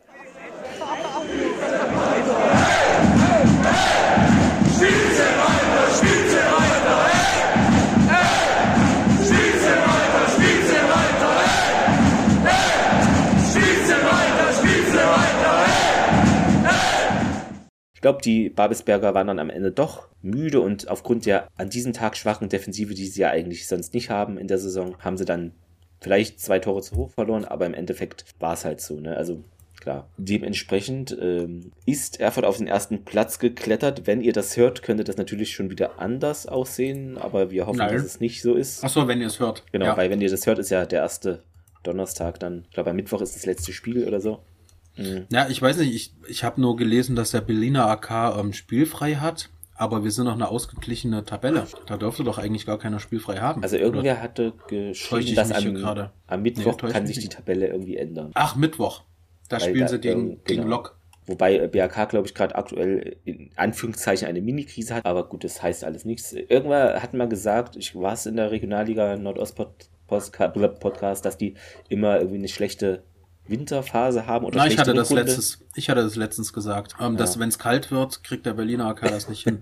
Glaube, 18.03 18.21
die 18.23 18.51
Babelsberger 18.51 19.15
waren 19.15 19.29
dann 19.29 19.39
am 19.39 19.49
Ende 19.49 19.73
doch 19.73 20.09
müde 20.21 20.61
und 20.61 20.89
aufgrund 20.89 21.25
der 21.25 21.49
an 21.57 21.71
diesem 21.71 21.95
Tag 21.95 22.17
schwachen 22.17 22.51
Defensive, 22.51 22.93
die 22.95 23.07
sie 23.07 23.23
ja 23.23 23.31
eigentlich 23.31 23.67
sonst 23.67 23.95
nicht 23.95 24.11
haben 24.11 24.37
in 24.37 24.49
der 24.49 24.59
Saison, 24.59 24.97
haben 24.99 25.17
sie 25.17 25.25
dann 25.25 25.53
vielleicht 26.01 26.41
zwei 26.41 26.59
Tore 26.59 26.83
zu 26.83 26.97
hoch 26.97 27.11
verloren, 27.11 27.45
aber 27.45 27.65
im 27.65 27.75
Endeffekt 27.75 28.25
war 28.39 28.55
es 28.55 28.65
halt 28.65 28.81
so. 28.81 29.01
Ne? 29.01 29.17
Also 29.17 29.43
klar. 29.81 30.09
Dementsprechend 30.17 31.17
ähm, 31.21 31.73
ist 31.87 32.21
Erfurt 32.21 32.45
auf 32.45 32.59
den 32.59 32.67
ersten 32.67 33.05
Platz 33.05 33.39
geklettert. 33.39 34.07
Wenn 34.07 34.21
ihr 34.21 34.33
das 34.33 34.57
hört, 34.57 34.83
könnte 34.83 35.05
das 35.05 35.17
natürlich 35.17 35.55
schon 35.55 35.71
wieder 35.71 36.01
anders 36.01 36.47
aussehen, 36.47 37.19
aber 37.19 37.51
wir 37.51 37.67
hoffen, 37.67 37.79
Nein. 37.79 37.95
dass 37.95 38.05
es 38.05 38.21
nicht 38.21 38.43
so 38.43 38.55
ist. 38.55 38.85
Achso, 38.85 39.09
wenn 39.09 39.21
ihr 39.21 39.29
es 39.29 39.41
hört. 39.41 39.65
Genau, 39.73 39.87
ja. 39.87 39.97
weil 39.97 40.11
wenn 40.11 40.21
ihr 40.21 40.31
das 40.31 40.47
hört, 40.47 40.59
ist 40.59 40.71
ja 40.71 40.87
der 40.87 41.01
erste 41.01 41.43
Donnerstag 41.83 42.39
dann. 42.41 42.65
Ich 42.69 42.75
glaube, 42.75 42.91
am 42.91 42.97
Mittwoch 42.97 43.21
ist 43.21 43.35
das 43.35 43.47
letzte 43.47 43.73
Spiel 43.73 44.07
oder 44.07 44.21
so. 44.21 44.41
Mhm. 44.97 45.27
Ja, 45.31 45.49
ich 45.49 45.61
weiß 45.61 45.79
nicht, 45.79 45.95
ich, 45.95 46.13
ich 46.29 46.45
habe 46.45 46.61
nur 46.61 46.77
gelesen, 46.77 47.17
dass 47.17 47.31
der 47.31 47.41
Berliner 47.41 47.87
AK 47.89 48.39
ähm, 48.39 48.53
spielfrei 48.53 49.17
hat, 49.17 49.51
aber 49.75 50.05
wir 50.05 50.11
sind 50.11 50.27
noch 50.27 50.35
eine 50.35 50.49
ausgeglichene 50.49 51.25
Tabelle. 51.25 51.67
Da 51.87 51.97
dürfte 51.97 52.25
doch 52.25 52.39
eigentlich 52.39 52.67
gar 52.67 52.79
keiner 52.79 53.01
spielfrei 53.01 53.39
haben. 53.39 53.63
Also 53.63 53.77
irgendwer 53.77 54.13
oder? 54.13 54.23
hatte 54.23 54.53
geschrieben, 54.69 55.35
dass 55.35 55.51
am, 55.51 56.11
am 56.27 56.43
Mittwoch 56.43 56.77
nee, 56.83 56.91
kann 56.91 57.07
sich 57.07 57.19
die 57.19 57.29
Tabelle 57.29 57.69
irgendwie 57.69 57.97
ändern. 57.97 58.31
Ach, 58.35 58.55
Mittwoch. 58.55 59.03
Da 59.49 59.57
Weil 59.57 59.71
spielen 59.71 59.81
da, 59.81 59.89
sie 59.89 59.99
gegen, 59.99 60.29
genau. 60.29 60.41
gegen 60.45 60.63
Lok. 60.69 60.99
Wobei 61.27 61.57
äh, 61.57 61.69
BAK, 61.69 62.09
glaube 62.09 62.27
ich, 62.27 62.35
gerade 62.35 62.55
aktuell 62.55 63.17
in 63.25 63.51
Anführungszeichen 63.57 64.27
eine 64.27 64.41
Mini-Krise 64.41 64.95
hat, 64.95 65.07
aber 65.07 65.29
gut, 65.29 65.45
das 65.45 65.63
heißt 65.63 65.85
alles 65.85 66.05
nichts. 66.05 66.33
Irgendwer 66.33 67.01
hat 67.03 67.15
mal 67.15 67.29
gesagt, 67.29 67.77
ich 67.77 67.95
war 67.95 68.15
es 68.15 68.27
in 68.27 68.37
der 68.37 68.51
Regionalliga 68.51 69.17
Nordostport 69.17 69.89
Podcast, 70.07 71.25
dass 71.25 71.39
die 71.39 71.55
immer 71.89 72.19
irgendwie 72.19 72.39
eine 72.39 72.49
schlechte 72.49 73.03
Winterphase 73.47 74.27
haben 74.27 74.45
oder 74.45 74.57
Na, 74.57 74.67
ich 74.67 74.79
hatte 74.79 74.95
das 74.95 75.11
letztes, 75.11 75.65
ich 75.75 75.91
hatte 75.91 76.03
das 76.03 76.17
letztens 76.17 76.53
gesagt, 76.53 76.95
ähm, 77.01 77.13
ja. 77.13 77.19
dass 77.19 77.39
wenn 77.39 77.49
es 77.49 77.59
kalt 77.59 77.91
wird, 77.91 78.23
kriegt 78.23 78.47
der 78.47 78.55
Berliner 78.55 78.87
AK 78.87 79.01
das 79.03 79.29
nicht 79.29 79.43
hin. 79.43 79.61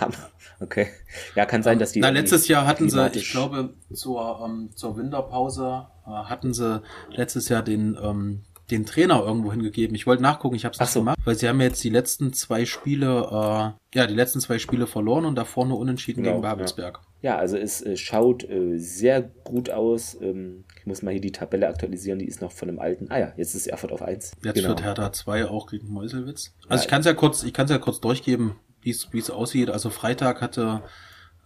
okay. 0.60 0.88
Ja, 1.34 1.44
kann 1.44 1.62
sein, 1.62 1.78
dass 1.78 1.92
die. 1.92 2.00
Na, 2.00 2.08
letztes 2.08 2.48
Jahr 2.48 2.66
hatten 2.66 2.88
sie, 2.88 3.06
ich 3.14 3.30
glaube, 3.30 3.74
zur, 3.92 4.40
ähm, 4.44 4.70
zur 4.74 4.96
Winterpause 4.96 5.86
äh, 6.06 6.10
hatten 6.10 6.54
sie 6.54 6.82
letztes 7.10 7.50
Jahr 7.50 7.62
den, 7.62 7.98
ähm, 8.02 8.42
den 8.70 8.86
Trainer 8.86 9.22
irgendwo 9.22 9.52
hingegeben. 9.52 9.94
Ich 9.94 10.06
wollte 10.06 10.22
nachgucken, 10.22 10.56
ich 10.56 10.64
habe 10.64 10.72
es 10.72 10.80
nicht 10.80 10.90
so. 10.90 11.00
gemacht, 11.00 11.18
weil 11.24 11.34
sie 11.34 11.48
haben 11.48 11.60
jetzt 11.60 11.84
die 11.84 11.90
letzten 11.90 12.32
zwei 12.32 12.64
Spiele, 12.64 13.28
äh, 13.30 13.98
ja, 13.98 14.06
die 14.06 14.14
letzten 14.14 14.40
zwei 14.40 14.58
Spiele 14.58 14.86
verloren 14.86 15.26
und 15.26 15.34
davor 15.34 15.66
nur 15.66 15.78
unentschieden 15.78 16.22
genau, 16.22 16.36
gegen 16.36 16.42
Babelsberg. 16.42 17.00
Ja. 17.20 17.32
ja, 17.32 17.38
also 17.38 17.58
es 17.58 17.82
äh, 17.82 17.98
schaut 17.98 18.48
äh, 18.48 18.78
sehr 18.78 19.20
gut 19.20 19.68
aus. 19.68 20.16
Ähm, 20.20 20.64
ich 20.84 20.86
muss 20.86 21.00
mal 21.00 21.12
hier 21.12 21.20
die 21.22 21.32
Tabelle 21.32 21.66
aktualisieren, 21.66 22.18
die 22.18 22.26
ist 22.26 22.42
noch 22.42 22.52
von 22.52 22.68
dem 22.68 22.78
alten. 22.78 23.06
Ah 23.08 23.18
ja, 23.18 23.32
jetzt 23.38 23.54
ist 23.54 23.66
Erfurt 23.66 23.90
auf 23.90 24.02
1. 24.02 24.32
Jetzt 24.42 24.54
genau. 24.54 24.68
wird 24.68 24.82
Hertha 24.82 25.10
2 25.10 25.46
auch 25.46 25.66
gegen 25.66 25.88
Meuselwitz. 25.88 26.52
Also 26.68 26.74
ja, 26.74 26.80
ich 26.82 26.88
kann 26.88 27.00
es 27.00 27.06
ja 27.06 27.14
kurz, 27.14 27.42
ich 27.42 27.54
kann 27.54 27.64
es 27.64 27.70
ja 27.70 27.78
kurz 27.78 28.00
durchgeben, 28.00 28.56
wie 28.82 28.90
es 28.90 29.30
aussieht. 29.30 29.70
Also 29.70 29.88
Freitag 29.88 30.42
hatte 30.42 30.82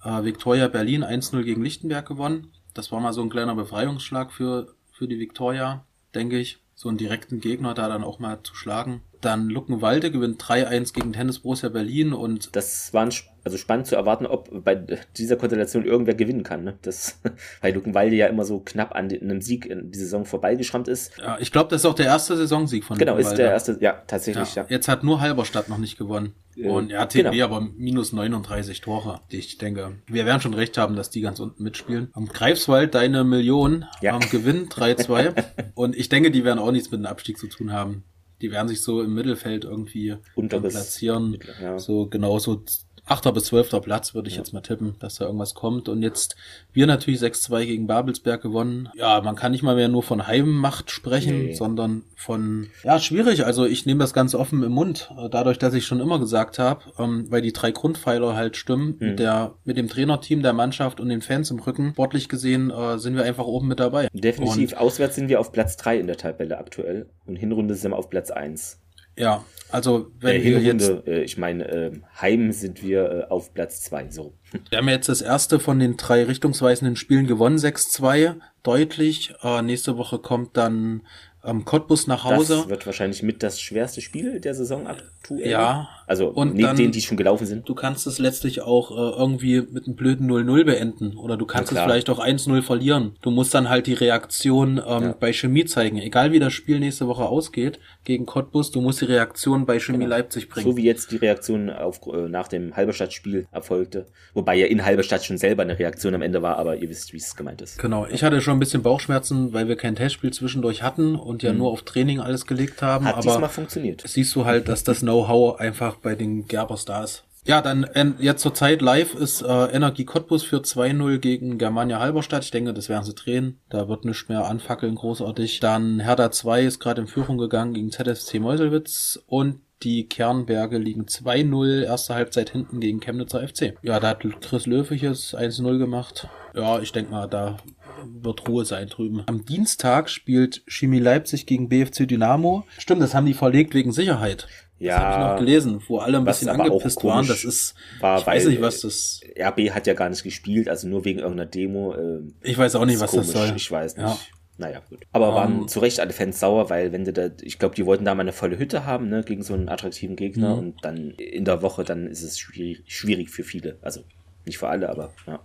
äh, 0.02 0.24
Viktoria 0.24 0.66
Berlin 0.66 1.04
1-0 1.04 1.40
gegen 1.44 1.62
Lichtenberg 1.62 2.04
gewonnen. 2.04 2.50
Das 2.74 2.90
war 2.90 2.98
mal 2.98 3.12
so 3.12 3.22
ein 3.22 3.30
kleiner 3.30 3.54
Befreiungsschlag 3.54 4.32
für, 4.32 4.74
für 4.90 5.06
die 5.06 5.20
Viktoria, 5.20 5.84
denke 6.16 6.36
ich 6.36 6.58
so 6.74 6.88
einen 6.88 6.98
direkten 6.98 7.38
Gegner 7.38 7.74
da 7.74 7.86
dann 7.86 8.02
auch 8.02 8.18
mal 8.18 8.42
zu 8.42 8.56
schlagen. 8.56 9.02
Dann 9.20 9.48
Luckenwalde 9.48 10.10
gewinnt 10.10 10.42
3-1 10.42 10.92
gegen 10.94 11.12
Tennis 11.12 11.40
Borussia 11.40 11.68
Berlin 11.68 12.12
und 12.12 12.54
das 12.54 12.94
war 12.94 13.08
also 13.44 13.56
spannend 13.56 13.86
zu 13.86 13.96
erwarten, 13.96 14.26
ob 14.26 14.64
bei 14.64 14.74
dieser 14.74 15.36
Konstellation 15.36 15.84
irgendwer 15.84 16.14
gewinnen 16.14 16.42
kann. 16.42 16.64
Ne? 16.64 16.78
Das, 16.82 17.18
weil 17.60 17.74
Luckenwalde 17.74 18.14
ja 18.14 18.26
immer 18.26 18.44
so 18.44 18.60
knapp 18.60 18.94
an 18.94 19.10
einem 19.10 19.40
Sieg 19.40 19.66
in 19.66 19.90
die 19.90 19.98
Saison 19.98 20.24
vorbeigeschrammt 20.24 20.86
ist. 20.86 21.16
Ja, 21.18 21.38
ich 21.40 21.50
glaube, 21.50 21.70
das 21.70 21.82
ist 21.82 21.86
auch 21.86 21.94
der 21.94 22.06
erste 22.06 22.36
Saisonsieg 22.36 22.84
von 22.84 22.98
Genau, 22.98 23.16
ist 23.16 23.34
der 23.34 23.50
erste, 23.50 23.78
ja, 23.80 24.02
tatsächlich. 24.06 24.54
Ja. 24.54 24.62
ja. 24.62 24.68
Jetzt 24.68 24.86
hat 24.86 25.02
nur 25.02 25.20
Halberstadt 25.20 25.68
noch 25.68 25.78
nicht 25.78 25.96
gewonnen. 25.96 26.34
Äh, 26.56 26.68
und 26.68 26.90
ja, 26.90 27.06
TB 27.06 27.32
genau. 27.32 27.44
aber 27.44 27.60
minus 27.60 28.12
39 28.12 28.80
Tore. 28.82 29.20
Ich 29.30 29.58
denke, 29.58 29.96
wir 30.06 30.26
werden 30.26 30.40
schon 30.40 30.54
recht 30.54 30.76
haben, 30.76 30.94
dass 30.94 31.10
die 31.10 31.22
ganz 31.22 31.40
unten 31.40 31.62
mitspielen. 31.62 32.10
Am 32.12 32.26
Greifswald 32.26 32.94
deine 32.94 33.24
Million 33.24 33.86
ja. 34.02 34.12
am 34.12 34.20
Gewinn 34.20 34.68
3-2. 34.68 35.44
und 35.74 35.96
ich 35.96 36.08
denke, 36.08 36.30
die 36.30 36.44
werden 36.44 36.58
auch 36.58 36.70
nichts 36.70 36.90
mit 36.90 37.00
dem 37.00 37.06
Abstieg 37.06 37.38
zu 37.38 37.48
tun 37.48 37.72
haben 37.72 38.04
die 38.40 38.50
werden 38.50 38.68
sich 38.68 38.82
so 38.82 39.02
im 39.02 39.14
Mittelfeld 39.14 39.64
irgendwie 39.64 40.16
Unteres, 40.34 40.74
platzieren. 40.74 41.38
Ja. 41.60 41.78
So 41.78 42.06
genauso 42.06 42.64
achter 43.08 43.32
bis 43.32 43.44
zwölfter 43.44 43.80
Platz, 43.80 44.14
würde 44.14 44.28
ich 44.28 44.34
ja. 44.34 44.40
jetzt 44.40 44.52
mal 44.52 44.60
tippen, 44.60 44.96
dass 45.00 45.16
da 45.16 45.24
irgendwas 45.24 45.54
kommt. 45.54 45.88
Und 45.88 46.02
jetzt 46.02 46.36
wir 46.72 46.86
natürlich 46.86 47.20
6-2 47.20 47.64
gegen 47.64 47.86
Babelsberg 47.86 48.42
gewonnen. 48.42 48.88
Ja, 48.94 49.20
man 49.22 49.36
kann 49.36 49.52
nicht 49.52 49.62
mal 49.62 49.74
mehr 49.74 49.88
nur 49.88 50.02
von 50.02 50.26
Heimmacht 50.26 50.90
sprechen, 50.90 51.46
nee. 51.46 51.54
sondern 51.54 52.04
von, 52.16 52.68
ja, 52.84 52.98
schwierig. 52.98 53.44
Also 53.44 53.66
ich 53.66 53.86
nehme 53.86 54.00
das 54.00 54.12
ganz 54.12 54.34
offen 54.34 54.62
im 54.62 54.72
Mund, 54.72 55.10
dadurch, 55.30 55.58
dass 55.58 55.74
ich 55.74 55.86
schon 55.86 56.00
immer 56.00 56.18
gesagt 56.18 56.58
habe, 56.58 56.82
ähm, 56.98 57.26
weil 57.30 57.42
die 57.42 57.52
drei 57.52 57.70
Grundpfeiler 57.70 58.34
halt 58.34 58.56
stimmen, 58.56 58.96
mhm. 58.98 59.08
mit, 59.08 59.18
der, 59.18 59.54
mit 59.64 59.76
dem 59.76 59.88
Trainerteam, 59.88 60.42
der 60.42 60.52
Mannschaft 60.52 61.00
und 61.00 61.08
den 61.08 61.22
Fans 61.22 61.50
im 61.50 61.58
Rücken. 61.58 61.90
Sportlich 61.92 62.28
gesehen 62.28 62.70
äh, 62.70 62.98
sind 62.98 63.16
wir 63.16 63.24
einfach 63.24 63.44
oben 63.44 63.68
mit 63.68 63.80
dabei. 63.80 64.08
Definitiv. 64.12 64.72
Und 64.72 64.78
Auswärts 64.78 65.14
sind 65.14 65.28
wir 65.28 65.40
auf 65.40 65.52
Platz 65.52 65.76
drei 65.76 65.98
in 65.98 66.06
der 66.06 66.16
Tabelle 66.16 66.58
aktuell 66.58 67.08
und 67.26 67.36
Hinrunde 67.36 67.74
sind 67.74 67.92
wir 67.92 67.96
auf 67.96 68.10
Platz 68.10 68.30
eins. 68.30 68.80
Ja, 69.18 69.44
also 69.70 70.10
wenn 70.20 70.40
äh, 70.40 70.44
wir 70.44 70.60
jetzt, 70.60 70.88
äh, 71.06 71.22
ich 71.22 71.36
meine, 71.36 71.68
äh, 71.68 71.92
Heim 72.20 72.52
sind 72.52 72.82
wir 72.82 73.10
äh, 73.10 73.30
auf 73.30 73.52
Platz 73.52 73.82
zwei. 73.82 74.08
So. 74.10 74.32
Wir 74.70 74.78
haben 74.78 74.88
jetzt 74.88 75.08
das 75.08 75.20
erste 75.20 75.60
von 75.60 75.78
den 75.78 75.96
drei 75.96 76.24
richtungsweisenden 76.24 76.96
Spielen 76.96 77.26
gewonnen, 77.26 77.58
6-2, 77.58 78.36
deutlich. 78.62 79.34
Äh, 79.42 79.62
nächste 79.62 79.98
Woche 79.98 80.18
kommt 80.18 80.56
dann 80.56 81.02
ähm, 81.44 81.64
Cottbus 81.64 82.06
nach 82.06 82.24
Hause. 82.24 82.56
Das 82.56 82.68
wird 82.68 82.86
wahrscheinlich 82.86 83.22
mit 83.22 83.42
das 83.42 83.60
schwerste 83.60 84.00
Spiel 84.00 84.40
der 84.40 84.54
Saison 84.54 84.86
aktuell. 85.28 85.50
Ja. 85.50 85.88
Also 86.06 86.28
und 86.28 86.54
neben 86.54 86.68
dann, 86.68 86.76
denen, 86.76 86.92
die 86.92 87.02
schon 87.02 87.18
gelaufen 87.18 87.46
sind. 87.46 87.68
Du 87.68 87.74
kannst 87.74 88.06
es 88.06 88.18
letztlich 88.18 88.62
auch 88.62 88.90
äh, 88.90 89.18
irgendwie 89.18 89.60
mit 89.60 89.86
einem 89.86 89.94
blöden 89.94 90.30
0-0 90.30 90.64
beenden. 90.64 91.16
Oder 91.16 91.36
du 91.36 91.44
kannst 91.44 91.70
es 91.70 91.78
vielleicht 91.78 92.08
auch 92.08 92.18
1-0 92.18 92.62
verlieren. 92.62 93.12
Du 93.20 93.30
musst 93.30 93.52
dann 93.52 93.68
halt 93.68 93.86
die 93.86 93.92
Reaktion 93.92 94.80
ähm, 94.84 95.02
ja. 95.02 95.14
bei 95.18 95.32
Chemie 95.34 95.66
zeigen. 95.66 95.98
Egal 95.98 96.32
wie 96.32 96.38
das 96.38 96.54
Spiel 96.54 96.80
nächste 96.80 97.06
Woche 97.08 97.24
ausgeht 97.24 97.78
gegen 98.04 98.24
Cottbus, 98.24 98.70
du 98.70 98.80
musst 98.80 99.02
die 99.02 99.04
Reaktion 99.04 99.66
bei 99.66 99.78
Chemie 99.78 99.98
genau. 99.98 100.10
Leipzig 100.10 100.48
bringen. 100.48 100.66
So 100.66 100.76
wie 100.78 100.84
jetzt 100.84 101.12
die 101.12 101.16
Reaktion 101.16 101.68
auf, 101.68 102.00
äh, 102.06 102.28
nach 102.28 102.48
dem 102.48 102.74
Halberstadt-Spiel 102.74 103.46
erfolgte. 103.52 104.06
Wobei 104.32 104.56
ja 104.56 104.66
in 104.66 104.84
Halberstadt 104.84 105.24
schon 105.24 105.36
selber 105.36 105.62
eine 105.62 105.78
Reaktion 105.78 106.14
am 106.14 106.22
Ende 106.22 106.40
war, 106.40 106.56
aber 106.56 106.76
ihr 106.76 106.88
wisst, 106.88 107.12
wie 107.12 107.18
es 107.18 107.36
gemeint 107.36 107.60
ist. 107.60 107.78
Genau. 107.78 108.06
Ich 108.06 108.24
hatte 108.24 108.40
schon 108.40 108.56
ein 108.56 108.60
bisschen 108.60 108.82
Bauchschmerzen, 108.82 109.52
weil 109.52 109.68
wir 109.68 109.76
kein 109.76 109.94
Testspiel 109.94 110.32
zwischendurch 110.32 110.82
hatten 110.82 111.16
und 111.16 111.42
ja 111.42 111.52
mhm. 111.52 111.58
nur 111.58 111.70
auf 111.70 111.82
Training 111.82 112.20
alles 112.20 112.46
gelegt 112.46 112.80
haben. 112.80 113.04
Hat 113.04 113.16
aber 113.16 113.22
diesmal 113.22 113.50
funktioniert. 113.50 114.02
Siehst 114.06 114.34
du 114.34 114.46
halt, 114.46 114.68
dass 114.68 114.84
das 114.84 115.02
Know-how 115.18 115.58
einfach 115.58 115.96
bei 115.96 116.14
den 116.14 116.46
Gerbers 116.46 116.84
da 116.84 117.02
ist. 117.02 117.24
Ja, 117.44 117.62
dann 117.62 117.84
äh, 117.84 118.12
jetzt 118.18 118.42
zur 118.42 118.52
Zeit 118.52 118.82
live 118.82 119.14
ist 119.14 119.40
äh, 119.40 119.66
Energie 119.66 120.04
Cottbus 120.04 120.42
für 120.42 120.58
2-0 120.58 121.18
gegen 121.18 121.56
Germania 121.56 121.98
Halberstadt. 121.98 122.44
Ich 122.44 122.50
denke, 122.50 122.74
das 122.74 122.88
werden 122.88 123.04
sie 123.04 123.14
drehen. 123.14 123.58
Da 123.70 123.88
wird 123.88 124.04
nicht 124.04 124.28
mehr 124.28 124.44
anfackeln, 124.44 124.96
großartig. 124.96 125.60
Dann 125.60 126.00
Hertha 126.00 126.30
2 126.30 126.64
ist 126.64 126.78
gerade 126.78 127.00
in 127.00 127.06
Führung 127.06 127.38
gegangen 127.38 127.72
gegen 127.72 127.90
ZSC 127.90 128.38
Meuselwitz 128.38 129.18
und 129.26 129.60
die 129.82 130.08
Kernberge 130.08 130.76
liegen 130.76 131.04
2-0, 131.04 131.84
erste 131.84 132.14
Halbzeit 132.14 132.50
hinten 132.50 132.80
gegen 132.80 133.00
Chemnitzer 133.00 133.46
FC. 133.46 133.76
Ja, 133.82 134.00
da 134.00 134.08
hat 134.08 134.24
Chris 134.40 134.66
Löwiches 134.66 135.36
1-0 135.36 135.78
gemacht. 135.78 136.28
Ja, 136.54 136.80
ich 136.80 136.90
denke 136.90 137.12
mal, 137.12 137.28
da 137.28 137.58
wird 138.04 138.48
Ruhe 138.48 138.64
sein 138.64 138.88
drüben. 138.88 139.22
Am 139.26 139.44
Dienstag 139.44 140.10
spielt 140.10 140.62
Chemie 140.66 140.98
Leipzig 140.98 141.46
gegen 141.46 141.68
BFC 141.68 142.08
Dynamo. 142.08 142.64
Stimmt, 142.76 143.02
das 143.02 143.14
haben 143.14 143.26
die 143.26 143.34
verlegt 143.34 143.74
wegen 143.74 143.92
Sicherheit. 143.92 144.48
Ja, 144.78 144.94
das 144.94 145.04
habe 145.04 145.12
ich 145.12 145.30
noch 145.30 145.38
gelesen, 145.38 145.82
wo 145.88 145.98
alle 145.98 146.18
ein 146.18 146.24
bisschen 146.24 146.48
angepisst 146.48 147.02
waren. 147.02 147.26
Das 147.26 147.44
ist, 147.44 147.74
war, 148.00 148.20
ich 148.20 148.26
weiß 148.26 148.46
nicht, 148.46 148.60
was 148.60 148.82
das. 148.82 149.20
RB 149.38 149.70
hat 149.70 149.86
ja 149.86 149.94
gar 149.94 150.08
nicht 150.08 150.22
gespielt, 150.22 150.68
also 150.68 150.88
nur 150.88 151.04
wegen 151.04 151.18
irgendeiner 151.18 151.50
Demo. 151.50 151.94
Äh, 151.94 152.20
ich 152.42 152.56
weiß 152.56 152.76
auch 152.76 152.84
nicht, 152.84 153.00
was 153.00 153.10
komisch. 153.10 153.32
das 153.32 153.48
soll. 153.48 153.56
Ich 153.56 153.70
weiß 153.70 153.96
nicht. 153.96 154.06
Ja. 154.06 154.18
Naja, 154.58 154.82
gut. 154.88 155.00
Aber 155.12 155.28
um, 155.30 155.34
waren 155.34 155.60
ähm. 155.60 155.68
zu 155.68 155.78
Recht 155.78 156.00
alle 156.00 156.12
Fans 156.12 156.40
sauer, 156.40 156.68
weil 156.68 156.92
wenn 156.92 157.04
du 157.04 157.12
da, 157.12 157.30
ich 157.42 157.58
glaube, 157.58 157.76
die 157.76 157.86
wollten 157.86 158.04
da 158.04 158.14
mal 158.14 158.22
eine 158.22 158.32
volle 158.32 158.58
Hütte 158.58 158.84
haben, 158.84 159.08
ne, 159.08 159.22
gegen 159.22 159.42
so 159.42 159.54
einen 159.54 159.68
attraktiven 159.68 160.16
Gegner 160.16 160.54
mhm. 160.54 160.58
und 160.58 160.84
dann 160.84 161.10
in 161.12 161.44
der 161.44 161.62
Woche, 161.62 161.84
dann 161.84 162.08
ist 162.08 162.22
es 162.22 162.38
schwierig, 162.38 162.82
schwierig 162.86 163.30
für 163.30 163.44
viele. 163.44 163.78
Also 163.82 164.02
nicht 164.44 164.58
für 164.58 164.68
alle, 164.68 164.88
aber 164.88 165.12
ja. 165.26 165.40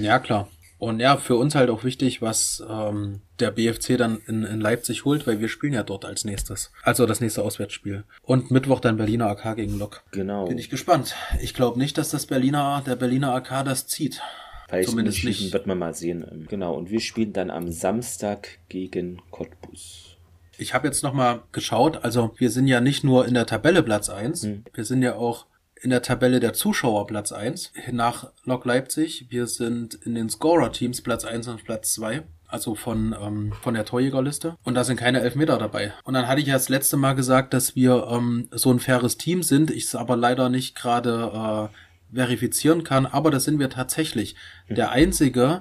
Ja, 0.00 0.18
klar. 0.20 0.48
Und 0.78 1.00
ja, 1.00 1.16
für 1.16 1.34
uns 1.34 1.54
halt 1.54 1.70
auch 1.70 1.82
wichtig, 1.82 2.22
was 2.22 2.62
ähm, 2.68 3.20
der 3.40 3.50
BFC 3.50 3.96
dann 3.98 4.20
in, 4.26 4.44
in 4.44 4.60
Leipzig 4.60 5.04
holt, 5.04 5.26
weil 5.26 5.40
wir 5.40 5.48
spielen 5.48 5.72
ja 5.72 5.82
dort 5.82 6.04
als 6.04 6.24
nächstes. 6.24 6.70
Also 6.82 7.04
das 7.04 7.20
nächste 7.20 7.42
Auswärtsspiel. 7.42 8.04
Und 8.22 8.50
Mittwoch 8.50 8.80
dann 8.80 8.96
Berliner 8.96 9.26
AK 9.26 9.56
gegen 9.56 9.78
Lok. 9.78 10.04
Genau. 10.12 10.46
Bin 10.46 10.58
ich 10.58 10.70
gespannt. 10.70 11.16
Ich 11.40 11.52
glaube 11.52 11.78
nicht, 11.78 11.98
dass 11.98 12.10
das 12.10 12.26
Berliner, 12.26 12.82
der 12.86 12.94
Berliner 12.94 13.34
AK 13.34 13.64
das 13.64 13.88
zieht. 13.88 14.20
Vielleicht 14.68 14.90
Zumindest 14.90 15.24
nicht. 15.24 15.52
Wird 15.52 15.66
man 15.66 15.78
mal 15.78 15.94
sehen. 15.94 16.46
Genau. 16.48 16.74
Und 16.74 16.90
wir 16.90 17.00
spielen 17.00 17.32
dann 17.32 17.50
am 17.50 17.72
Samstag 17.72 18.58
gegen 18.68 19.20
Cottbus. 19.30 20.16
Ich 20.58 20.74
habe 20.74 20.86
jetzt 20.86 21.02
nochmal 21.02 21.42
geschaut, 21.52 22.04
also 22.04 22.34
wir 22.36 22.50
sind 22.50 22.66
ja 22.66 22.80
nicht 22.80 23.04
nur 23.04 23.26
in 23.26 23.34
der 23.34 23.46
Tabelle 23.46 23.82
Platz 23.82 24.08
eins, 24.08 24.42
hm. 24.42 24.64
wir 24.74 24.84
sind 24.84 25.02
ja 25.02 25.14
auch 25.14 25.46
in 25.82 25.90
der 25.90 26.02
Tabelle 26.02 26.40
der 26.40 26.52
Zuschauer 26.52 27.06
Platz 27.06 27.32
1 27.32 27.72
nach 27.92 28.30
Lok 28.44 28.64
Leipzig. 28.64 29.26
Wir 29.30 29.46
sind 29.46 29.94
in 29.94 30.14
den 30.14 30.28
Scorer-Teams 30.28 31.02
Platz 31.02 31.24
1 31.24 31.48
und 31.48 31.64
Platz 31.64 31.94
2. 31.94 32.22
Also 32.50 32.74
von, 32.74 33.14
ähm, 33.20 33.52
von 33.60 33.74
der 33.74 33.84
Torjägerliste. 33.84 34.56
Und 34.64 34.74
da 34.74 34.82
sind 34.82 34.96
keine 34.96 35.20
Elfmeter 35.20 35.58
dabei. 35.58 35.92
Und 36.04 36.14
dann 36.14 36.26
hatte 36.26 36.40
ich 36.40 36.46
ja 36.46 36.54
das 36.54 36.70
letzte 36.70 36.96
Mal 36.96 37.12
gesagt, 37.12 37.52
dass 37.52 37.76
wir 37.76 38.08
ähm, 38.10 38.48
so 38.52 38.72
ein 38.72 38.80
faires 38.80 39.18
Team 39.18 39.42
sind. 39.42 39.70
Ich 39.70 39.84
es 39.84 39.94
aber 39.94 40.16
leider 40.16 40.48
nicht 40.48 40.74
gerade 40.74 41.68
äh, 41.70 42.14
verifizieren 42.16 42.84
kann. 42.84 43.04
Aber 43.04 43.30
das 43.30 43.44
sind 43.44 43.58
wir 43.58 43.68
tatsächlich. 43.68 44.34
Hm. 44.66 44.76
Der 44.76 44.90
einzige, 44.92 45.60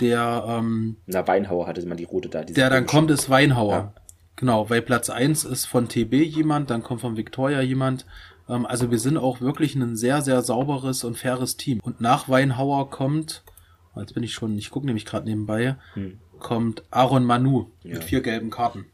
der... 0.00 0.44
Ähm, 0.46 0.98
Na, 1.06 1.26
Weinhauer 1.26 1.66
hatte 1.66 1.86
man 1.86 1.96
die 1.96 2.04
rote 2.04 2.28
da. 2.28 2.44
Der 2.44 2.68
dann 2.68 2.84
kommt, 2.84 3.10
ist 3.10 3.30
Weinhauer. 3.30 3.72
Ja. 3.72 3.92
Genau, 4.38 4.70
weil 4.70 4.82
Platz 4.82 5.10
1 5.10 5.44
ist 5.44 5.66
von 5.66 5.88
TB 5.88 6.14
jemand, 6.14 6.70
dann 6.70 6.84
kommt 6.84 7.00
von 7.00 7.16
Victoria 7.16 7.60
jemand 7.60 8.06
also 8.48 8.90
wir 8.90 8.98
sind 8.98 9.18
auch 9.18 9.40
wirklich 9.40 9.74
ein 9.74 9.96
sehr, 9.96 10.22
sehr 10.22 10.42
sauberes 10.42 11.04
und 11.04 11.16
faires 11.16 11.56
Team. 11.56 11.80
Und 11.80 12.00
nach 12.00 12.28
Weinhauer 12.28 12.90
kommt, 12.90 13.42
jetzt 13.96 14.14
bin 14.14 14.22
ich 14.22 14.32
schon, 14.32 14.56
ich 14.56 14.70
gucke 14.70 14.86
nämlich 14.86 15.04
gerade 15.04 15.28
nebenbei, 15.28 15.76
hm. 15.94 16.18
kommt 16.38 16.82
Aaron 16.90 17.24
Manu 17.24 17.70
ja. 17.82 17.94
mit 17.94 18.04
vier 18.04 18.22
gelben 18.22 18.50
Karten. 18.50 18.86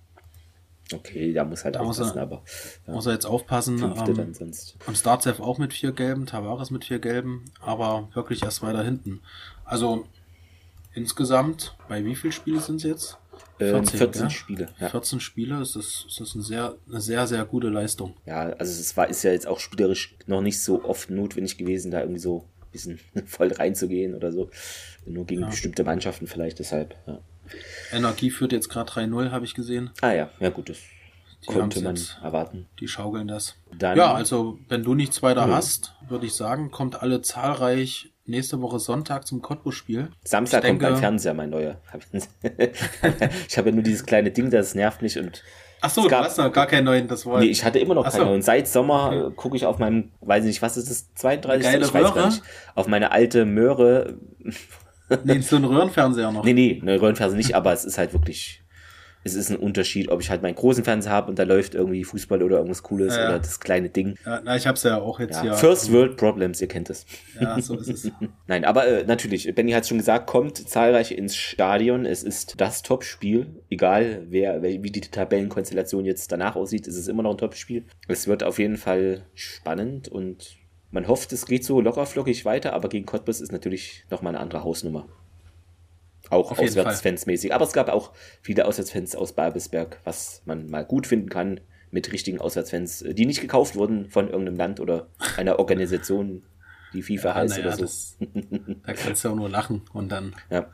Okay, 0.92 1.32
da 1.32 1.44
muss 1.44 1.64
halt 1.64 1.76
da 1.76 1.80
aufpassen, 1.80 2.06
muss 2.06 2.16
er, 2.16 2.22
aber. 2.22 2.42
Ja. 2.86 2.92
Muss 2.92 3.06
er 3.06 3.12
jetzt 3.14 3.24
aufpassen. 3.24 3.78
Fünfte 3.78 4.10
ähm, 4.10 4.16
dann 4.16 4.34
sonst. 4.34 4.76
Und 4.86 4.98
Startsev 4.98 5.40
auch 5.40 5.58
mit 5.58 5.72
vier 5.72 5.92
gelben, 5.92 6.26
Tavares 6.26 6.70
mit 6.70 6.84
vier 6.84 6.98
gelben, 6.98 7.44
aber 7.60 8.08
wirklich 8.12 8.42
erst 8.42 8.62
weiter 8.62 8.82
hinten. 8.82 9.20
Also 9.64 10.04
insgesamt, 10.92 11.74
bei 11.88 12.04
wie 12.04 12.14
viel 12.14 12.32
Spiele 12.32 12.60
sind 12.60 12.76
es 12.76 12.82
jetzt? 12.82 13.18
14, 13.59 13.99
14 13.99 14.23
ja? 14.23 14.31
Spiele. 14.31 14.68
Ja. 14.81 14.88
14 14.90 15.20
Spiele, 15.20 15.61
ist 15.61 15.77
das, 15.77 16.05
ist 16.09 16.20
das 16.20 16.35
eine, 16.35 16.42
sehr, 16.44 16.75
eine 16.88 17.01
sehr, 17.01 17.27
sehr 17.27 17.44
gute 17.44 17.68
Leistung. 17.68 18.14
Ja, 18.27 18.40
also 18.51 18.81
es 18.81 18.97
war, 18.97 19.09
ist 19.09 19.23
ja 19.23 19.33
jetzt 19.33 19.47
auch 19.47 19.59
spielerisch 19.61 20.16
noch 20.27 20.40
nicht 20.40 20.62
so 20.62 20.85
oft 20.85 21.11
notwendig 21.11 21.57
gewesen, 21.59 21.90
da 21.90 22.01
irgendwie 22.01 22.20
so 22.20 22.44
bisschen 22.73 22.99
voll 23.27 23.53
reinzugehen 23.53 24.14
oder 24.14 24.33
so. 24.33 24.51
Nur 25.07 25.25
gegen 25.27 25.42
Ja. 25.42 25.49
bestimmte 25.49 25.85
Mannschaften 25.85 26.27
vielleicht 26.27 26.59
deshalb. 26.59 26.97
Ja. 27.07 27.20
Energie 27.92 28.31
führt 28.31 28.53
jetzt 28.53 28.68
gerade 28.68 28.90
3-0, 28.90 29.31
habe 29.31 29.44
ich 29.44 29.55
gesehen. 29.55 29.90
Ah 30.01 30.12
ja, 30.12 30.31
ja 30.40 30.49
gut, 30.51 30.70
das 30.70 30.79
Die 31.42 31.47
konnte 31.53 31.81
man 31.83 31.94
jetzt- 31.94 32.18
erwarten. 32.23 32.66
Die 32.81 32.88
schaukeln 32.88 33.29
das. 33.29 33.55
Dann, 33.79 33.97
Ja, 33.99 34.14
also 34.14 34.59
wenn 34.68 34.83
du 34.83 34.94
nichts 34.94 35.23
weiter 35.23 35.47
Nö. 35.47 35.53
hast, 35.53 35.94
würde 36.09 36.27
ich 36.27 36.33
sagen, 36.35 36.70
kommt 36.70 37.03
alle 37.03 37.20
zahlreich 37.20 38.11
nächste 38.26 38.60
Woche 38.62 38.78
Sonntag 38.78 39.26
zum 39.26 39.42
Cottbus-Spiel. 39.42 40.08
Samstag 40.24 40.62
ich 40.64 40.68
kommt 40.70 40.80
beim 40.80 40.88
denke- 40.92 41.00
Fernseher 41.00 41.34
mein 41.34 41.50
neuer. 41.50 41.76
ich 43.48 43.58
habe 43.58 43.68
ja 43.70 43.74
nur 43.74 43.82
dieses 43.84 44.04
kleine 44.06 44.30
Ding, 44.30 44.50
das 44.50 44.74
nervt 44.74 45.02
mich 45.02 45.18
und 45.18 45.42
Ach 45.87 45.90
so, 45.90 46.00
Es 46.00 46.04
du 46.06 46.10
gab- 46.10 46.24
hast 46.24 46.38
noch 46.38 46.50
gar 46.50 46.66
keinen 46.66 46.84
neuen, 46.84 47.08
das 47.08 47.26
war 47.26 47.40
Nee, 47.40 47.46
ich 47.46 47.62
hatte 47.62 47.78
immer 47.78 47.94
noch 47.94 48.06
Ach 48.06 48.10
so. 48.10 48.22
Und 48.26 48.42
seit 48.42 48.66
Sommer 48.66 49.28
äh, 49.28 49.34
gucke 49.34 49.56
ich 49.56 49.66
auf 49.66 49.78
meinem, 49.78 50.12
weiß 50.22 50.44
nicht, 50.44 50.62
was 50.62 50.78
ist 50.78 50.88
das, 50.88 51.12
32. 51.14 51.62
Geile 51.62 51.84
ich 51.84 51.92
weiß 51.92 52.04
Röhre? 52.04 52.14
gar 52.14 52.26
nicht. 52.28 52.42
Auf 52.74 52.87
meine 52.88 53.10
alte 53.12 53.44
Möhre. 53.44 54.16
nee, 55.24 55.40
so 55.40 55.56
ein 55.56 55.64
Röhrenfernseher 55.64 56.32
noch. 56.32 56.42
Nee, 56.42 56.54
nee, 56.54 56.78
eine 56.80 56.98
Röhrenfernseh 56.98 57.37
nicht, 57.37 57.54
aber 57.54 57.74
es 57.74 57.84
ist 57.84 57.98
halt 57.98 58.14
wirklich, 58.14 58.62
es 59.24 59.34
ist 59.34 59.50
ein 59.50 59.56
Unterschied, 59.56 60.10
ob 60.10 60.20
ich 60.20 60.30
halt 60.30 60.42
meinen 60.42 60.54
großen 60.54 60.84
Fernseher 60.84 61.10
habe 61.12 61.30
und 61.30 61.38
da 61.38 61.42
läuft 61.44 61.74
irgendwie 61.74 62.04
Fußball 62.04 62.42
oder 62.42 62.56
irgendwas 62.58 62.82
Cooles 62.82 63.16
Ja, 63.16 63.24
oder 63.24 63.38
das 63.38 63.58
kleine 63.58 63.88
Ding. 63.88 64.16
Ja, 64.24 64.40
na, 64.44 64.54
ich 64.56 64.66
hab's 64.66 64.82
ja 64.82 65.00
auch 65.00 65.18
jetzt 65.18 65.37
Ja. 65.37 65.42
hier. 65.42 65.54
First 65.54 65.90
World 65.92 66.16
Problems, 66.16 66.60
ihr 66.60 66.68
kennt 66.68 66.90
es. 66.90 67.06
Ja, 67.40 67.58
so 67.60 67.76
ist 67.78 67.88
es. 67.88 68.10
Nein, 68.46 68.64
aber 68.64 68.87
äh, 68.87 69.04
natürlich, 69.04 69.52
Benny 69.54 69.72
hat 69.72 69.87
schon 69.88 69.98
gesagt, 69.98 70.26
kommt 70.26 70.56
zahlreich 70.68 71.12
ins 71.12 71.34
Stadion. 71.37 72.04
Es 72.06 72.22
ist 72.22 72.60
das 72.60 72.82
Top-Spiel. 72.82 73.46
Egal, 73.70 74.26
wer, 74.28 74.62
wie 74.62 74.78
die 74.78 75.00
Tabellenkonstellation 75.00 76.04
jetzt 76.04 76.30
danach 76.30 76.54
aussieht, 76.56 76.87
ist 76.87 76.96
es 76.96 77.08
immer 77.08 77.22
noch 77.22 77.32
ein 77.32 77.38
Top-Spiel. 77.38 77.84
Es 78.08 78.28
wird 78.28 78.44
auf 78.44 78.58
jeden 78.58 78.76
Fall 78.76 79.24
spannend 79.34 80.08
und 80.08 80.56
man 80.90 81.08
hofft, 81.08 81.32
es 81.32 81.46
geht 81.46 81.64
so 81.64 81.80
lockerflockig 81.80 82.44
weiter, 82.44 82.72
aber 82.72 82.88
gegen 82.88 83.04
Cottbus 83.06 83.40
ist 83.40 83.50
natürlich 83.50 84.04
nochmal 84.10 84.34
eine 84.34 84.40
andere 84.42 84.62
Hausnummer. 84.62 85.08
Auch 86.30 86.56
Auswärtsfans-mäßig. 86.58 87.52
Aber 87.52 87.64
es 87.64 87.72
gab 87.72 87.88
auch 87.88 88.12
viele 88.42 88.64
Auswärtsfans 88.66 89.14
aus 89.14 89.32
Babelsberg, 89.34 90.00
was 90.04 90.42
man 90.46 90.68
mal 90.68 90.84
gut 90.84 91.06
finden 91.06 91.28
kann 91.28 91.60
mit 91.90 92.12
richtigen 92.12 92.40
Auswärtsfans, 92.40 93.02
äh, 93.02 93.14
die 93.14 93.26
nicht 93.26 93.40
gekauft 93.40 93.76
wurden 93.76 94.08
von 94.10 94.28
irgendeinem 94.28 94.56
Land 94.56 94.80
oder 94.80 95.08
einer 95.37 95.58
Organisation, 95.58 96.42
die 96.92 97.02
FIFA 97.02 97.28
Ja, 97.28 97.34
heißt 97.34 97.58
naja, 97.58 97.66
oder 97.68 97.76
so. 97.76 97.82
das, 97.82 98.16
da 98.87 98.92
kannst 98.94 99.24
du 99.24 99.28
auch 99.28 99.34
nur 99.37 99.48
lachen 99.48 99.82
und 99.92 100.10
dann 100.10 100.34
Ja. 100.50 100.66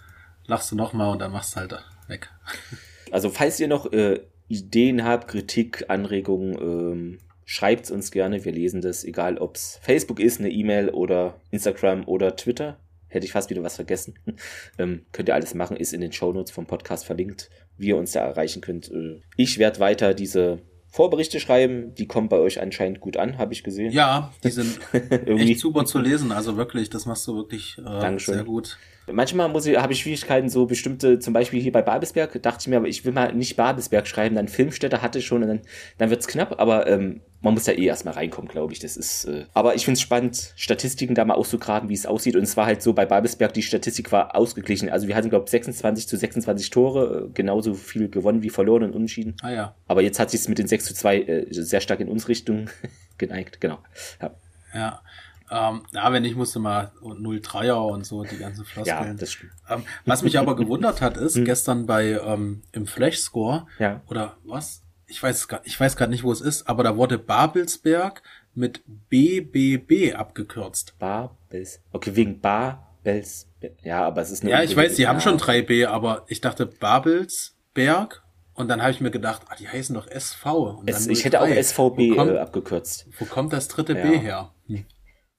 lachst 0.46 0.70
du 0.72 0.76
nochmal 0.76 1.10
und 1.12 1.18
dann 1.18 1.32
machst 1.32 1.54
du 1.56 1.60
halt 1.60 1.74
weg. 2.08 2.30
Also 3.12 3.28
falls 3.28 3.58
ihr 3.58 3.66
noch 3.66 3.92
äh, 3.92 4.20
Ideen 4.46 5.02
habt, 5.02 5.26
Kritik, 5.26 5.86
Anregungen, 5.88 6.56
ähm, 6.60 7.18
schreibt 7.44 7.90
uns 7.90 8.12
gerne. 8.12 8.44
Wir 8.44 8.52
lesen 8.52 8.80
das, 8.82 9.02
egal 9.02 9.36
ob 9.38 9.56
es 9.56 9.80
Facebook 9.82 10.20
ist, 10.20 10.38
eine 10.38 10.48
E-Mail 10.50 10.90
oder 10.90 11.34
Instagram 11.50 12.06
oder 12.06 12.36
Twitter. 12.36 12.78
Hätte 13.10 13.26
ich 13.26 13.32
fast 13.32 13.50
wieder 13.50 13.62
was 13.62 13.76
vergessen. 13.76 14.14
ähm, 14.78 15.04
könnt 15.12 15.28
ihr 15.28 15.34
alles 15.34 15.54
machen, 15.54 15.76
ist 15.76 15.92
in 15.92 16.00
den 16.00 16.12
Shownotes 16.12 16.50
vom 16.50 16.66
Podcast 16.66 17.04
verlinkt, 17.04 17.50
wie 17.76 17.88
ihr 17.88 17.96
uns 17.96 18.12
da 18.12 18.20
erreichen 18.20 18.62
könnt. 18.62 18.90
Äh, 18.90 19.20
ich 19.36 19.58
werde 19.58 19.80
weiter 19.80 20.14
diese 20.14 20.62
Vorberichte 20.88 21.38
schreiben. 21.38 21.94
Die 21.94 22.06
kommen 22.06 22.28
bei 22.28 22.38
euch 22.38 22.60
anscheinend 22.60 23.00
gut 23.00 23.16
an, 23.16 23.38
habe 23.38 23.52
ich 23.52 23.62
gesehen. 23.62 23.92
Ja, 23.92 24.32
die 24.42 24.50
sind 24.50 24.80
echt 24.92 25.60
super 25.60 25.84
zu 25.84 25.98
lesen. 25.98 26.32
Also 26.32 26.56
wirklich, 26.56 26.90
das 26.90 27.06
machst 27.06 27.26
du 27.28 27.36
wirklich 27.36 27.78
äh, 27.78 28.18
sehr 28.18 28.44
gut. 28.44 28.78
Manchmal 29.12 29.48
muss 29.48 29.66
ich, 29.66 29.76
habe 29.76 29.92
ich 29.92 30.00
Schwierigkeiten, 30.00 30.48
so 30.48 30.66
bestimmte, 30.66 31.18
zum 31.18 31.32
Beispiel 31.32 31.60
hier 31.60 31.72
bei 31.72 31.82
Babelsberg, 31.82 32.42
dachte 32.42 32.58
ich 32.62 32.68
mir, 32.68 32.76
aber 32.76 32.88
ich 32.88 33.04
will 33.04 33.12
mal 33.12 33.32
nicht 33.34 33.56
Babelsberg 33.56 34.06
schreiben, 34.06 34.36
dann 34.36 34.48
Filmstätte 34.48 35.02
hatte 35.02 35.18
ich 35.18 35.26
schon 35.26 35.42
und 35.42 35.48
dann, 35.48 35.60
dann 35.98 36.10
wird's 36.10 36.26
knapp, 36.26 36.60
aber 36.60 36.86
ähm, 36.86 37.20
man 37.42 37.54
muss 37.54 37.66
ja 37.66 37.72
eh 37.72 37.86
erstmal 37.86 38.14
reinkommen, 38.14 38.50
glaube 38.50 38.72
ich. 38.72 38.80
Das 38.80 38.96
ist, 38.96 39.24
äh, 39.24 39.46
aber 39.54 39.74
ich 39.74 39.84
finde 39.84 39.96
es 39.96 40.02
spannend, 40.02 40.52
Statistiken 40.56 41.14
da 41.14 41.24
mal 41.24 41.34
auszugraben, 41.34 41.88
wie 41.88 41.94
es 41.94 42.06
aussieht. 42.06 42.36
Und 42.36 42.42
es 42.42 42.56
war 42.56 42.66
halt 42.66 42.82
so, 42.82 42.92
bei 42.92 43.06
Babelsberg, 43.06 43.52
die 43.54 43.62
Statistik 43.62 44.12
war 44.12 44.36
ausgeglichen. 44.36 44.90
Also 44.90 45.08
wir 45.08 45.16
hatten, 45.16 45.30
glaube 45.30 45.46
ich, 45.46 45.50
26 45.50 46.06
zu 46.06 46.16
26 46.16 46.70
Tore, 46.70 47.28
äh, 47.28 47.32
genauso 47.32 47.74
viel 47.74 48.08
gewonnen 48.08 48.42
wie 48.42 48.50
verloren 48.50 48.84
und 48.84 48.94
unentschieden. 48.94 49.36
Ah 49.42 49.50
ja, 49.50 49.74
Aber 49.86 50.02
jetzt 50.02 50.18
hat 50.18 50.30
sich 50.30 50.46
mit 50.48 50.58
den 50.58 50.66
6 50.66 50.84
zu 50.84 50.94
2 50.94 51.20
äh, 51.22 51.46
sehr 51.50 51.80
stark 51.80 52.00
in 52.00 52.08
uns 52.08 52.28
Richtung 52.28 52.68
geneigt, 53.18 53.60
genau. 53.60 53.78
Ja, 54.20 54.30
ja. 54.74 55.00
Ähm, 55.50 55.82
ja, 55.92 56.12
wenn 56.12 56.24
ich 56.24 56.36
musste 56.36 56.58
mal 56.60 56.92
und 57.00 57.20
0-3er 57.20 57.72
und 57.90 58.06
so, 58.06 58.22
die 58.22 58.36
ganzen 58.38 58.60
ja 58.60 58.64
Floskeln. 58.66 59.16
das 59.16 59.32
stimmt. 59.32 59.52
ähm, 59.68 59.82
was 60.06 60.22
mich 60.22 60.38
aber 60.38 60.54
gewundert 60.56 61.00
hat, 61.00 61.16
ist, 61.16 61.34
Hm. 61.40 61.44
gestern 61.44 61.86
bei 61.86 62.12
ähm, 62.24 62.62
im 62.72 62.86
Flash-Score, 62.86 63.66
Ja. 63.78 64.00
oder 64.08 64.36
was? 64.44 64.82
Ich 65.06 65.20
weiß 65.20 65.48
gar, 65.48 65.60
ich 65.64 65.78
weiß 65.80 65.96
gerade 65.96 66.12
nicht, 66.12 66.22
wo 66.22 66.30
es 66.30 66.40
ist, 66.40 66.68
aber 66.68 66.84
da 66.84 66.96
wurde 66.96 67.18
Babelsberg 67.18 68.22
mit 68.54 68.82
BBB 69.08 70.14
abgekürzt. 70.14 70.94
Babels. 71.00 71.80
Okay, 71.92 72.14
wegen 72.14 72.40
Babels. 72.40 73.48
Ja, 73.82 74.04
aber 74.06 74.22
es 74.22 74.30
ist 74.30 74.42
eine 74.42 74.52
Ja, 74.52 74.62
ich 74.62 74.76
weiß, 74.76 74.94
die 74.94 75.02
ja. 75.02 75.08
haben 75.08 75.20
schon 75.20 75.36
3B, 75.38 75.86
aber 75.86 76.24
ich 76.28 76.40
dachte 76.40 76.66
Babelsberg 76.66 78.22
und 78.54 78.68
dann 78.68 78.80
habe 78.82 78.90
ich 78.92 79.00
mir 79.00 79.10
gedacht, 79.10 79.42
ah, 79.48 79.54
die 79.58 79.68
heißen 79.68 79.94
doch 79.94 80.06
SV. 80.06 80.82
Es, 80.86 81.06
ich 81.06 81.24
hätte 81.24 81.40
auch 81.40 81.46
03. 81.46 81.62
SVB 81.62 81.78
Wo 82.10 82.14
kommt, 82.16 82.30
äh, 82.32 82.38
abgekürzt. 82.38 83.06
wo 83.18 83.24
kommt 83.24 83.52
das 83.52 83.68
dritte 83.68 83.94
Ja. 83.96 84.02
B 84.02 84.18
her? 84.18 84.50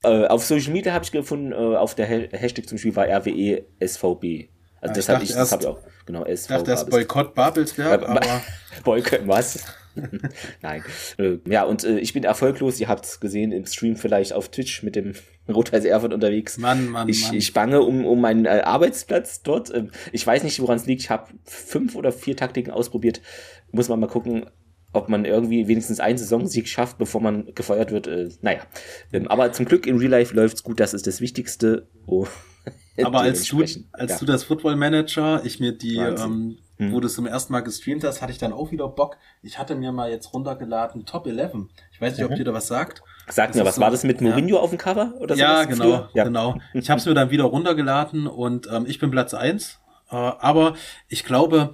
Äh, 0.04 0.26
auf 0.28 0.44
Social 0.44 0.74
Media 0.74 0.94
habe 0.94 1.06
ich 1.06 1.12
gefunden, 1.12 1.52
äh, 1.52 1.56
auf 1.56 1.94
der 1.96 2.08
Ha- 2.10 2.28
Hashtag 2.38 2.68
zum 2.68 2.78
Spiel 2.78 2.96
war 2.96 3.06
RWE 3.08 3.64
SVB. 3.80 4.50
Also 4.82 4.90
Ja, 4.90 4.94
das 4.94 4.98
ich 4.98 5.10
habe 5.10 5.24
ich, 5.24 5.34
das 5.34 5.52
habe 5.52 5.62
ich 5.64 5.68
auch. 5.70 5.80
Genau, 6.08 6.26
Ich 6.26 6.32
SV. 6.32 6.54
dachte, 6.56 6.72
das 6.72 6.86
Babelsberg. 6.86 7.08
Boykott 7.08 7.36
Babelsberg, 7.36 8.02
Äh, 8.02 8.06
aber 8.06 8.42
Boykott, 8.84 9.28
was? 9.28 9.64
Nein. 10.62 10.84
Äh, 11.20 11.38
ja, 11.46 11.64
und 11.66 11.84
äh, 11.84 12.00
ich 12.00 12.14
bin 12.14 12.24
erfolglos. 12.24 12.80
Ihr 12.80 12.88
habt 12.88 13.06
es 13.06 13.20
gesehen 13.20 13.52
im 13.52 13.66
Stream 13.68 13.96
vielleicht 13.96 14.34
auf 14.34 14.50
Twitch 14.50 14.82
mit 14.82 14.96
dem 14.96 15.14
Rot-Weiß 15.50 15.86
Erfurt 15.86 16.14
unterwegs. 16.14 16.58
Mann, 16.58 16.88
Mann, 16.88 17.08
ich, 17.10 17.26
Mann. 17.28 17.36
ich 17.36 17.54
bange 17.54 17.82
um, 17.82 18.06
um 18.06 18.20
meinen 18.22 18.46
äh, 18.46 18.62
Arbeitsplatz 18.64 19.44
dort. 19.44 19.72
Ähm, 19.72 19.92
ich 20.12 20.26
weiß 20.26 20.44
nicht, 20.44 20.60
woran 20.62 20.78
es 20.78 20.88
liegt. 20.88 21.02
Ich 21.04 21.10
habe 21.12 21.28
fünf 21.44 21.96
oder 21.96 22.12
vier 22.12 22.36
Taktiken 22.36 22.72
ausprobiert. 22.72 23.22
Muss 23.72 23.88
man 23.90 24.00
mal 24.00 24.08
gucken, 24.08 24.46
ob 24.94 25.10
man 25.10 25.26
irgendwie 25.26 25.68
wenigstens 25.68 26.00
einen 26.00 26.18
Saisonsieg 26.18 26.68
schafft, 26.68 26.98
bevor 26.98 27.22
man 27.22 27.54
gefeuert 27.56 27.92
wird. 27.92 28.08
Äh, 28.08 28.30
naja. 28.42 28.62
Ähm, 29.14 29.28
aber 29.28 29.52
zum 29.54 29.66
Glück 29.66 29.88
in 29.88 29.98
Real 29.98 30.12
Life 30.12 30.36
läuft's 30.36 30.64
gut. 30.64 30.80
Das 30.80 30.94
ist 30.94 31.08
das 31.08 31.22
Wichtigste. 31.22 31.88
Oh. 32.06 32.28
Aber 33.04 33.22
als 33.22 33.46
du, 33.46 33.62
als 33.62 34.12
ja. 34.12 34.18
du 34.20 34.26
das 34.26 34.44
Football 34.44 34.76
Manager, 34.76 35.42
ich 35.44 35.60
mir 35.60 35.72
die, 35.72 35.98
Wahnsinn. 35.98 36.58
Hm. 36.78 36.88
ähm, 36.88 36.92
wo 36.92 37.00
du 37.00 37.08
es 37.08 37.14
zum 37.14 37.26
ersten 37.26 37.54
Mal 37.54 37.62
gestreamt 37.62 38.04
hast, 38.04 38.22
hatte 38.22 38.32
ich 38.32 38.38
dann 38.38 38.54
auch 38.54 38.72
wieder 38.72 38.88
Bock. 38.88 39.18
Ich 39.42 39.58
hatte 39.58 39.76
mir 39.76 39.92
mal 39.92 40.12
jetzt 40.12 40.34
runtergeladen 40.34 41.06
Top 41.06 41.26
11. 41.26 41.52
Ich 41.94 42.02
weiß 42.02 42.18
nicht, 42.18 42.26
ob 42.26 42.32
Mhm. 42.32 42.36
dir 42.36 42.44
da 42.44 42.54
was 42.54 42.68
sagt. 42.68 43.02
Sag 43.30 43.50
das 43.50 43.58
mir, 43.58 43.66
was 43.66 43.76
so- 43.76 43.82
war 43.82 43.92
das 43.92 44.04
mit 44.04 44.20
ja. 44.20 44.28
Mourinho 44.28 44.58
auf 44.58 44.72
dem 44.72 44.78
Cover? 44.80 45.14
Oder 45.20 45.36
ja, 45.36 45.64
sowas 45.64 45.68
genau, 45.70 45.84
früher? 45.84 46.10
Ja. 46.14 46.24
genau. 46.26 46.56
Ich 46.74 46.90
habe 46.90 47.00
es 47.00 47.06
mir 47.06 47.14
dann 47.14 47.30
wieder 47.30 47.46
runtergeladen 47.46 48.28
und 48.28 48.68
ähm, 48.72 48.86
ich 48.88 49.00
bin 49.00 49.10
Platz 49.10 49.34
eins. 49.34 49.80
Äh, 50.10 50.16
aber 50.16 50.76
ich 51.08 51.24
glaube, 51.24 51.74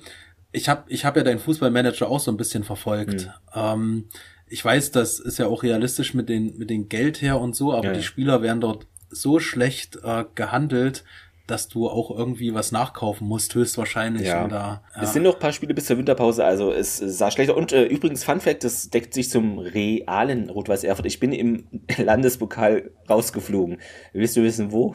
ich 0.58 0.68
habe 0.70 0.84
ich 0.88 1.06
hab 1.06 1.16
ja 1.16 1.24
deinen 1.24 1.40
Fußballmanager 1.40 2.10
auch 2.10 2.20
so 2.20 2.32
ein 2.32 2.38
bisschen 2.38 2.64
verfolgt. 2.64 3.30
Hm. 3.52 3.62
Ähm, 3.64 4.06
ich 4.50 4.64
weiß, 4.64 4.92
das 4.92 5.20
ist 5.20 5.40
ja 5.40 5.48
auch 5.48 5.64
realistisch 5.64 6.14
mit 6.14 6.30
den, 6.30 6.58
mit 6.58 6.70
den 6.70 6.90
Geld 6.90 7.22
her 7.22 7.40
und 7.40 7.56
so, 7.56 7.74
aber 7.74 7.88
Ja, 7.88 7.92
die 7.94 8.00
ja. 8.00 8.04
Spieler 8.04 8.42
werden 8.42 8.62
dort 8.62 8.88
so 9.10 9.40
schlecht 9.40 10.00
äh, 10.04 10.26
gehandelt, 10.36 11.04
dass 11.48 11.70
du 11.70 11.88
auch 11.88 12.12
irgendwie 12.12 12.54
was 12.54 12.72
nachkaufen 12.74 13.28
musst, 13.28 13.56
höchstwahrscheinlich. 13.56 14.28
Ja. 14.28 14.46
Oder, 14.46 14.84
ja. 14.96 15.02
Es 15.02 15.14
sind 15.14 15.24
noch 15.24 15.36
ein 15.36 15.40
paar 15.40 15.54
Spiele 15.54 15.74
bis 15.74 15.86
zur 15.86 15.98
Winterpause, 15.98 16.44
also 16.44 16.74
es 16.74 16.98
sah 16.98 17.32
schlechter. 17.32 17.56
Und 17.56 17.72
äh, 17.72 17.86
übrigens, 17.86 18.24
Fun 18.24 18.42
Fact, 18.42 18.66
das 18.66 18.90
deckt 18.90 19.14
sich 19.14 19.30
zum 19.30 19.60
realen 19.60 20.50
Rot-Weiß 20.50 20.84
Erfurt. 20.84 21.06
Ich 21.06 21.20
bin 21.20 21.32
im 21.32 21.68
Landespokal 21.98 22.92
rausgeflogen. 23.10 23.78
Willst 24.12 24.36
du 24.36 24.44
wissen, 24.44 24.72
wo? 24.72 24.94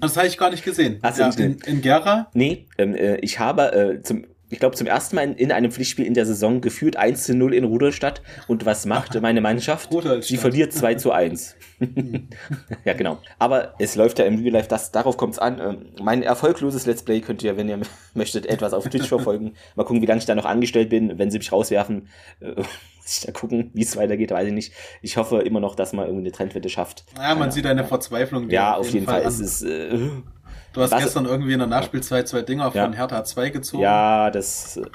das 0.00 0.16
habe 0.18 0.26
ich 0.26 0.36
gar 0.36 0.50
nicht 0.50 0.64
gesehen. 0.64 0.98
Hast 1.02 1.18
du 1.18 1.22
ja, 1.22 1.28
nicht 1.28 1.40
in, 1.40 1.56
in 1.60 1.80
Gera? 1.80 2.30
Nee, 2.34 2.66
ähm, 2.76 2.94
äh, 2.94 3.16
ich 3.16 3.38
habe 3.38 3.72
äh, 3.72 4.02
zum, 4.02 4.26
ich 4.48 4.60
glaube, 4.60 4.76
zum 4.76 4.86
ersten 4.86 5.16
Mal 5.16 5.22
in, 5.22 5.34
in 5.34 5.52
einem 5.52 5.72
Pflichtspiel 5.72 6.06
in 6.06 6.14
der 6.14 6.24
Saison 6.24 6.60
geführt 6.60 6.96
1 6.96 7.24
zu 7.24 7.34
0 7.34 7.52
in 7.52 7.64
Rudolstadt. 7.64 8.22
Und 8.46 8.64
was 8.64 8.86
macht 8.86 9.20
meine 9.20 9.40
Mannschaft? 9.40 9.90
Rudolstadt. 9.90 10.24
Sie 10.24 10.36
verliert 10.36 10.72
2 10.72 10.94
zu 10.94 11.10
1. 11.10 11.56
ja, 12.84 12.92
genau. 12.92 13.18
Aber 13.38 13.74
es 13.78 13.96
läuft 13.96 14.18
ja 14.18 14.24
im 14.24 14.38
Real 14.38 14.52
Life, 14.52 14.68
das, 14.68 14.92
darauf 14.92 15.16
kommt 15.16 15.34
es 15.34 15.38
an. 15.40 15.60
Ähm, 15.60 15.86
mein 16.00 16.22
erfolgloses 16.22 16.86
Let's 16.86 17.02
Play 17.02 17.20
könnt 17.20 17.42
ihr, 17.42 17.56
wenn 17.56 17.68
ihr 17.68 17.80
möchtet, 18.14 18.46
etwas 18.46 18.72
auf 18.72 18.88
Twitch 18.88 19.08
verfolgen. 19.08 19.54
Mal 19.74 19.84
gucken, 19.84 20.00
wie 20.00 20.06
lange 20.06 20.18
ich 20.20 20.26
da 20.26 20.34
noch 20.34 20.44
angestellt 20.46 20.90
bin. 20.90 21.18
Wenn 21.18 21.30
sie 21.30 21.38
mich 21.38 21.50
rauswerfen, 21.50 22.08
äh, 22.40 22.46
muss 22.56 23.18
ich 23.18 23.20
da 23.26 23.32
gucken, 23.32 23.70
wie 23.74 23.82
es 23.82 23.96
weitergeht, 23.96 24.30
weiß 24.30 24.46
ich 24.46 24.54
nicht. 24.54 24.72
Ich 25.02 25.16
hoffe 25.16 25.40
immer 25.40 25.58
noch, 25.58 25.74
dass 25.74 25.92
man 25.92 26.06
irgendwie 26.06 26.26
eine 26.26 26.32
Trendwette 26.32 26.68
schafft. 26.68 27.04
Ja, 27.16 27.34
man 27.34 27.50
sieht 27.50 27.64
deine 27.64 27.84
Verzweiflung. 27.84 28.48
Ja, 28.48 28.74
auf 28.76 28.88
jeden 28.90 29.06
Fall. 29.06 29.22
an. 29.22 29.28
Es 29.28 29.40
ist, 29.40 29.62
äh, 29.62 29.98
Du 30.76 30.82
hast 30.82 30.90
Was- 30.92 31.04
gestern 31.04 31.24
irgendwie 31.24 31.54
in 31.54 31.58
der 31.58 31.68
Nachspielzeit 31.68 32.28
zwei 32.28 32.42
Dinger 32.42 32.70
Ja. 32.74 32.84
von 32.84 32.92
Hertha 32.92 33.24
2 33.24 33.48
gezogen. 33.48 33.82
Ja, 33.82 34.30
das 34.30 34.76
ist 34.76 34.86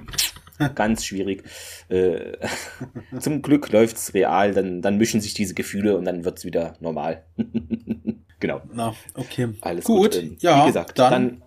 äh, 0.60 0.70
ganz 0.76 1.04
schwierig. 1.04 1.44
Äh, 1.90 2.34
zum 3.20 3.42
Glück 3.42 3.72
läuft's 3.72 4.14
real, 4.14 4.54
dann, 4.54 4.84
dann 4.84 4.98
mischen 4.98 5.22
sich 5.22 5.34
diese 5.34 5.56
Gefühle 5.56 5.98
und 5.98 6.06
dann 6.06 6.24
wird's 6.24 6.46
wieder 6.46 6.76
normal. 6.82 7.24
genau. 8.40 8.62
Na, 8.72 8.94
okay. 9.16 9.56
Alles 9.62 9.86
gut. 9.86 10.12
gut. 10.14 10.22
Ähm, 10.22 10.38
ja, 10.40 10.62
wie 10.62 10.68
gesagt, 10.68 11.00
dann, 11.00 11.12
dann, 11.12 11.42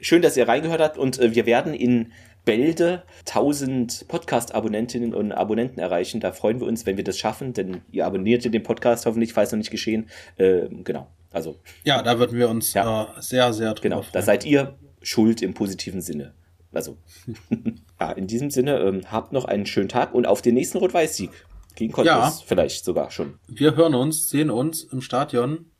schön, 0.00 0.22
dass 0.22 0.36
ihr 0.36 0.46
reingehört 0.46 0.80
habt 0.80 0.96
und 0.96 1.18
äh, 1.18 1.34
wir 1.34 1.44
werden 1.46 1.74
in 1.74 2.12
Bälde 2.44 3.02
1000 3.26 4.06
Podcast-Abonnentinnen 4.06 5.12
und 5.12 5.32
Abonnenten 5.32 5.80
erreichen. 5.80 6.20
Da 6.20 6.30
freuen 6.30 6.60
wir 6.60 6.68
uns, 6.68 6.86
wenn 6.86 6.96
wir 6.96 7.04
das 7.04 7.18
schaffen, 7.18 7.52
denn 7.52 7.82
ihr 7.90 8.06
abonniert 8.06 8.44
den 8.44 8.62
Podcast 8.62 9.06
hoffentlich, 9.06 9.32
falls 9.32 9.50
noch 9.50 9.58
nicht 9.58 9.72
geschehen. 9.72 10.08
Äh, 10.36 10.68
genau. 10.84 11.08
Also. 11.32 11.56
Ja, 11.84 12.02
da 12.02 12.18
würden 12.18 12.38
wir 12.38 12.48
uns 12.48 12.74
ja. 12.74 13.04
äh, 13.04 13.20
sehr, 13.20 13.52
sehr 13.52 13.74
drüber 13.74 13.82
Genau, 13.82 14.02
freuen. 14.02 14.12
da 14.12 14.22
seid 14.22 14.44
ihr 14.44 14.76
schuld 15.02 15.42
im 15.42 15.54
positiven 15.54 16.00
Sinne. 16.00 16.34
Also, 16.72 16.96
ja, 18.00 18.12
in 18.12 18.26
diesem 18.26 18.50
Sinne, 18.50 18.78
ähm, 18.78 19.02
habt 19.10 19.32
noch 19.32 19.44
einen 19.44 19.66
schönen 19.66 19.88
Tag 19.88 20.14
und 20.14 20.26
auf 20.26 20.42
den 20.42 20.54
nächsten 20.54 20.78
Rot-Weiß-Sieg. 20.78 21.30
Gegen 21.74 21.92
Cottbus 21.92 22.06
ja. 22.06 22.32
vielleicht 22.46 22.84
sogar 22.84 23.10
schon. 23.10 23.38
Wir 23.48 23.76
hören 23.76 23.94
uns, 23.94 24.28
sehen 24.28 24.50
uns 24.50 24.82
im 24.84 25.00
Stadion 25.00 25.70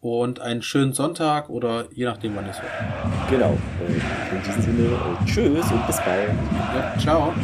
und 0.00 0.40
einen 0.40 0.62
schönen 0.62 0.92
Sonntag 0.92 1.50
oder 1.50 1.86
je 1.92 2.04
nachdem, 2.04 2.34
wann 2.34 2.46
es 2.46 2.60
hört. 2.60 2.72
Genau. 3.28 3.56
in 3.86 4.42
diesem 4.42 4.62
Sinne, 4.62 4.88
äh, 4.88 5.24
tschüss 5.24 5.70
und 5.70 5.86
bis 5.86 5.96
bald. 5.98 6.30
Ja, 6.74 6.96
ciao. 6.98 7.34